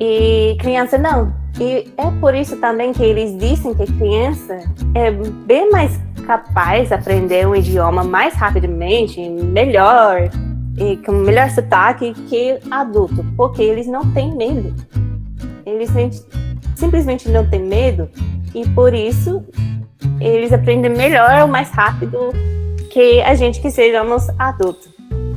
E 0.00 0.56
criança 0.60 0.96
não. 0.98 1.32
E 1.60 1.92
é 1.96 2.10
por 2.20 2.34
isso 2.34 2.56
também 2.56 2.92
que 2.92 3.02
eles 3.02 3.36
dizem 3.38 3.74
que 3.74 3.86
criança 3.92 4.58
é 4.94 5.10
bem 5.10 5.70
mais 5.70 6.00
capaz 6.26 6.88
de 6.88 6.94
aprender 6.94 7.46
um 7.46 7.54
idioma 7.54 8.02
mais 8.02 8.34
rapidamente, 8.34 9.20
melhor, 9.20 10.30
e 10.78 10.96
com 10.98 11.12
melhor 11.12 11.50
sotaque 11.50 12.14
que 12.28 12.58
adulto, 12.70 13.24
porque 13.36 13.62
eles 13.62 13.86
não 13.86 14.10
têm 14.12 14.34
medo. 14.34 14.74
Eles 15.66 15.90
simplesmente 16.74 17.28
não 17.28 17.48
têm 17.48 17.62
medo 17.62 18.08
e 18.54 18.66
por 18.70 18.94
isso 18.94 19.44
eles 20.26 20.52
aprendem 20.52 20.90
melhor 20.90 21.42
ou 21.42 21.48
mais 21.48 21.70
rápido 21.70 22.18
que 22.90 23.20
a 23.22 23.34
gente 23.34 23.60
que 23.60 23.70
sejamos 23.70 24.28
adultos. 24.38 24.88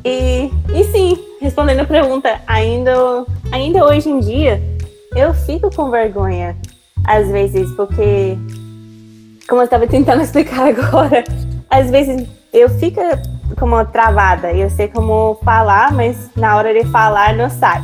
E, 0.03 0.51
e 0.73 0.83
sim, 0.91 1.17
respondendo 1.41 1.79
a 1.79 1.85
pergunta, 1.85 2.39
ainda, 2.45 3.25
ainda 3.51 3.85
hoje 3.85 4.09
em 4.09 4.19
dia, 4.19 4.61
eu 5.15 5.33
fico 5.33 5.73
com 5.73 5.89
vergonha, 5.89 6.55
às 7.05 7.27
vezes, 7.29 7.71
porque, 7.71 8.37
como 9.47 9.61
eu 9.61 9.65
estava 9.65 9.87
tentando 9.87 10.21
explicar 10.23 10.67
agora, 10.67 11.23
às 11.69 11.89
vezes 11.89 12.27
eu 12.53 12.69
fico 12.69 13.01
como 13.57 13.83
travada, 13.85 14.51
eu 14.51 14.69
sei 14.69 14.87
como 14.87 15.39
falar, 15.43 15.93
mas 15.93 16.29
na 16.35 16.55
hora 16.57 16.73
de 16.73 16.85
falar 16.89 17.35
não 17.35 17.49
sai. 17.49 17.81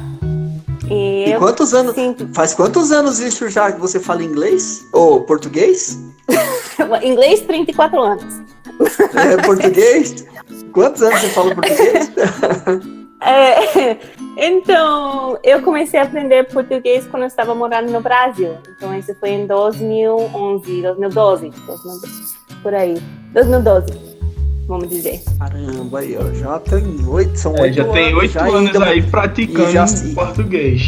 E, 0.89 1.31
e 1.31 1.37
quantos 1.37 1.73
anos? 1.73 1.95
Sinto... 1.95 2.27
Faz 2.33 2.53
quantos 2.53 2.91
anos 2.91 3.19
isso 3.19 3.49
já 3.49 3.71
que 3.71 3.79
você 3.79 3.99
fala 3.99 4.23
inglês? 4.23 4.81
Ou 4.91 5.21
português? 5.21 5.97
inglês, 7.03 7.41
34 7.41 8.01
anos. 8.01 8.41
É, 9.15 9.37
português? 9.45 10.25
Quantos 10.71 11.01
anos 11.01 11.19
você 11.21 11.29
fala 11.29 11.55
português? 11.55 12.11
É, 13.23 13.97
então, 14.35 15.37
eu 15.43 15.61
comecei 15.61 15.99
a 15.99 16.03
aprender 16.03 16.43
português 16.45 17.05
quando 17.05 17.21
eu 17.21 17.27
estava 17.27 17.53
morando 17.53 17.91
no 17.91 18.01
Brasil. 18.01 18.57
Então, 18.75 18.97
isso 18.97 19.13
foi 19.19 19.29
em 19.29 19.45
2011, 19.45 20.81
2012, 20.81 21.49
2012 21.67 22.41
por 22.63 22.73
aí. 22.73 22.97
2012, 23.33 23.93
vamos 24.67 24.89
dizer. 24.89 25.21
Caramba, 25.37 25.99
aí, 25.99 26.17
ó, 26.17 26.33
já 26.33 26.59
tem 26.59 27.05
oito, 27.07 27.37
são 27.37 27.55
é, 27.57 27.61
oito 27.61 27.75
já 27.75 27.87
tem 27.91 28.15
oito 28.15 28.39
anos 28.39 28.75
ainda, 28.75 28.85
aí 28.85 29.03
praticando 29.03 29.71
já, 29.71 29.85
português. 30.15 30.81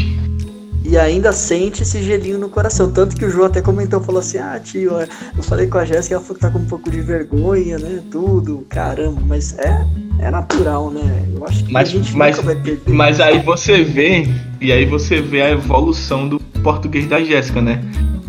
E 0.84 0.98
ainda 0.98 1.32
sente 1.32 1.82
esse 1.82 2.02
gelinho 2.02 2.38
no 2.38 2.50
coração. 2.50 2.92
Tanto 2.92 3.16
que 3.16 3.24
o 3.24 3.30
João 3.30 3.46
até 3.46 3.62
comentou, 3.62 4.02
falou 4.02 4.20
assim: 4.20 4.36
Ah, 4.36 4.60
tio, 4.62 4.92
eu 5.34 5.42
falei 5.42 5.66
com 5.66 5.78
a 5.78 5.84
Jéssica, 5.84 6.16
ela 6.16 6.22
falou 6.22 6.34
que 6.34 6.40
tá 6.42 6.50
com 6.50 6.58
um 6.58 6.66
pouco 6.66 6.90
de 6.90 7.00
vergonha, 7.00 7.78
né? 7.78 8.02
Tudo, 8.10 8.66
caramba, 8.68 9.18
mas 9.26 9.58
é, 9.58 9.86
é 10.18 10.30
natural, 10.30 10.90
né? 10.90 11.26
Eu 11.34 11.42
acho 11.46 11.64
que 11.64 11.72
mas, 11.72 11.88
a 11.88 11.92
gente 11.92 12.14
mas, 12.14 12.36
nunca 12.36 12.46
vai 12.46 12.62
perder. 12.62 12.92
Mas 12.92 13.18
aí 13.18 13.40
você 13.40 13.82
vê, 13.82 14.28
e 14.60 14.70
aí 14.70 14.84
você 14.84 15.22
vê 15.22 15.40
a 15.40 15.50
evolução 15.52 16.28
do 16.28 16.38
português 16.62 17.08
da 17.08 17.22
Jéssica, 17.24 17.62
né? 17.62 17.82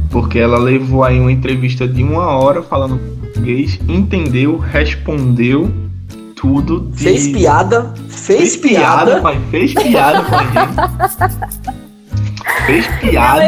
Porque 0.09 0.39
ela 0.39 0.57
levou 0.57 1.03
aí 1.03 1.19
uma 1.19 1.31
entrevista 1.33 1.85
de 1.85 2.01
uma 2.03 2.37
hora 2.37 2.63
falando 2.63 2.97
português, 3.19 3.77
entendeu, 3.85 4.57
respondeu 4.57 5.69
tudo. 6.37 6.89
De... 6.91 7.03
Fez 7.03 7.27
piada, 7.27 7.93
fez, 8.07 8.55
fez 8.55 8.57
piada. 8.57 9.05
piada 9.05 9.21
pai, 9.21 9.41
fez 9.51 9.73
piada 9.73 10.23
com 10.23 10.35
a 10.35 10.43
gente. 10.43 11.75
fez 12.65 12.87
piada. 12.99 13.43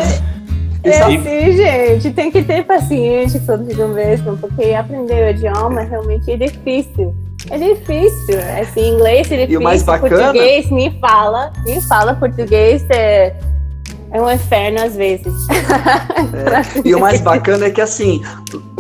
É 0.84 1.00
assim, 1.02 1.52
gente, 1.54 2.12
tem 2.12 2.32
que 2.32 2.44
ter 2.44 2.64
paciência 2.64 3.40
consigo 3.42 3.88
mesmo, 3.90 4.38
porque 4.38 4.74
aprender 4.74 5.26
o 5.26 5.30
idioma 5.32 5.82
realmente 5.82 6.32
é 6.32 6.38
difícil. 6.38 7.14
É 7.50 7.58
difícil, 7.58 8.40
assim, 8.62 8.96
inglês 8.96 9.32
é 9.32 9.36
difícil, 9.38 9.54
e 9.54 9.58
o 9.58 9.62
mais 9.62 9.84
bacana... 9.84 10.10
português 10.10 10.70
me 10.70 10.92
fala, 11.00 11.52
me 11.66 11.80
fala 11.82 12.14
português 12.16 12.86
é, 12.90 13.36
é 14.12 14.22
um 14.22 14.32
inferno 14.32 14.82
às 14.82 14.96
vezes. 14.96 15.34
É. 16.34 16.82
E 16.88 16.96
o 16.96 17.00
mais 17.00 17.22
bacana 17.22 17.66
é 17.66 17.70
que 17.70 17.82
assim, 17.82 18.22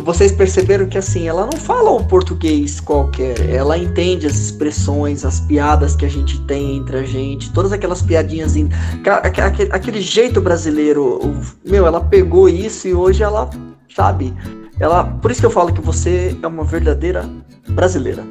vocês 0.03 0.31
perceberam 0.31 0.85
que 0.85 0.97
assim, 0.97 1.27
ela 1.27 1.45
não 1.51 1.59
fala 1.59 1.91
um 1.91 2.03
português 2.03 2.79
qualquer, 2.79 3.37
ela 3.49 3.77
entende 3.77 4.25
as 4.25 4.35
expressões, 4.35 5.25
as 5.25 5.39
piadas 5.41 5.95
que 5.95 6.05
a 6.05 6.09
gente 6.09 6.39
tem 6.41 6.77
entre 6.77 6.97
a 6.97 7.03
gente, 7.03 7.51
todas 7.51 7.71
aquelas 7.71 8.01
piadinhas, 8.01 8.53
aquele, 9.23 9.71
aquele 9.71 10.01
jeito 10.01 10.39
brasileiro, 10.39 11.19
meu, 11.65 11.85
ela 11.85 12.01
pegou 12.01 12.47
isso 12.47 12.87
e 12.87 12.93
hoje 12.93 13.23
ela, 13.23 13.49
sabe, 13.93 14.33
ela, 14.79 15.03
por 15.03 15.31
isso 15.31 15.41
que 15.41 15.45
eu 15.45 15.51
falo 15.51 15.73
que 15.73 15.81
você 15.81 16.37
é 16.41 16.47
uma 16.47 16.63
verdadeira 16.63 17.27
brasileira. 17.69 18.23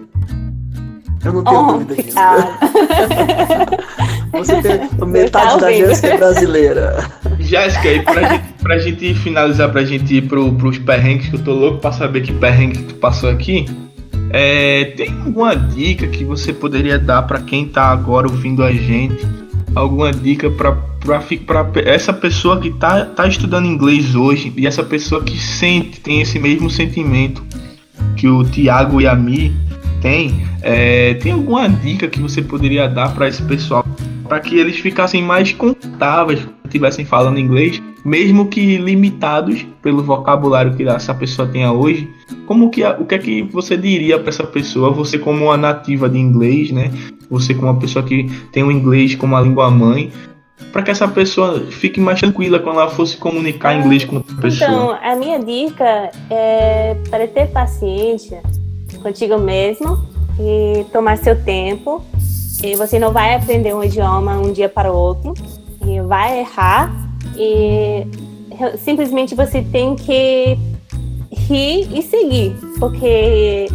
Eu 1.26 1.32
não 1.32 1.44
tenho 1.44 1.60
oh, 1.60 1.72
dúvida 1.72 1.94
disso. 2.02 2.16
Você 4.32 4.62
tem 4.62 5.08
metade 5.08 5.60
da 5.60 5.72
Jéssica 5.72 6.08
é 6.08 6.16
brasileira. 6.16 7.10
Jéssica, 7.40 7.88
e 7.88 8.02
pra 8.02 8.28
gente, 8.28 8.44
pra 8.62 8.78
gente 8.78 9.14
finalizar, 9.14 9.70
pra 9.70 9.84
gente 9.84 10.14
ir 10.14 10.22
pro, 10.22 10.52
pros 10.52 10.78
perrengues, 10.78 11.28
que 11.28 11.36
eu 11.36 11.42
tô 11.42 11.52
louco 11.52 11.78
pra 11.78 11.92
saber 11.92 12.22
que 12.22 12.32
perrengue 12.32 12.78
que 12.78 12.84
tu 12.84 12.94
passou 12.96 13.30
aqui. 13.30 13.66
É, 14.30 14.92
tem 14.96 15.08
alguma 15.24 15.54
dica 15.54 16.06
que 16.06 16.24
você 16.24 16.52
poderia 16.52 16.98
dar 16.98 17.22
para 17.22 17.40
quem 17.40 17.66
tá 17.66 17.84
agora 17.84 18.26
ouvindo 18.28 18.62
a 18.62 18.72
gente 18.72 19.24
alguma 19.76 20.10
dica 20.10 20.50
para 20.50 20.74
essa 21.84 22.12
pessoa 22.12 22.58
que 22.58 22.70
tá, 22.70 23.04
tá 23.04 23.28
estudando 23.28 23.66
inglês 23.66 24.14
hoje 24.14 24.52
e 24.56 24.66
essa 24.66 24.82
pessoa 24.82 25.22
que 25.22 25.38
sente, 25.38 26.00
tem 26.00 26.22
esse 26.22 26.38
mesmo 26.38 26.70
sentimento 26.70 27.44
que 28.16 28.26
o 28.26 28.42
Tiago 28.42 29.00
e 29.00 29.06
a 29.06 29.14
Mi 29.14 29.54
tem, 30.06 30.40
é, 30.62 31.14
tem 31.14 31.32
alguma 31.32 31.68
dica 31.68 32.06
que 32.06 32.20
você 32.20 32.40
poderia 32.40 32.88
dar 32.88 33.12
para 33.12 33.26
esse 33.26 33.42
pessoal 33.42 33.84
para 34.28 34.38
que 34.38 34.56
eles 34.56 34.78
ficassem 34.78 35.20
mais 35.20 35.52
confortáveis 35.52 36.46
estivessem 36.64 37.04
falando 37.04 37.38
inglês, 37.38 37.80
mesmo 38.04 38.46
que 38.46 38.76
limitados 38.76 39.66
pelo 39.82 40.02
vocabulário 40.02 40.74
que 40.76 40.82
essa 40.84 41.14
pessoa 41.14 41.48
tenha 41.48 41.72
hoje? 41.72 42.08
Como 42.44 42.70
que 42.70 42.84
o 42.84 43.04
que 43.04 43.14
é 43.14 43.18
que 43.18 43.42
você 43.42 43.76
diria 43.76 44.18
para 44.18 44.28
essa 44.28 44.44
pessoa, 44.44 44.90
você 44.90 45.18
como 45.18 45.44
uma 45.44 45.56
nativa 45.56 46.08
de 46.08 46.18
inglês, 46.18 46.70
né? 46.70 46.90
Você 47.30 47.54
como 47.54 47.70
uma 47.70 47.78
pessoa 47.78 48.04
que 48.04 48.28
tem 48.52 48.62
o 48.62 48.70
inglês 48.70 49.14
como 49.14 49.36
a 49.36 49.40
língua 49.40 49.70
mãe, 49.70 50.12
para 50.72 50.82
que 50.82 50.90
essa 50.90 51.06
pessoa 51.06 51.66
fique 51.70 52.00
mais 52.00 52.20
tranquila 52.20 52.58
quando 52.58 52.80
ela 52.80 52.90
fosse 52.90 53.16
comunicar 53.16 53.74
em 53.74 53.80
inglês 53.80 54.04
com 54.04 54.16
outra 54.16 54.36
pessoa? 54.36 54.70
Então, 54.70 54.98
a 55.02 55.16
minha 55.16 55.38
dica 55.38 56.10
é 56.30 56.96
para 57.10 57.26
ter 57.28 57.46
paciência 57.48 58.42
contigo 59.06 59.38
mesmo 59.38 60.04
e 60.40 60.84
tomar 60.92 61.16
seu 61.18 61.40
tempo. 61.40 62.02
E 62.62 62.74
você 62.74 62.98
não 62.98 63.12
vai 63.12 63.34
aprender 63.34 63.74
um 63.74 63.84
idioma 63.84 64.38
um 64.38 64.52
dia 64.52 64.68
para 64.68 64.92
o 64.92 64.96
outro 64.96 65.34
e 65.86 66.00
vai 66.00 66.40
errar 66.40 66.90
e 67.36 68.06
simplesmente 68.78 69.34
você 69.34 69.62
tem 69.62 69.94
que 69.94 70.58
rir 71.30 71.88
e 71.96 72.02
seguir, 72.02 72.56
porque 72.80 73.68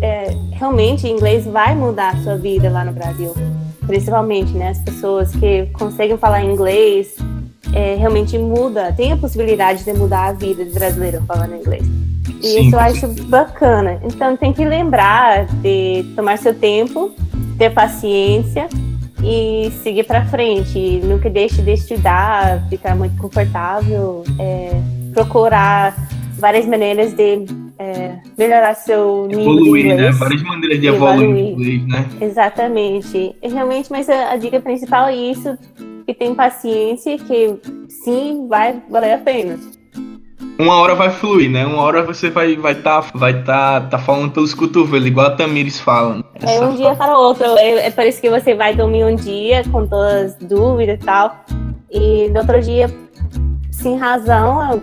é, 0.00 0.34
realmente 0.52 1.06
inglês 1.08 1.44
vai 1.44 1.74
mudar 1.74 2.14
a 2.14 2.22
sua 2.22 2.36
vida 2.36 2.70
lá 2.70 2.84
no 2.84 2.92
Brasil 2.92 3.34
principalmente, 3.86 4.52
né? 4.52 4.70
As 4.70 4.78
pessoas 4.78 5.32
que 5.32 5.66
conseguem 5.72 6.16
falar 6.16 6.44
inglês 6.44 7.16
é, 7.74 7.96
realmente 7.96 8.38
muda, 8.38 8.92
tem 8.92 9.12
a 9.12 9.16
possibilidade 9.16 9.84
de 9.84 9.92
mudar 9.92 10.26
a 10.26 10.32
vida 10.32 10.64
do 10.64 10.72
brasileiro 10.72 11.22
falando 11.26 11.56
inglês. 11.56 11.84
E 12.40 12.46
Sim. 12.46 12.66
isso 12.66 12.76
eu 12.76 12.80
acho 12.80 13.08
bacana. 13.24 14.00
Então 14.04 14.36
tem 14.36 14.52
que 14.52 14.64
lembrar 14.64 15.46
de 15.46 16.04
tomar 16.14 16.38
seu 16.38 16.54
tempo, 16.54 17.12
ter 17.58 17.70
paciência 17.70 18.68
e 19.22 19.70
seguir 19.82 20.04
para 20.04 20.24
frente. 20.26 21.00
Nunca 21.04 21.30
deixe 21.30 21.62
de 21.62 21.72
estudar, 21.72 22.66
ficar 22.68 22.96
muito 22.96 23.16
confortável, 23.16 24.24
é, 24.38 24.70
procurar 25.14 25.94
várias 26.38 26.66
maneiras 26.66 27.12
de 27.14 27.44
é, 27.78 28.18
melhorar 28.38 28.74
seu 28.74 29.26
nível 29.26 29.42
evoluir, 29.42 29.82
de 29.82 29.88
né? 29.88 29.94
inglês. 29.94 30.12
Né? 30.14 30.18
Várias 30.18 30.42
maneiras 30.42 30.80
de 30.80 30.86
evoluir, 30.86 31.22
evoluir. 31.22 31.52
inglês, 31.52 31.86
né? 31.86 32.08
Exatamente. 32.20 33.36
Realmente, 33.42 33.90
mas 33.90 34.08
a, 34.08 34.32
a, 34.32 34.36
dica 34.36 34.60
principal 34.60 35.08
é 35.08 35.16
isso, 35.16 35.56
que 36.06 36.14
tem 36.14 36.34
paciência, 36.34 37.16
que 37.18 37.58
sim, 38.04 38.46
vai 38.48 38.82
valer 38.88 39.14
a 39.14 39.18
pena. 39.18 39.58
Uma 40.62 40.76
hora 40.76 40.94
vai 40.94 41.10
fluir, 41.10 41.50
né? 41.50 41.66
Uma 41.66 41.82
hora 41.82 42.04
você 42.04 42.30
vai 42.30 42.54
vai 42.54 42.76
tá, 42.76 43.00
vai 43.12 43.42
tá, 43.42 43.80
tá 43.80 43.98
falando 43.98 44.30
pelos 44.30 44.54
cotovelos, 44.54 45.08
igual 45.08 45.26
a 45.26 45.30
Tamires 45.32 45.80
fala. 45.80 46.24
É 46.40 46.60
um 46.60 46.76
dia 46.76 46.94
para 46.94 47.18
o 47.18 47.20
outro. 47.20 47.44
É, 47.58 47.86
é 47.86 47.90
por 47.90 48.06
isso 48.06 48.20
que 48.20 48.30
você 48.30 48.54
vai 48.54 48.72
dormir 48.72 49.04
um 49.04 49.16
dia 49.16 49.64
com 49.72 49.84
todas 49.88 50.32
as 50.32 50.36
dúvidas 50.36 51.00
e 51.02 51.04
tal. 51.04 51.44
E 51.90 52.28
no 52.28 52.38
outro 52.38 52.60
dia, 52.60 52.88
sem 53.72 53.98
razão, 53.98 54.80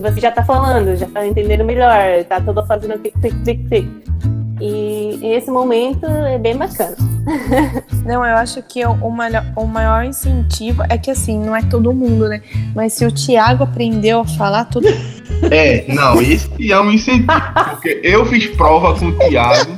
você 0.00 0.20
já 0.22 0.30
tá 0.30 0.42
falando, 0.42 0.96
já 0.96 1.06
tá 1.06 1.26
entendendo 1.26 1.64
melhor, 1.64 2.24
tá 2.26 2.40
todo 2.40 2.64
fazendo 2.66 2.98
clic, 2.98 3.20
clic, 3.20 3.44
clic, 3.44 3.68
clic. 3.68 4.33
E 4.60 5.18
esse 5.22 5.50
momento 5.50 6.06
é 6.06 6.38
bem 6.38 6.56
bacana. 6.56 6.96
Não, 8.04 8.24
eu 8.24 8.36
acho 8.36 8.62
que 8.62 8.84
o, 8.84 9.10
maior, 9.10 9.44
o 9.56 9.66
maior 9.66 10.04
incentivo 10.04 10.82
é 10.88 10.98
que 10.98 11.10
assim, 11.10 11.38
não 11.38 11.56
é 11.56 11.62
todo 11.62 11.90
mundo, 11.92 12.28
né? 12.28 12.42
Mas 12.74 12.92
se 12.92 13.06
o 13.06 13.10
Thiago 13.10 13.64
aprendeu 13.64 14.20
a 14.20 14.24
falar, 14.26 14.66
todo 14.66 14.86
É, 15.50 15.86
não, 15.88 16.20
esse 16.20 16.70
é 16.70 16.78
um 16.78 16.90
incentivo. 16.90 17.32
Porque 17.70 18.00
eu 18.02 18.26
fiz 18.26 18.46
prova 18.48 18.98
com 18.98 19.06
o 19.06 19.18
Thiago. 19.18 19.72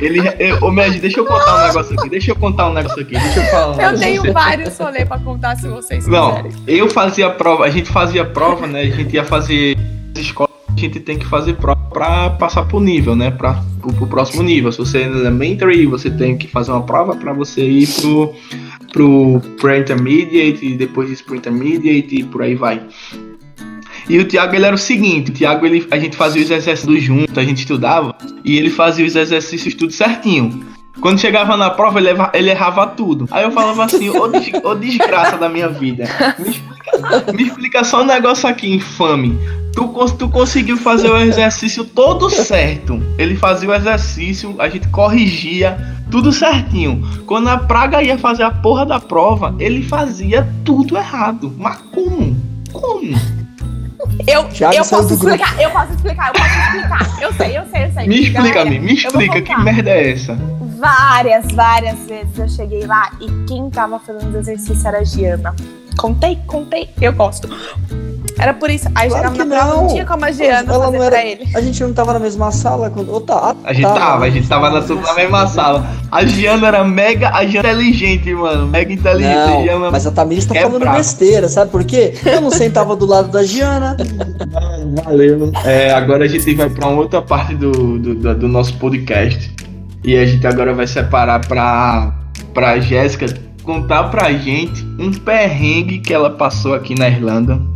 Ele. 0.00 0.20
Eu, 0.38 0.58
ô, 0.62 0.70
Med, 0.70 1.00
deixa 1.00 1.20
eu 1.20 1.24
contar 1.24 1.64
um 1.64 1.66
negócio 1.68 1.98
aqui. 1.98 2.10
Deixa 2.10 2.30
eu 2.32 2.36
contar 2.36 2.68
um 2.68 2.74
negócio 2.74 3.00
aqui. 3.00 3.12
Deixa 3.12 3.40
eu 3.40 3.46
falar 3.46 3.76
um 3.76 3.80
Eu 3.80 3.98
tenho 3.98 4.22
você. 4.22 4.32
vários 4.32 4.78
rolês 4.78 5.08
pra 5.08 5.18
contar 5.18 5.56
se 5.56 5.68
vocês 5.68 6.06
não, 6.06 6.30
quiserem. 6.30 6.52
Não, 6.52 6.74
eu 6.74 6.90
fazia 6.90 7.30
prova, 7.30 7.64
a 7.64 7.70
gente 7.70 7.90
fazia 7.90 8.24
prova, 8.24 8.66
né? 8.66 8.82
A 8.82 8.90
gente 8.90 9.14
ia 9.14 9.24
fazer 9.24 9.78
escola 10.14 10.51
gente 10.86 11.00
tem 11.00 11.18
que 11.18 11.26
fazer 11.26 11.54
prova 11.54 11.80
para 11.92 12.30
passar 12.30 12.64
pro 12.64 12.80
nível, 12.80 13.14
né? 13.14 13.30
Para 13.30 13.62
o 13.84 14.06
próximo 14.06 14.42
nível. 14.42 14.72
Se 14.72 14.78
você 14.78 14.98
é 14.98 15.02
elementary, 15.02 15.86
você 15.86 16.10
tem 16.10 16.36
que 16.36 16.46
fazer 16.46 16.72
uma 16.72 16.82
prova 16.82 17.14
para 17.16 17.32
você 17.32 17.64
ir 17.64 17.86
pro 17.88 18.34
pro 18.92 19.40
pre-intermediate 19.58 20.66
e 20.66 20.76
depois 20.76 21.08
disso 21.08 21.24
pro 21.24 21.34
intermediate 21.34 22.16
e 22.16 22.24
por 22.24 22.42
aí 22.42 22.54
vai. 22.54 22.82
E 24.08 24.18
o 24.18 24.24
Thiago 24.26 24.54
ele 24.54 24.66
era 24.66 24.74
o 24.74 24.78
seguinte, 24.78 25.30
o 25.30 25.34
Thiago 25.34 25.64
ele, 25.64 25.86
a 25.90 25.98
gente 25.98 26.16
fazia 26.16 26.42
os 26.42 26.50
exercícios 26.50 27.02
juntos, 27.02 27.38
a 27.38 27.42
gente 27.42 27.60
estudava 27.60 28.14
e 28.44 28.58
ele 28.58 28.68
fazia 28.68 29.06
os 29.06 29.16
exercícios 29.16 29.74
tudo 29.74 29.92
certinho. 29.92 30.62
Quando 31.00 31.18
chegava 31.18 31.56
na 31.56 31.70
prova, 31.70 31.98
ele, 31.98 32.10
errava, 32.10 32.30
ele 32.34 32.50
errava 32.50 32.86
tudo. 32.88 33.26
Aí 33.30 33.44
eu 33.44 33.50
falava 33.50 33.84
assim, 33.84 34.10
ô 34.10 34.74
desgraça 34.74 35.38
da 35.38 35.48
minha 35.48 35.68
vida. 35.68 36.04
Me 36.38 36.50
explica, 36.50 37.32
me 37.32 37.42
explica 37.44 37.84
só 37.84 38.02
um 38.02 38.06
negócio 38.06 38.46
aqui, 38.46 38.74
infame. 38.74 39.38
Tu, 39.74 40.12
tu 40.18 40.28
conseguiu 40.28 40.76
fazer 40.76 41.08
o 41.08 41.18
exercício 41.18 41.84
todo 41.84 42.28
certo. 42.28 43.02
Ele 43.16 43.36
fazia 43.36 43.68
o 43.68 43.74
exercício, 43.74 44.54
a 44.58 44.68
gente 44.68 44.88
corrigia, 44.88 45.78
tudo 46.10 46.30
certinho. 46.30 47.02
Quando 47.26 47.48
a 47.48 47.56
praga 47.56 48.02
ia 48.02 48.18
fazer 48.18 48.42
a 48.42 48.50
porra 48.50 48.84
da 48.84 49.00
prova, 49.00 49.54
ele 49.58 49.82
fazia 49.82 50.46
tudo 50.64 50.96
errado. 50.96 51.54
Mas 51.58 51.78
como? 51.92 52.36
Como? 52.70 53.42
Eu, 54.26 54.42
eu 54.72 54.84
posso 54.84 55.14
explicar, 55.14 55.60
eu 55.60 55.70
posso 55.70 55.92
explicar, 55.92 56.28
eu 56.28 56.32
posso 56.34 56.58
explicar. 56.58 57.22
Eu 57.22 57.32
sei, 57.32 57.58
eu 57.58 57.66
sei, 57.66 57.84
eu 57.84 57.92
sei. 57.92 58.08
Me 58.08 58.20
explica, 58.20 58.64
me, 58.64 58.78
me 58.78 58.94
explica, 58.94 59.40
que 59.40 59.56
merda 59.56 59.90
é 59.90 60.12
essa? 60.12 60.38
Várias, 60.78 61.46
várias 61.52 61.98
vezes 62.06 62.38
eu 62.38 62.48
cheguei 62.48 62.86
lá 62.86 63.10
e 63.20 63.46
quem 63.46 63.70
tava 63.70 63.98
fazendo 64.00 64.36
exercício 64.36 64.86
era 64.86 64.98
a 64.98 65.04
Giana. 65.04 65.54
Contei, 65.96 66.36
contei, 66.46 66.90
eu 67.00 67.12
gosto. 67.12 67.48
Era 68.38 68.54
por 68.54 68.70
isso. 68.70 68.88
Aí 68.94 69.08
claro 69.08 69.30
chegava 69.34 69.44
na 69.44 69.56
prova, 69.56 69.82
não 69.82 69.88
tinha 69.88 70.04
como 70.04 70.24
a 70.24 70.32
Giana 70.32 70.72
ela 70.72 70.84
fazer 70.84 70.98
não 70.98 71.04
era, 71.04 71.16
pra 71.16 71.26
ele. 71.26 71.48
A 71.54 71.60
gente 71.60 71.82
não 71.82 71.92
tava 71.92 72.12
na 72.12 72.18
mesma 72.18 72.50
sala 72.50 72.90
quando. 72.90 73.14
Oh, 73.14 73.20
tá, 73.20 73.54
a 73.64 73.72
gente 73.72 73.82
tava, 73.84 74.24
a 74.24 74.30
gente 74.30 74.48
tava 74.48 74.70
na, 74.70 74.80
na 74.80 75.14
mesma 75.14 75.46
sala. 75.46 75.86
A 76.10 76.24
Giana 76.24 76.68
era 76.68 76.84
mega, 76.84 77.30
a 77.30 77.44
Giana 77.46 77.68
inteligente, 77.68 78.32
mano. 78.34 78.66
Mega 78.66 78.92
inteligente. 78.92 79.34
Não, 79.34 79.62
Giana 79.62 79.90
mas 79.90 80.06
a 80.06 80.10
Tamiris 80.10 80.46
tá 80.46 80.56
é 80.56 80.62
falando 80.62 80.80
brava. 80.80 80.98
besteira, 80.98 81.48
sabe 81.48 81.70
por 81.70 81.84
quê? 81.84 82.14
Eu 82.24 82.40
não 82.40 82.50
sentava 82.50 82.96
do 82.96 83.06
lado 83.06 83.28
da 83.30 83.42
Giana. 83.42 83.96
Valeu. 85.04 85.52
É, 85.64 85.92
agora 85.92 86.24
a 86.24 86.28
gente 86.28 86.54
vai 86.54 86.68
pra 86.68 86.88
uma 86.88 87.00
outra 87.00 87.22
parte 87.22 87.54
do, 87.54 87.70
do, 87.98 88.34
do 88.34 88.48
nosso 88.48 88.74
podcast. 88.74 89.54
E 90.04 90.16
a 90.16 90.26
gente 90.26 90.44
agora 90.46 90.74
vai 90.74 90.86
separar 90.86 91.46
pra, 91.46 92.12
pra 92.52 92.80
Jéssica 92.80 93.26
contar 93.62 94.04
pra 94.04 94.32
gente 94.32 94.84
um 94.98 95.12
perrengue 95.12 95.98
que 95.98 96.12
ela 96.12 96.30
passou 96.30 96.74
aqui 96.74 96.98
na 96.98 97.08
Irlanda 97.08 97.71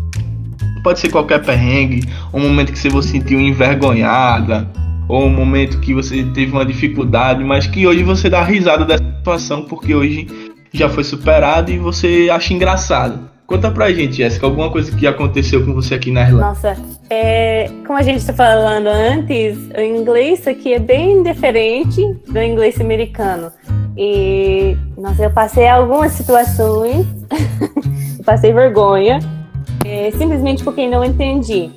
Pode 0.87 1.01
ser 1.01 1.11
qualquer 1.11 1.45
perrengue, 1.45 2.05
um 2.33 2.39
momento 2.39 2.71
que 2.71 2.79
você 2.79 3.03
se 3.03 3.09
sentiu 3.09 3.41
envergonhada, 3.41 4.69
ou 5.09 5.25
um 5.25 5.29
momento 5.29 5.81
que 5.81 5.93
você 5.93 6.23
teve 6.33 6.53
uma 6.53 6.65
dificuldade, 6.65 7.43
mas 7.43 7.67
que 7.67 7.85
hoje 7.89 8.05
você 8.05 8.31
dá 8.31 8.41
risada 8.45 8.85
dessa 8.85 9.03
situação 9.03 9.65
porque 9.65 9.93
hoje 9.93 10.29
já 10.73 10.89
foi 10.89 11.03
superado 11.03 11.73
e 11.73 11.77
você 11.77 12.29
acha 12.31 12.55
engraçado. 12.55 13.29
Conta 13.49 13.69
pra 13.69 13.93
gente, 13.93 14.19
Jéssica, 14.19 14.47
alguma 14.47 14.71
coisa 14.71 14.97
que 14.97 15.09
aconteceu 15.09 15.67
com 15.67 15.75
você 15.75 15.97
aqui 15.97 16.13
na 16.13 16.21
Irlanda. 16.21 16.47
Nossa, 16.47 16.77
é, 17.11 17.69
como 17.85 17.99
a 17.99 18.03
gente 18.03 18.19
está 18.19 18.33
falando 18.33 18.87
antes, 18.87 19.59
o 19.77 19.81
inglês 19.81 20.47
aqui 20.47 20.73
é 20.73 20.79
bem 20.79 21.21
diferente 21.21 22.01
do 22.29 22.41
inglês 22.41 22.81
americano. 22.81 23.51
E, 23.97 24.77
nossa, 24.97 25.25
eu 25.25 25.31
passei 25.33 25.67
algumas 25.67 26.13
situações, 26.13 27.05
passei 28.25 28.53
vergonha, 28.53 29.19
é, 29.87 30.11
simplesmente 30.11 30.65
porque 30.65 30.89
não 30.89 31.05
entendi. 31.05 31.71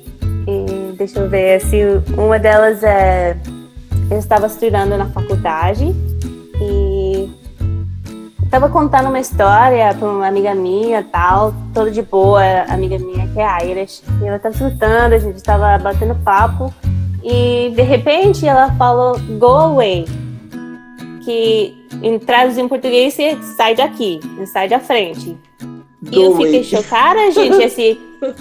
E, 0.46 0.92
deixa 0.96 1.20
eu 1.20 1.28
ver, 1.28 1.60
se 1.60 1.76
uma 2.16 2.38
delas 2.38 2.82
é. 2.82 3.36
Eu 4.10 4.18
estava 4.18 4.46
estudando 4.46 4.98
na 4.98 5.06
faculdade 5.06 5.94
e 6.60 7.30
estava 8.42 8.68
contando 8.68 9.06
uma 9.06 9.20
história 9.20 9.94
para 9.94 10.08
uma 10.08 10.26
amiga 10.26 10.52
minha, 10.52 11.04
tal, 11.04 11.54
toda 11.72 11.92
de 11.92 12.02
boa, 12.02 12.42
amiga 12.68 12.98
minha 12.98 13.28
que 13.28 13.38
é 13.38 13.70
Irish. 13.70 14.02
E 14.20 14.26
ela 14.26 14.36
estava 14.36 14.52
escutando, 14.52 15.12
a 15.12 15.18
gente 15.18 15.36
estava 15.36 15.78
batendo 15.78 16.16
papo 16.24 16.74
e 17.22 17.72
de 17.76 17.82
repente 17.82 18.44
ela 18.44 18.72
falou 18.72 19.16
go 19.38 19.46
away, 19.46 20.06
que 21.24 21.72
em 22.02 22.18
traduzido 22.18 22.66
em 22.66 22.68
português 22.68 23.16
é 23.20 23.36
sai 23.56 23.76
daqui, 23.76 24.18
sai 24.52 24.68
da 24.68 24.80
frente. 24.80 25.38
E 26.02 26.22
eu 26.22 26.34
fiquei 26.36 26.64
chocada, 26.64 27.30
gente, 27.30 27.62
assim, 27.62 27.98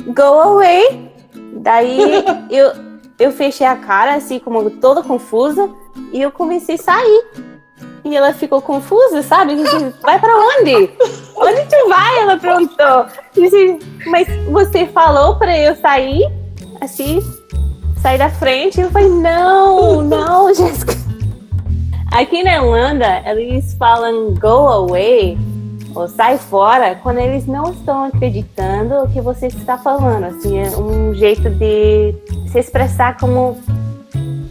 go 0.07 0.21
away. 0.21 1.11
Daí 1.53 1.99
eu, 2.49 2.71
eu 3.19 3.31
fechei 3.31 3.67
a 3.67 3.75
cara, 3.75 4.15
assim, 4.15 4.39
como 4.39 4.69
toda 4.69 5.03
confusa, 5.03 5.69
e 6.13 6.21
eu 6.21 6.31
comecei 6.31 6.75
a 6.75 6.77
sair. 6.77 7.25
E 8.05 8.15
ela 8.15 8.33
ficou 8.33 8.61
confusa, 8.61 9.21
sabe? 9.21 9.55
Vai 10.01 10.19
para 10.19 10.33
onde? 10.33 10.89
onde 11.35 11.65
tu 11.65 11.89
vai? 11.89 12.19
Ela 12.19 12.37
perguntou. 12.37 13.05
Disse, 13.33 13.77
mas 14.07 14.27
você 14.49 14.85
falou 14.87 15.35
pra 15.37 15.57
eu 15.57 15.75
sair? 15.75 16.23
Assim, 16.79 17.19
sair 18.01 18.17
da 18.17 18.29
frente? 18.29 18.79
Eu 18.79 18.89
falei, 18.89 19.09
não, 19.09 20.01
não, 20.01 20.51
Jéssica. 20.55 20.93
Aqui 22.11 22.41
na 22.41 22.55
Irlanda, 22.55 23.21
eles 23.25 23.73
falam 23.75 24.33
go 24.35 24.47
away 24.47 25.37
ou 26.01 26.07
sai 26.07 26.37
fora 26.37 26.95
quando 27.01 27.19
eles 27.19 27.45
não 27.45 27.71
estão 27.71 28.05
acreditando 28.05 28.95
o 29.03 29.09
que 29.09 29.21
você 29.21 29.47
está 29.47 29.77
falando. 29.77 30.25
Assim, 30.25 30.57
é 30.59 30.69
um 30.77 31.13
jeito 31.13 31.49
de 31.49 32.13
se 32.51 32.59
expressar 32.59 33.17
como. 33.17 33.57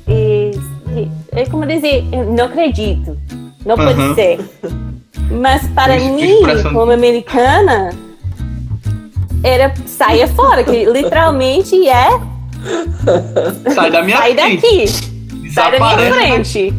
e- 0.06 0.50
É 1.32 1.44
como 1.46 1.64
dizer, 1.66 2.04
não 2.36 2.46
acredito, 2.46 3.16
não 3.64 3.76
pode 3.76 4.14
ser. 4.14 4.40
Mas 5.30 5.66
para 5.68 5.94
Ex- 5.96 6.04
mim, 6.10 6.40
como 6.72 6.90
americana, 6.90 7.90
era 9.44 9.72
saia 9.86 10.26
fora, 10.26 10.64
que 10.64 10.84
literalmente 10.86 11.88
é 11.88 12.08
Sai 13.72 13.90
da 13.90 14.02
minha 14.02 14.16
sai 14.16 14.34
frente. 14.34 14.60
daqui, 14.60 14.88
sai 15.52 15.70
da 15.72 15.78
minha 15.78 16.12
frente. 16.14 16.74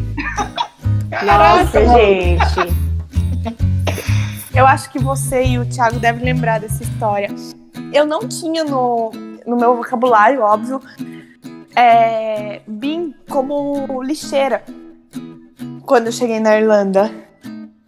Nossa, 1.24 1.86
gente. 1.98 2.79
Eu 4.54 4.66
acho 4.66 4.90
que 4.90 4.98
você 4.98 5.44
e 5.44 5.58
o 5.58 5.64
Thiago 5.66 5.98
devem 5.98 6.24
lembrar 6.24 6.60
dessa 6.60 6.82
história. 6.82 7.28
Eu 7.92 8.04
não 8.06 8.20
tinha 8.28 8.64
no, 8.64 9.10
no 9.46 9.56
meu 9.56 9.76
vocabulário, 9.76 10.40
óbvio, 10.42 10.80
é, 11.76 12.60
BIM 12.66 13.14
como 13.28 14.02
lixeira 14.02 14.62
quando 15.82 16.06
eu 16.06 16.12
cheguei 16.12 16.40
na 16.40 16.58
Irlanda. 16.58 17.10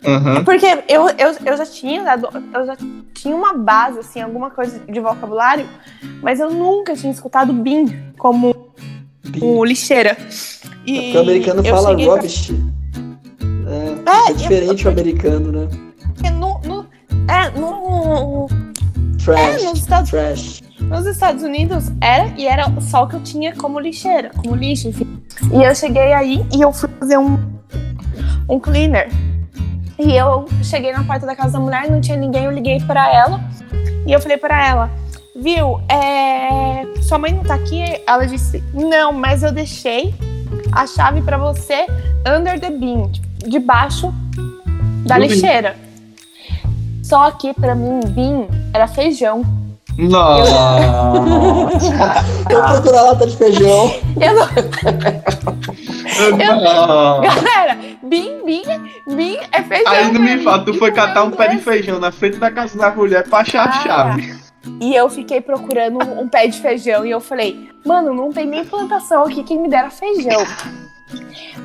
Aham. 0.04 0.44
Porque 0.44 0.66
eu, 0.88 1.08
eu, 1.10 1.36
eu 1.44 1.56
já 1.56 1.64
tinha 1.66 2.02
dado, 2.02 2.28
eu 2.52 2.66
já 2.66 2.76
tinha 3.14 3.34
uma 3.36 3.54
base, 3.54 4.00
assim, 4.00 4.20
alguma 4.20 4.50
coisa 4.50 4.80
de 4.80 4.98
vocabulário, 5.00 5.66
mas 6.22 6.40
eu 6.40 6.50
nunca 6.50 6.94
tinha 6.96 7.12
escutado 7.12 7.52
BIM 7.52 8.12
como 8.18 8.72
um 9.40 9.64
lixeira. 9.64 10.16
E 10.84 10.94
Porque 11.12 11.18
o 11.18 11.20
americano 11.20 11.62
eu 11.64 11.74
fala 11.76 11.88
cheguei 11.90 12.06
pra- 12.06 12.14
rubbish. 12.16 12.50
É, 14.06 14.28
É, 14.28 14.30
é 14.30 14.34
diferente 14.34 14.84
eu- 14.84 14.90
o 14.90 14.92
americano, 14.92 15.52
né? 15.52 15.68
É, 17.28 17.50
no, 17.58 18.46
Trash. 19.24 19.62
É, 19.62 19.64
nos 19.64 19.78
Estados- 19.78 20.10
Trash. 20.10 20.62
Nos 20.80 21.06
Estados 21.06 21.42
Unidos 21.44 21.90
era 22.00 22.28
e 22.36 22.46
era 22.46 22.64
só 22.80 23.04
o 23.04 23.08
que 23.08 23.14
eu 23.16 23.20
tinha 23.22 23.54
como 23.54 23.78
lixeira, 23.78 24.30
como 24.36 24.54
lixo, 24.56 24.88
enfim. 24.88 25.22
E 25.52 25.62
eu 25.62 25.74
cheguei 25.74 26.12
aí 26.12 26.44
e 26.54 26.60
eu 26.60 26.72
fui 26.72 26.88
fazer 26.98 27.18
um, 27.18 27.38
um 28.48 28.58
cleaner. 28.58 29.08
E 29.98 30.12
eu 30.16 30.46
cheguei 30.62 30.92
na 30.92 31.04
porta 31.04 31.24
da 31.24 31.36
casa 31.36 31.52
da 31.52 31.60
mulher, 31.60 31.88
não 31.88 32.00
tinha 32.00 32.16
ninguém, 32.16 32.44
eu 32.44 32.50
liguei 32.50 32.80
pra 32.80 33.14
ela 33.14 33.40
e 34.06 34.12
eu 34.12 34.20
falei 34.20 34.36
pra 34.36 34.66
ela, 34.66 34.90
viu, 35.40 35.80
é, 35.88 36.84
sua 37.02 37.18
mãe 37.18 37.32
não 37.32 37.44
tá 37.44 37.54
aqui? 37.54 37.84
Ela 38.06 38.26
disse, 38.26 38.62
não, 38.74 39.12
mas 39.12 39.44
eu 39.44 39.52
deixei 39.52 40.12
a 40.72 40.84
chave 40.86 41.22
pra 41.22 41.38
você 41.38 41.86
under 42.26 42.58
the 42.58 42.70
bin, 42.70 43.08
tipo, 43.10 43.48
debaixo 43.48 44.12
da 45.06 45.16
lixeira. 45.18 45.76
Só 47.12 47.30
que 47.32 47.52
pra 47.52 47.74
mim, 47.74 48.00
bin 48.06 48.48
era 48.72 48.88
feijão. 48.88 49.42
Nossa. 49.98 50.50
Eu 52.48 52.62
procuro 52.62 52.96
a 52.96 53.02
lata 53.02 53.26
de 53.26 53.36
feijão. 53.36 53.94
Eu 54.18 54.34
não, 54.34 54.46
Não. 56.62 57.20
Galera, 57.20 57.76
bim, 58.02 58.42
bim, 58.46 58.62
bim 59.14 59.36
é 59.52 59.62
feijão. 59.62 59.92
Aí 59.92 60.10
não 60.10 60.22
me 60.22 60.42
fala, 60.42 60.64
tu 60.64 60.72
foi 60.72 60.90
catar 60.90 61.24
um 61.24 61.30
pé 61.30 61.48
de 61.48 61.58
feijão 61.58 62.00
na 62.00 62.10
frente 62.10 62.38
da 62.38 62.50
casa 62.50 62.78
da 62.78 62.90
mulher 62.90 63.28
pra 63.28 63.40
achar 63.40 63.68
a 63.68 63.72
chave. 63.72 64.34
E 64.80 64.94
eu 64.94 65.10
fiquei 65.10 65.42
procurando 65.42 65.98
um 66.18 66.26
pé 66.26 66.46
de 66.46 66.58
feijão. 66.62 67.04
E 67.04 67.10
eu 67.10 67.20
falei, 67.20 67.68
mano, 67.84 68.14
não 68.14 68.32
tem 68.32 68.46
nem 68.46 68.64
plantação 68.64 69.24
aqui, 69.24 69.44
quem 69.44 69.60
me 69.60 69.68
dera 69.68 69.90
feijão. 69.90 70.46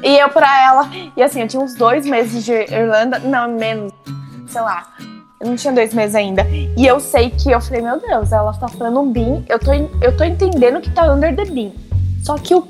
E 0.03 0.17
eu 0.17 0.27
pra 0.27 0.61
ela, 0.61 0.89
e 1.15 1.23
assim, 1.23 1.39
eu 1.39 1.47
tinha 1.47 1.63
uns 1.63 1.73
dois 1.73 2.05
meses 2.05 2.43
de 2.43 2.51
Irlanda, 2.51 3.19
não, 3.19 3.47
menos, 3.53 3.93
sei 4.49 4.59
lá. 4.59 4.85
Eu 5.39 5.47
não 5.47 5.55
tinha 5.55 5.71
dois 5.71 5.93
meses 5.93 6.15
ainda. 6.15 6.45
E 6.49 6.85
eu 6.85 6.99
sei 6.99 7.29
que 7.29 7.51
eu 7.51 7.61
falei, 7.61 7.81
meu 7.81 7.99
Deus, 7.99 8.31
ela 8.31 8.53
tá 8.53 8.67
falando 8.67 8.99
um 8.99 9.11
bin, 9.11 9.45
eu 9.47 9.59
tô, 9.59 9.71
eu 9.73 10.17
tô 10.17 10.23
entendendo 10.23 10.81
que 10.81 10.89
tá 10.89 11.11
under 11.13 11.35
the 11.35 11.45
bin. 11.45 11.73
Só 12.23 12.37
que 12.37 12.55
o. 12.55 12.67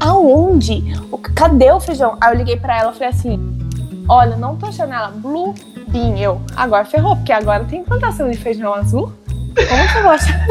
Aonde? 0.00 0.82
O, 1.12 1.16
cadê 1.16 1.70
o 1.70 1.78
feijão? 1.78 2.18
Aí 2.20 2.32
eu 2.32 2.38
liguei 2.38 2.56
pra 2.56 2.78
ela 2.78 2.90
e 2.90 2.94
falei 2.94 3.08
assim: 3.08 3.58
Olha, 4.08 4.36
não 4.36 4.56
tô 4.56 4.66
achando 4.66 4.92
ela. 4.92 5.08
Blue 5.08 5.54
bean. 5.88 6.18
Eu, 6.18 6.40
agora 6.56 6.84
ferrou, 6.84 7.14
porque 7.16 7.32
agora 7.32 7.64
tem 7.64 7.84
plantação 7.84 8.28
de 8.28 8.36
feijão 8.36 8.74
azul. 8.74 9.12
Como 9.28 9.88
que 9.92 9.98
eu 9.98 10.02
vou 10.02 10.10
achar? 10.10 10.46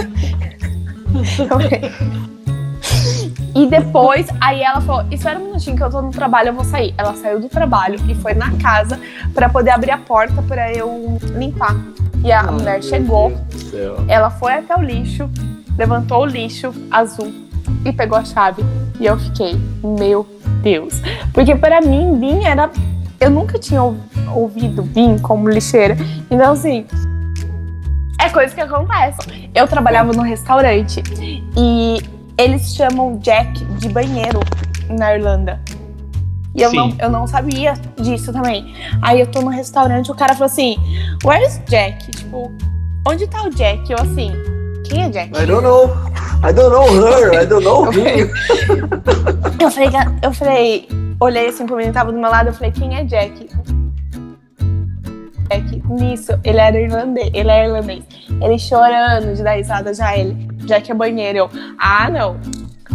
e 3.63 3.67
depois, 3.67 4.27
aí 4.39 4.61
ela 4.61 4.79
falou: 4.81 5.05
Espera 5.11 5.39
um 5.39 5.45
minutinho 5.45 5.75
que 5.75 5.83
eu 5.83 5.89
tô 5.89 6.01
no 6.01 6.11
trabalho, 6.11 6.49
eu 6.49 6.53
vou 6.53 6.63
sair. 6.63 6.93
Ela 6.97 7.13
saiu 7.15 7.39
do 7.39 7.49
trabalho 7.49 7.99
e 8.07 8.15
foi 8.15 8.33
na 8.33 8.51
casa 8.57 8.99
pra 9.33 9.49
poder 9.49 9.71
abrir 9.71 9.91
a 9.91 9.97
porta 9.97 10.41
pra 10.43 10.71
eu 10.73 11.17
limpar. 11.37 11.75
E 12.23 12.31
a 12.31 12.43
mulher 12.43 12.83
chegou, 12.83 13.31
ela 14.07 14.29
foi 14.29 14.53
até 14.53 14.75
o 14.75 14.81
lixo, 14.81 15.29
levantou 15.77 16.23
o 16.23 16.25
lixo 16.25 16.73
azul 16.91 17.31
e 17.85 17.91
pegou 17.93 18.17
a 18.17 18.25
chave. 18.25 18.63
E 18.99 19.05
eu 19.05 19.17
fiquei, 19.17 19.57
meu 19.83 20.27
Deus. 20.61 21.01
Porque 21.33 21.55
para 21.55 21.79
mim, 21.81 22.15
BIM 22.19 22.43
era. 22.45 22.69
Eu 23.19 23.29
nunca 23.29 23.57
tinha 23.59 23.81
ou- 23.83 23.97
ouvido 24.33 24.81
BIM 24.81 25.17
como 25.19 25.49
lixeira. 25.49 25.97
Então, 26.31 26.53
assim. 26.53 26.85
É 28.21 28.29
coisa 28.29 28.53
que 28.53 28.59
acontece. 28.61 29.49
Eu 29.55 29.65
trabalhava 29.67 30.11
no 30.11 30.21
restaurante 30.21 31.01
e 31.55 32.01
eles 32.39 32.73
chamam 32.73 33.17
Jack 33.17 33.63
de 33.65 33.89
banheiro 33.89 34.39
na 34.89 35.15
Irlanda. 35.15 35.59
E 36.55 36.61
eu 36.63 36.69
Sim. 36.71 36.77
não, 36.77 36.95
eu 36.99 37.09
não 37.11 37.27
sabia 37.27 37.73
disso 38.01 38.33
também. 38.33 38.73
Aí 39.01 39.19
eu 39.19 39.27
tô 39.27 39.41
no 39.41 39.49
restaurante, 39.49 40.11
o 40.11 40.15
cara 40.15 40.33
falou 40.33 40.47
assim: 40.47 40.75
Where's 41.23 41.61
Jack? 41.69 42.09
Tipo, 42.11 42.51
onde 43.07 43.27
tá 43.27 43.43
o 43.43 43.49
Jack? 43.51 43.91
Eu 43.91 43.97
assim, 43.99 44.31
quem 44.85 45.03
é 45.03 45.09
Jack? 45.09 45.29
I 45.37 45.45
don't 45.45 45.61
know. 45.63 45.87
I 46.43 46.53
don't 46.53 46.69
know 46.71 46.87
her. 47.05 47.33
I 47.43 47.45
don't 47.45 47.63
know 47.65 47.91
him. 47.91 48.29
Eu 49.61 49.69
falei, 49.69 49.89
"Ga- 49.91 50.11
eu 50.23 50.33
falei, 50.33 50.87
olhei 51.19 51.49
assim 51.49 51.65
pro 51.65 51.75
menino 51.75 51.93
que 51.93 51.99
tava 51.99 52.11
do 52.13 52.17
meu 52.17 52.31
lado, 52.31 52.47
eu 52.49 52.53
falei, 52.53 52.71
quem 52.71 52.95
é 52.95 53.03
Jack? 53.03 53.47
Jack, 55.49 55.83
nisso, 55.89 56.31
ele 56.43 56.59
era 56.59 56.79
irlandês, 56.79 57.29
ele 57.33 57.49
é 57.49 57.65
irlandês. 57.65 58.03
Ele 58.41 58.57
chorando 58.57 59.35
de 59.35 59.43
dar 59.43 59.53
risada 59.57 59.93
já, 59.93 60.15
ele, 60.17 60.47
Jack 60.65 60.91
é 60.91 60.93
banheiro. 60.93 61.37
Eu, 61.39 61.49
ah, 61.77 62.09
não, 62.09 62.37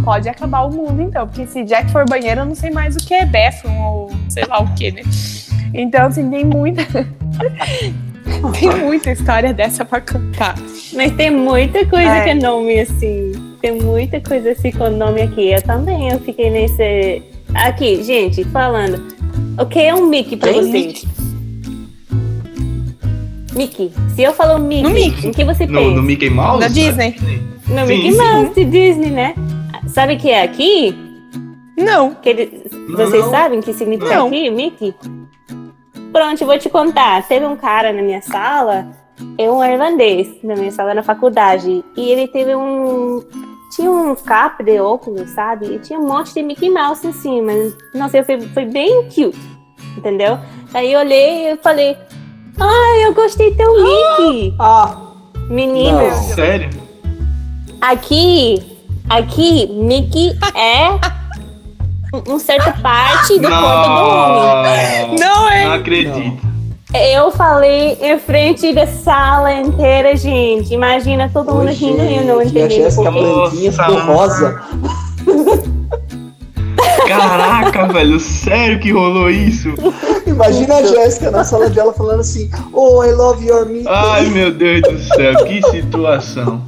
pode 0.05 0.29
acabar 0.29 0.62
o 0.62 0.71
mundo 0.73 1.03
então, 1.03 1.27
porque 1.27 1.47
se 1.47 1.65
Jack 1.65 1.91
for 1.91 2.05
banheiro, 2.09 2.41
eu 2.43 2.47
não 2.47 2.55
sei 2.55 2.71
mais 2.71 2.97
o 2.97 2.99
que 2.99 3.15
é 3.15 3.25
bathroom 3.27 3.79
ou 3.83 4.11
sei 4.29 4.45
lá 4.47 4.61
o 4.61 4.75
que, 4.75 4.91
né? 4.93 5.03
Então, 5.73 6.07
assim, 6.07 6.29
tem 6.31 6.45
muita. 6.45 6.83
tem 8.59 8.71
muita 8.85 9.11
história 9.11 9.53
dessa 9.53 9.85
pra 9.85 10.01
contar. 10.01 10.55
Mas 10.95 11.12
tem 11.12 11.31
muita 11.31 11.85
coisa 11.87 12.09
É. 12.11 12.25
que 12.25 12.31
é 12.31 12.35
nome 12.35 12.79
assim. 12.81 13.33
Tem 13.61 13.73
muita 13.81 14.21
coisa 14.21 14.51
assim 14.53 14.71
com 14.71 14.89
nome 14.91 15.23
aqui. 15.23 15.51
Eu 15.51 15.62
também, 15.62 16.11
eu 16.11 16.21
fiquei 16.21 16.51
nesse. 16.51 17.23
Aqui, 17.55 18.03
gente, 18.05 18.45
falando. 18.45 19.03
O 19.59 19.67
que 19.67 19.81
é 19.81 19.95
um 19.95 20.07
Mickey 20.09 20.37
pra 20.37 20.53
vocês? 20.53 21.05
Mickey. 23.55 23.93
Se 24.15 24.23
eu 24.23 24.33
falo 24.35 24.59
Mickey, 24.61 24.83
No 24.83 24.91
Mickey. 24.91 25.29
o 25.29 25.33
que 25.33 25.45
você 25.45 25.67
No, 25.67 25.79
pensa? 25.79 25.95
no 25.97 26.03
Mickey 26.03 26.31
Mouse? 26.31 26.61
Da 26.61 26.69
Disney? 26.69 27.17
No 27.75 27.87
Sim, 27.87 27.97
Mickey. 28.03 28.16
Mouse 28.16 28.55
de 28.55 28.64
Disney, 28.64 29.11
né? 29.11 29.35
Sabe 29.89 30.14
o 30.14 30.18
que 30.18 30.31
é 30.31 30.43
aqui? 30.43 30.97
Não. 31.77 32.14
Que 32.14 32.29
ele- 32.29 32.62
vocês 32.97 33.25
Não. 33.25 33.31
sabem 33.31 33.59
o 33.59 33.62
que 33.62 33.72
significa 33.72 34.14
Não. 34.16 34.27
aqui, 34.29 34.51
Mickey? 34.51 34.95
Pronto, 36.12 36.41
eu 36.41 36.47
vou 36.47 36.59
te 36.59 36.68
contar. 36.68 37.27
Teve 37.27 37.45
um 37.47 37.57
cara 37.57 37.93
na 37.93 38.01
minha 38.03 38.22
sala, 38.22 38.87
é 39.37 39.51
um 39.51 39.64
irlandês, 39.64 40.29
na 40.45 40.55
minha 40.55 40.70
sala 40.70 40.95
na 40.95 41.03
faculdade, 41.03 41.85
e 41.97 42.09
ele 42.11 42.29
teve 42.29 42.55
um. 42.55 43.20
Tinha 43.75 43.91
um 43.91 44.14
cap 44.14 44.62
de 44.62 44.79
óculos, 44.79 45.31
sabe? 45.31 45.66
E 45.75 45.79
tinha 45.81 45.99
um 45.99 46.07
monte 46.07 46.33
de 46.33 46.43
Mickey 46.45 46.70
Mouse 46.70 47.05
em 47.05 47.12
cima. 47.12 47.51
Nossa, 47.93 48.22
foi, 48.22 48.41
foi 48.41 48.64
bem 48.66 49.03
cute, 49.09 49.37
entendeu? 49.99 50.39
Aí 50.72 50.93
eu 50.93 51.01
olhei 51.01 51.51
e 51.53 51.57
falei: 51.57 51.97
Ai, 52.61 53.05
eu 53.05 53.12
gostei 53.12 53.53
teu 53.57 53.75
Mickey! 53.75 54.55
Ah, 54.61 54.97
Menina, 55.51 56.03
Não. 56.05 56.12
Sério? 56.22 56.70
Aqui, 57.91 58.62
aqui, 59.09 59.66
Mickey 59.72 60.37
é 60.55 60.91
um- 62.28 62.39
certa 62.39 62.72
parte 62.72 63.39
do 63.39 63.49
corpo 63.49 63.89
do 63.89 64.09
homem. 64.09 65.16
Não, 65.18 65.51
é. 65.51 65.64
Não 65.64 65.72
acredito. 65.74 66.55
Eu 66.95 67.32
falei 67.32 67.99
em 68.01 68.18
frente 68.20 68.72
da 68.72 68.87
sala 68.87 69.53
inteira, 69.53 70.16
gente. 70.16 70.72
Imagina 70.72 71.28
todo 71.32 71.53
mundo 71.53 71.70
rindo 71.72 72.03
e 72.05 72.16
eu 72.18 72.24
não 72.24 72.39
a 72.39 72.45
entendendo 72.45 72.70
Jéssica. 72.70 73.11
Blanquinha 73.11 73.72
ficou 73.72 73.99
rosa. 74.01 74.62
Caraca, 77.09 77.87
velho, 77.93 78.20
sério 78.20 78.78
que 78.78 78.93
rolou 78.93 79.28
isso? 79.28 79.70
Imagina 80.24 80.76
a 80.76 80.82
Jéssica 80.85 81.30
na 81.32 81.43
sala 81.45 81.68
dela 81.68 81.93
falando 81.93 82.20
assim, 82.20 82.49
oh, 82.72 83.03
I 83.03 83.11
love 83.12 83.45
your 83.45 83.66
meat. 83.66 83.87
Ai, 83.89 84.26
meu 84.26 84.53
Deus 84.53 84.82
do 84.82 84.99
céu, 85.16 85.35
que 85.45 85.62
situação. 85.70 86.62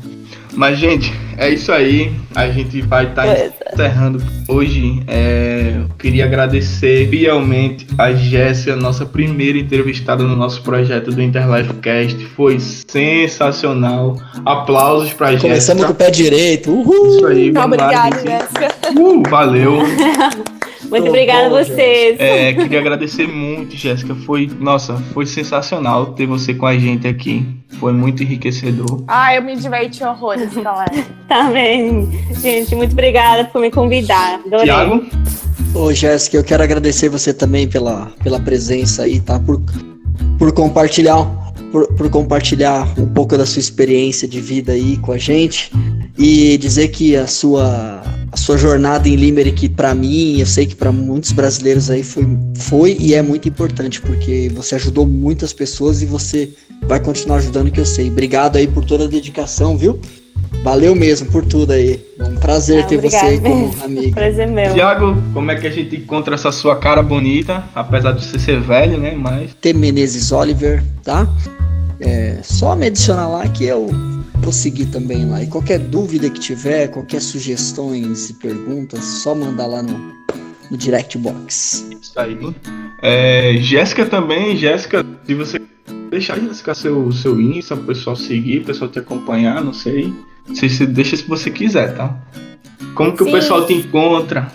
Mas, 0.56 0.78
gente, 0.78 1.12
é 1.36 1.50
isso 1.50 1.70
aí. 1.70 2.12
A 2.34 2.48
gente 2.48 2.80
vai 2.80 3.06
estar 3.06 3.26
tá 3.26 3.36
encerrando 3.72 4.22
hoje. 4.48 5.02
É, 5.06 5.74
eu 5.76 5.94
queria 5.96 6.24
agradecer 6.24 7.08
fielmente 7.08 7.86
a 7.98 8.12
Jéssica, 8.12 8.74
nossa 8.74 9.04
primeira 9.04 9.58
entrevistada 9.58 10.24
no 10.24 10.34
nosso 10.34 10.62
projeto 10.62 11.10
do 11.10 11.22
Interlife 11.22 11.74
Cast. 11.74 12.24
Foi 12.34 12.58
sensacional. 12.58 14.16
Aplausos 14.44 15.12
pra 15.12 15.32
Jéssica. 15.32 15.48
Começamos 15.48 15.84
com 15.84 15.92
o 15.92 15.94
pé 15.94 16.10
direito. 16.10 16.70
Uhul. 16.72 17.16
Isso 17.16 17.26
aí, 17.26 17.52
Obrigada, 17.56 18.16
Jéssica. 18.22 18.74
Uh, 18.98 19.22
valeu. 19.28 19.80
Muito 20.90 21.08
obrigada 21.08 21.46
a 21.46 21.64
vocês. 21.64 22.18
É, 22.18 22.52
queria 22.52 22.80
agradecer 22.80 23.26
muito, 23.26 23.76
Jéssica. 23.76 24.14
Foi, 24.14 24.50
nossa, 24.60 24.96
foi 25.12 25.26
sensacional 25.26 26.12
ter 26.12 26.26
você 26.26 26.54
com 26.54 26.66
a 26.66 26.78
gente 26.78 27.06
aqui. 27.06 27.46
Foi 27.80 27.92
muito 27.92 28.22
enriquecedor. 28.22 29.04
Ah, 29.08 29.34
eu 29.34 29.42
me 29.42 29.56
diverti 29.56 30.02
horrores, 30.04 30.54
galera. 30.56 30.92
Também. 31.28 32.08
Gente, 32.40 32.74
muito 32.74 32.92
obrigada 32.92 33.44
por 33.44 33.60
me 33.60 33.70
convidar. 33.70 34.40
Adorei. 34.46 34.64
Tiago? 34.64 35.04
Ô, 35.74 35.92
Jéssica, 35.92 36.36
eu 36.36 36.44
quero 36.44 36.62
agradecer 36.62 37.08
você 37.08 37.34
também 37.34 37.68
pela, 37.68 38.10
pela 38.22 38.40
presença 38.40 39.02
aí, 39.02 39.20
tá? 39.20 39.38
Por, 39.38 39.60
por 40.38 40.52
compartilhar 40.52 41.46
por, 41.72 41.86
por 41.94 42.08
compartilhar 42.08 42.88
um 42.98 43.06
pouco 43.06 43.36
da 43.36 43.44
sua 43.44 43.60
experiência 43.60 44.26
de 44.26 44.40
vida 44.40 44.72
aí 44.72 44.96
com 44.98 45.12
a 45.12 45.18
gente 45.18 45.70
e 46.18 46.56
dizer 46.58 46.88
que 46.88 47.16
a 47.16 47.26
sua 47.26 48.02
a 48.32 48.36
sua 48.36 48.58
jornada 48.58 49.08
em 49.08 49.16
Limerick 49.16 49.68
para 49.68 49.94
mim, 49.94 50.40
eu 50.40 50.46
sei 50.46 50.66
que 50.66 50.74
para 50.74 50.90
muitos 50.90 51.32
brasileiros 51.32 51.90
aí 51.90 52.02
foi, 52.02 52.26
foi 52.56 52.96
e 52.98 53.14
é 53.14 53.22
muito 53.22 53.48
importante 53.48 54.00
porque 54.00 54.50
você 54.54 54.74
ajudou 54.74 55.06
muitas 55.06 55.52
pessoas 55.52 56.02
e 56.02 56.06
você 56.06 56.50
vai 56.82 57.00
continuar 57.00 57.38
ajudando 57.38 57.70
que 57.70 57.80
eu 57.80 57.86
sei. 57.86 58.10
Obrigado 58.10 58.56
aí 58.56 58.66
por 58.66 58.84
toda 58.84 59.04
a 59.04 59.08
dedicação, 59.08 59.76
viu? 59.76 59.98
Valeu 60.62 60.94
mesmo 60.94 61.30
por 61.30 61.44
tudo 61.44 61.72
aí. 61.72 62.04
É 62.18 62.24
um 62.24 62.34
prazer 62.36 62.82
Ah, 62.82 62.86
ter 62.86 63.00
você 63.00 63.16
aí 63.16 63.40
como 63.40 63.74
amigo. 63.82 64.12
Prazer 64.14 64.48
meu. 64.48 64.74
Tiago, 64.74 65.16
como 65.32 65.50
é 65.50 65.54
que 65.54 65.66
a 65.66 65.70
gente 65.70 65.96
encontra 65.96 66.34
essa 66.34 66.50
sua 66.50 66.76
cara 66.76 67.02
bonita? 67.02 67.64
Apesar 67.74 68.12
de 68.12 68.24
você 68.24 68.38
ser 68.38 68.60
velho, 68.60 68.98
né? 68.98 69.14
Mas. 69.16 69.54
T 69.60 69.72
Menezes 69.72 70.32
Oliver, 70.32 70.82
tá? 71.04 71.28
É, 72.00 72.38
só 72.42 72.74
me 72.74 72.86
adicionar 72.86 73.28
lá 73.28 73.48
que 73.48 73.64
eu 73.64 73.88
vou 74.40 74.52
seguir 74.52 74.86
também 74.86 75.28
lá. 75.28 75.42
E 75.42 75.46
qualquer 75.46 75.78
dúvida 75.78 76.30
que 76.30 76.38
tiver, 76.38 76.88
qualquer 76.88 77.20
sugestões 77.20 78.30
e 78.30 78.34
perguntas, 78.34 79.04
só 79.04 79.34
mandar 79.34 79.66
lá 79.66 79.82
no, 79.82 80.12
no 80.70 80.76
direct 80.76 81.18
box. 81.18 81.88
Isso 82.00 82.18
aí. 82.18 82.38
É, 83.02 83.54
Jéssica 83.58 84.06
também, 84.06 84.56
Jéssica, 84.56 85.04
se 85.24 85.34
você 85.34 85.60
deixar 86.10 86.38
Jéssica 86.38 86.74
seu, 86.74 87.10
seu 87.12 87.40
Insta, 87.40 87.74
o 87.74 87.84
pessoal 87.84 88.16
seguir, 88.16 88.60
o 88.60 88.64
pessoal 88.64 88.90
te 88.90 88.98
acompanhar, 88.98 89.62
não 89.62 89.72
sei. 89.72 90.12
Se 90.54 90.86
deixa 90.86 91.16
se 91.16 91.24
você 91.24 91.50
quiser, 91.50 91.96
tá? 91.96 92.16
Como 92.94 93.16
que 93.16 93.22
o 93.22 93.26
Sim. 93.26 93.32
pessoal 93.32 93.66
te 93.66 93.74
encontra? 93.74 94.50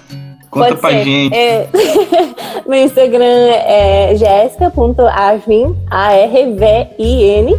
Conta 0.50 0.70
Pode 0.70 0.82
pra 0.82 0.90
ser. 0.90 1.04
gente. 1.04 1.36
É, 1.36 1.70
meu 2.68 2.84
Instagram 2.84 3.24
é 3.24 4.16
jéssica.arvin, 4.16 5.76
A-R-V-I-N. 5.90 7.56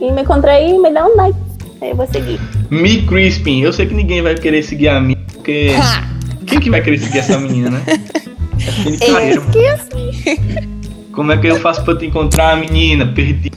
E 0.00 0.10
me 0.10 0.22
encontra 0.22 0.52
aí, 0.52 0.78
me 0.78 0.90
dá 0.90 1.06
um 1.06 1.16
like. 1.16 1.51
Aí 1.82 1.90
eu 1.90 1.96
vou 1.96 2.06
seguir. 2.06 2.40
Me 2.70 3.02
Crispin, 3.02 3.60
eu 3.60 3.72
sei 3.72 3.86
que 3.86 3.94
ninguém 3.94 4.22
vai 4.22 4.36
querer 4.36 4.62
seguir 4.62 4.88
a 4.88 5.00
mim, 5.00 5.16
porque. 5.32 5.72
Quem 6.46 6.60
que 6.60 6.70
vai 6.70 6.80
querer 6.80 6.98
seguir 6.98 7.18
essa 7.18 7.38
menina, 7.38 7.70
né? 7.70 7.82
É 9.00 9.70
assim. 9.70 10.12
Como 11.12 11.32
é 11.32 11.36
que 11.36 11.48
eu 11.48 11.58
faço 11.58 11.84
pra 11.84 11.96
te 11.96 12.06
encontrar, 12.06 12.56
menina? 12.56 13.04
Perdi 13.04 13.50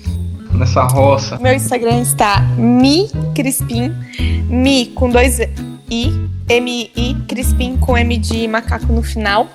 nessa 0.51 0.81
roça. 0.83 1.37
Meu 1.37 1.53
Instagram 1.53 2.01
está 2.01 2.41
Mi 2.57 3.07
Crispim, 3.35 3.93
Mi 4.49 4.87
com 4.87 5.11
dois 5.11 5.39
I, 5.91 6.11
M-I, 6.49 7.15
Crispim 7.27 7.77
com 7.77 7.95
M 7.95 8.17
de 8.17 8.47
macaco 8.47 8.91
no 8.91 9.03
final. 9.03 9.47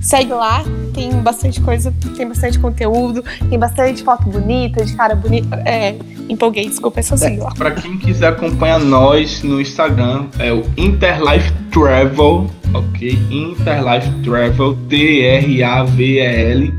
Segue 0.00 0.32
lá, 0.32 0.64
tem 0.94 1.10
bastante 1.20 1.60
coisa, 1.60 1.92
tem 2.16 2.26
bastante 2.26 2.58
conteúdo, 2.58 3.22
tem 3.50 3.58
bastante 3.58 4.02
foto 4.02 4.24
bonita, 4.30 4.82
de 4.82 4.94
cara 4.94 5.14
bonita. 5.14 5.56
É, 5.66 5.96
empolguei, 6.28 6.68
desculpa, 6.68 7.00
é 7.00 7.02
só 7.02 7.16
seguir 7.16 7.40
lá. 7.40 7.52
Pra 7.54 7.70
quem 7.72 7.98
quiser 7.98 8.28
acompanhar 8.28 8.80
nós 8.80 9.42
no 9.42 9.60
Instagram, 9.60 10.26
é 10.38 10.52
o 10.52 10.64
Interlife 10.76 11.52
Travel, 11.70 12.50
ok? 12.72 13.18
Interlife 13.30 14.10
Travel, 14.22 14.76
T-R-A-V-E-L, 14.88 16.74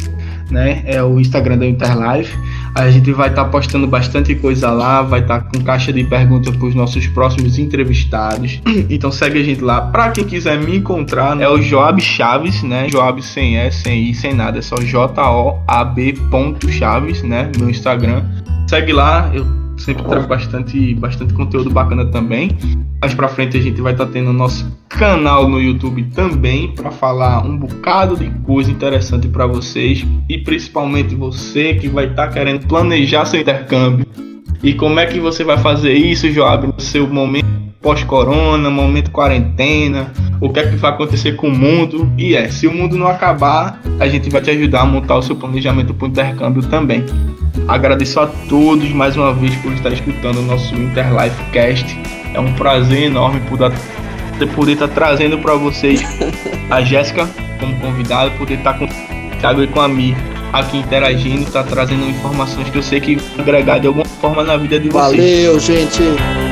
né? 0.49 0.83
É 0.85 1.03
o 1.03 1.19
Instagram 1.19 1.57
da 1.57 1.65
Interlife. 1.65 2.37
A 2.75 2.89
gente 2.91 3.13
vai 3.13 3.29
estar 3.29 3.45
postando 3.45 3.87
bastante 3.87 4.35
coisa 4.35 4.69
lá, 4.69 5.01
vai 5.01 5.21
estar 5.21 5.39
com 5.41 5.63
caixa 5.63 5.93
de 5.93 6.03
perguntas 6.03 6.53
para 6.53 6.67
os 6.67 6.75
nossos 6.75 7.07
próximos 7.07 7.57
entrevistados. 7.57 8.61
Então 8.89 9.11
segue 9.11 9.39
a 9.39 9.43
gente 9.43 9.61
lá. 9.61 9.81
Pra 9.81 10.11
quem 10.11 10.25
quiser 10.25 10.59
me 10.59 10.77
encontrar, 10.77 11.39
é 11.41 11.47
o 11.47 11.61
Joab 11.61 12.01
Chaves, 12.01 12.61
né? 12.63 12.87
Joab 12.89 13.21
sem 13.21 13.57
S, 13.57 13.81
sem 13.81 14.09
I, 14.09 14.13
sem 14.13 14.33
nada. 14.33 14.59
É 14.59 14.61
só 14.61 14.75
J-O-A-B 14.75 16.13
ponto 16.29 16.69
Chaves, 16.69 17.23
né? 17.23 17.49
No 17.57 17.69
Instagram. 17.69 18.23
Segue 18.67 18.93
lá, 18.93 19.31
eu 19.33 19.45
sempre 19.77 20.03
trago 20.03 20.27
bastante, 20.27 20.95
bastante 20.95 21.33
conteúdo 21.33 21.69
bacana 21.69 22.05
também. 22.05 22.57
Mais 23.01 23.13
pra 23.13 23.27
frente 23.27 23.57
a 23.57 23.61
gente 23.61 23.81
vai 23.81 23.93
estar 23.93 24.07
tendo 24.07 24.33
nosso 24.33 24.65
canal 24.89 25.47
no 25.47 25.61
YouTube 25.61 26.03
também 26.15 26.73
para 26.73 26.89
falar 26.89 27.45
um 27.45 27.57
bocado 27.57 28.17
de 28.17 28.29
coisa 28.43 28.71
interessante 28.71 29.27
para 29.27 29.45
vocês 29.45 30.05
e 30.27 30.39
principalmente 30.39 31.13
você 31.13 31.75
que 31.75 31.87
vai 31.87 32.07
estar 32.07 32.29
querendo 32.29 32.65
planejar 32.67 33.25
seu 33.25 33.39
intercâmbio. 33.39 34.07
E 34.63 34.73
como 34.73 34.99
é 34.99 35.05
que 35.05 35.19
você 35.19 35.43
vai 35.43 35.57
fazer 35.57 35.93
isso, 35.93 36.31
Joab, 36.31 36.67
no 36.67 36.79
seu 36.79 37.07
momento 37.07 37.64
pós-corona, 37.85 38.67
momento 38.67 39.11
quarentena, 39.11 40.11
o 40.41 40.49
que 40.49 40.59
é 40.59 40.67
que 40.67 40.75
vai 40.75 40.89
acontecer 40.89 41.33
com 41.33 41.49
o 41.49 41.55
mundo? 41.55 42.11
E 42.17 42.35
é, 42.35 42.49
se 42.49 42.65
o 42.65 42.73
mundo 42.73 42.97
não 42.97 43.05
acabar, 43.05 43.79
a 43.99 44.07
gente 44.07 44.27
vai 44.27 44.41
te 44.41 44.49
ajudar 44.49 44.81
a 44.81 44.85
montar 44.87 45.17
o 45.17 45.21
seu 45.21 45.35
planejamento 45.35 45.93
para 45.93 46.07
o 46.07 46.09
intercâmbio 46.09 46.63
também. 46.63 47.05
Agradeço 47.67 48.19
a 48.19 48.25
todos 48.49 48.89
mais 48.89 49.15
uma 49.15 49.31
vez 49.35 49.55
por 49.57 49.71
estar 49.71 49.91
escutando 49.91 50.39
o 50.39 50.41
nosso 50.41 50.73
Interlife 50.73 51.39
Cast. 51.51 51.95
É 52.33 52.39
um 52.39 52.51
prazer 52.53 53.03
enorme 53.03 53.39
poder, 53.41 53.71
poder 54.55 54.71
estar 54.71 54.87
trazendo 54.87 55.37
para 55.37 55.53
vocês 55.53 56.01
a 56.71 56.81
Jéssica 56.81 57.29
como 57.59 57.79
convidada, 57.79 58.31
poder 58.31 58.55
estar 58.55 58.73
com 58.79 58.85
o 58.85 58.89
Thiago 59.39 59.61
e 59.61 59.67
com 59.67 59.79
a 59.79 59.87
Mi 59.87 60.17
aqui 60.51 60.77
interagindo, 60.77 61.43
estar 61.43 61.63
trazendo 61.63 62.09
informações 62.09 62.67
que 62.67 62.79
eu 62.79 62.83
sei 62.83 62.99
que 62.99 63.19
agregar 63.37 63.77
de 63.77 63.85
alguma 63.85 64.05
forma 64.05 64.43
na 64.43 64.57
vida 64.57 64.79
de 64.79 64.89
vocês. 64.89 65.45
Valeu, 65.45 65.59
gente! 65.59 66.44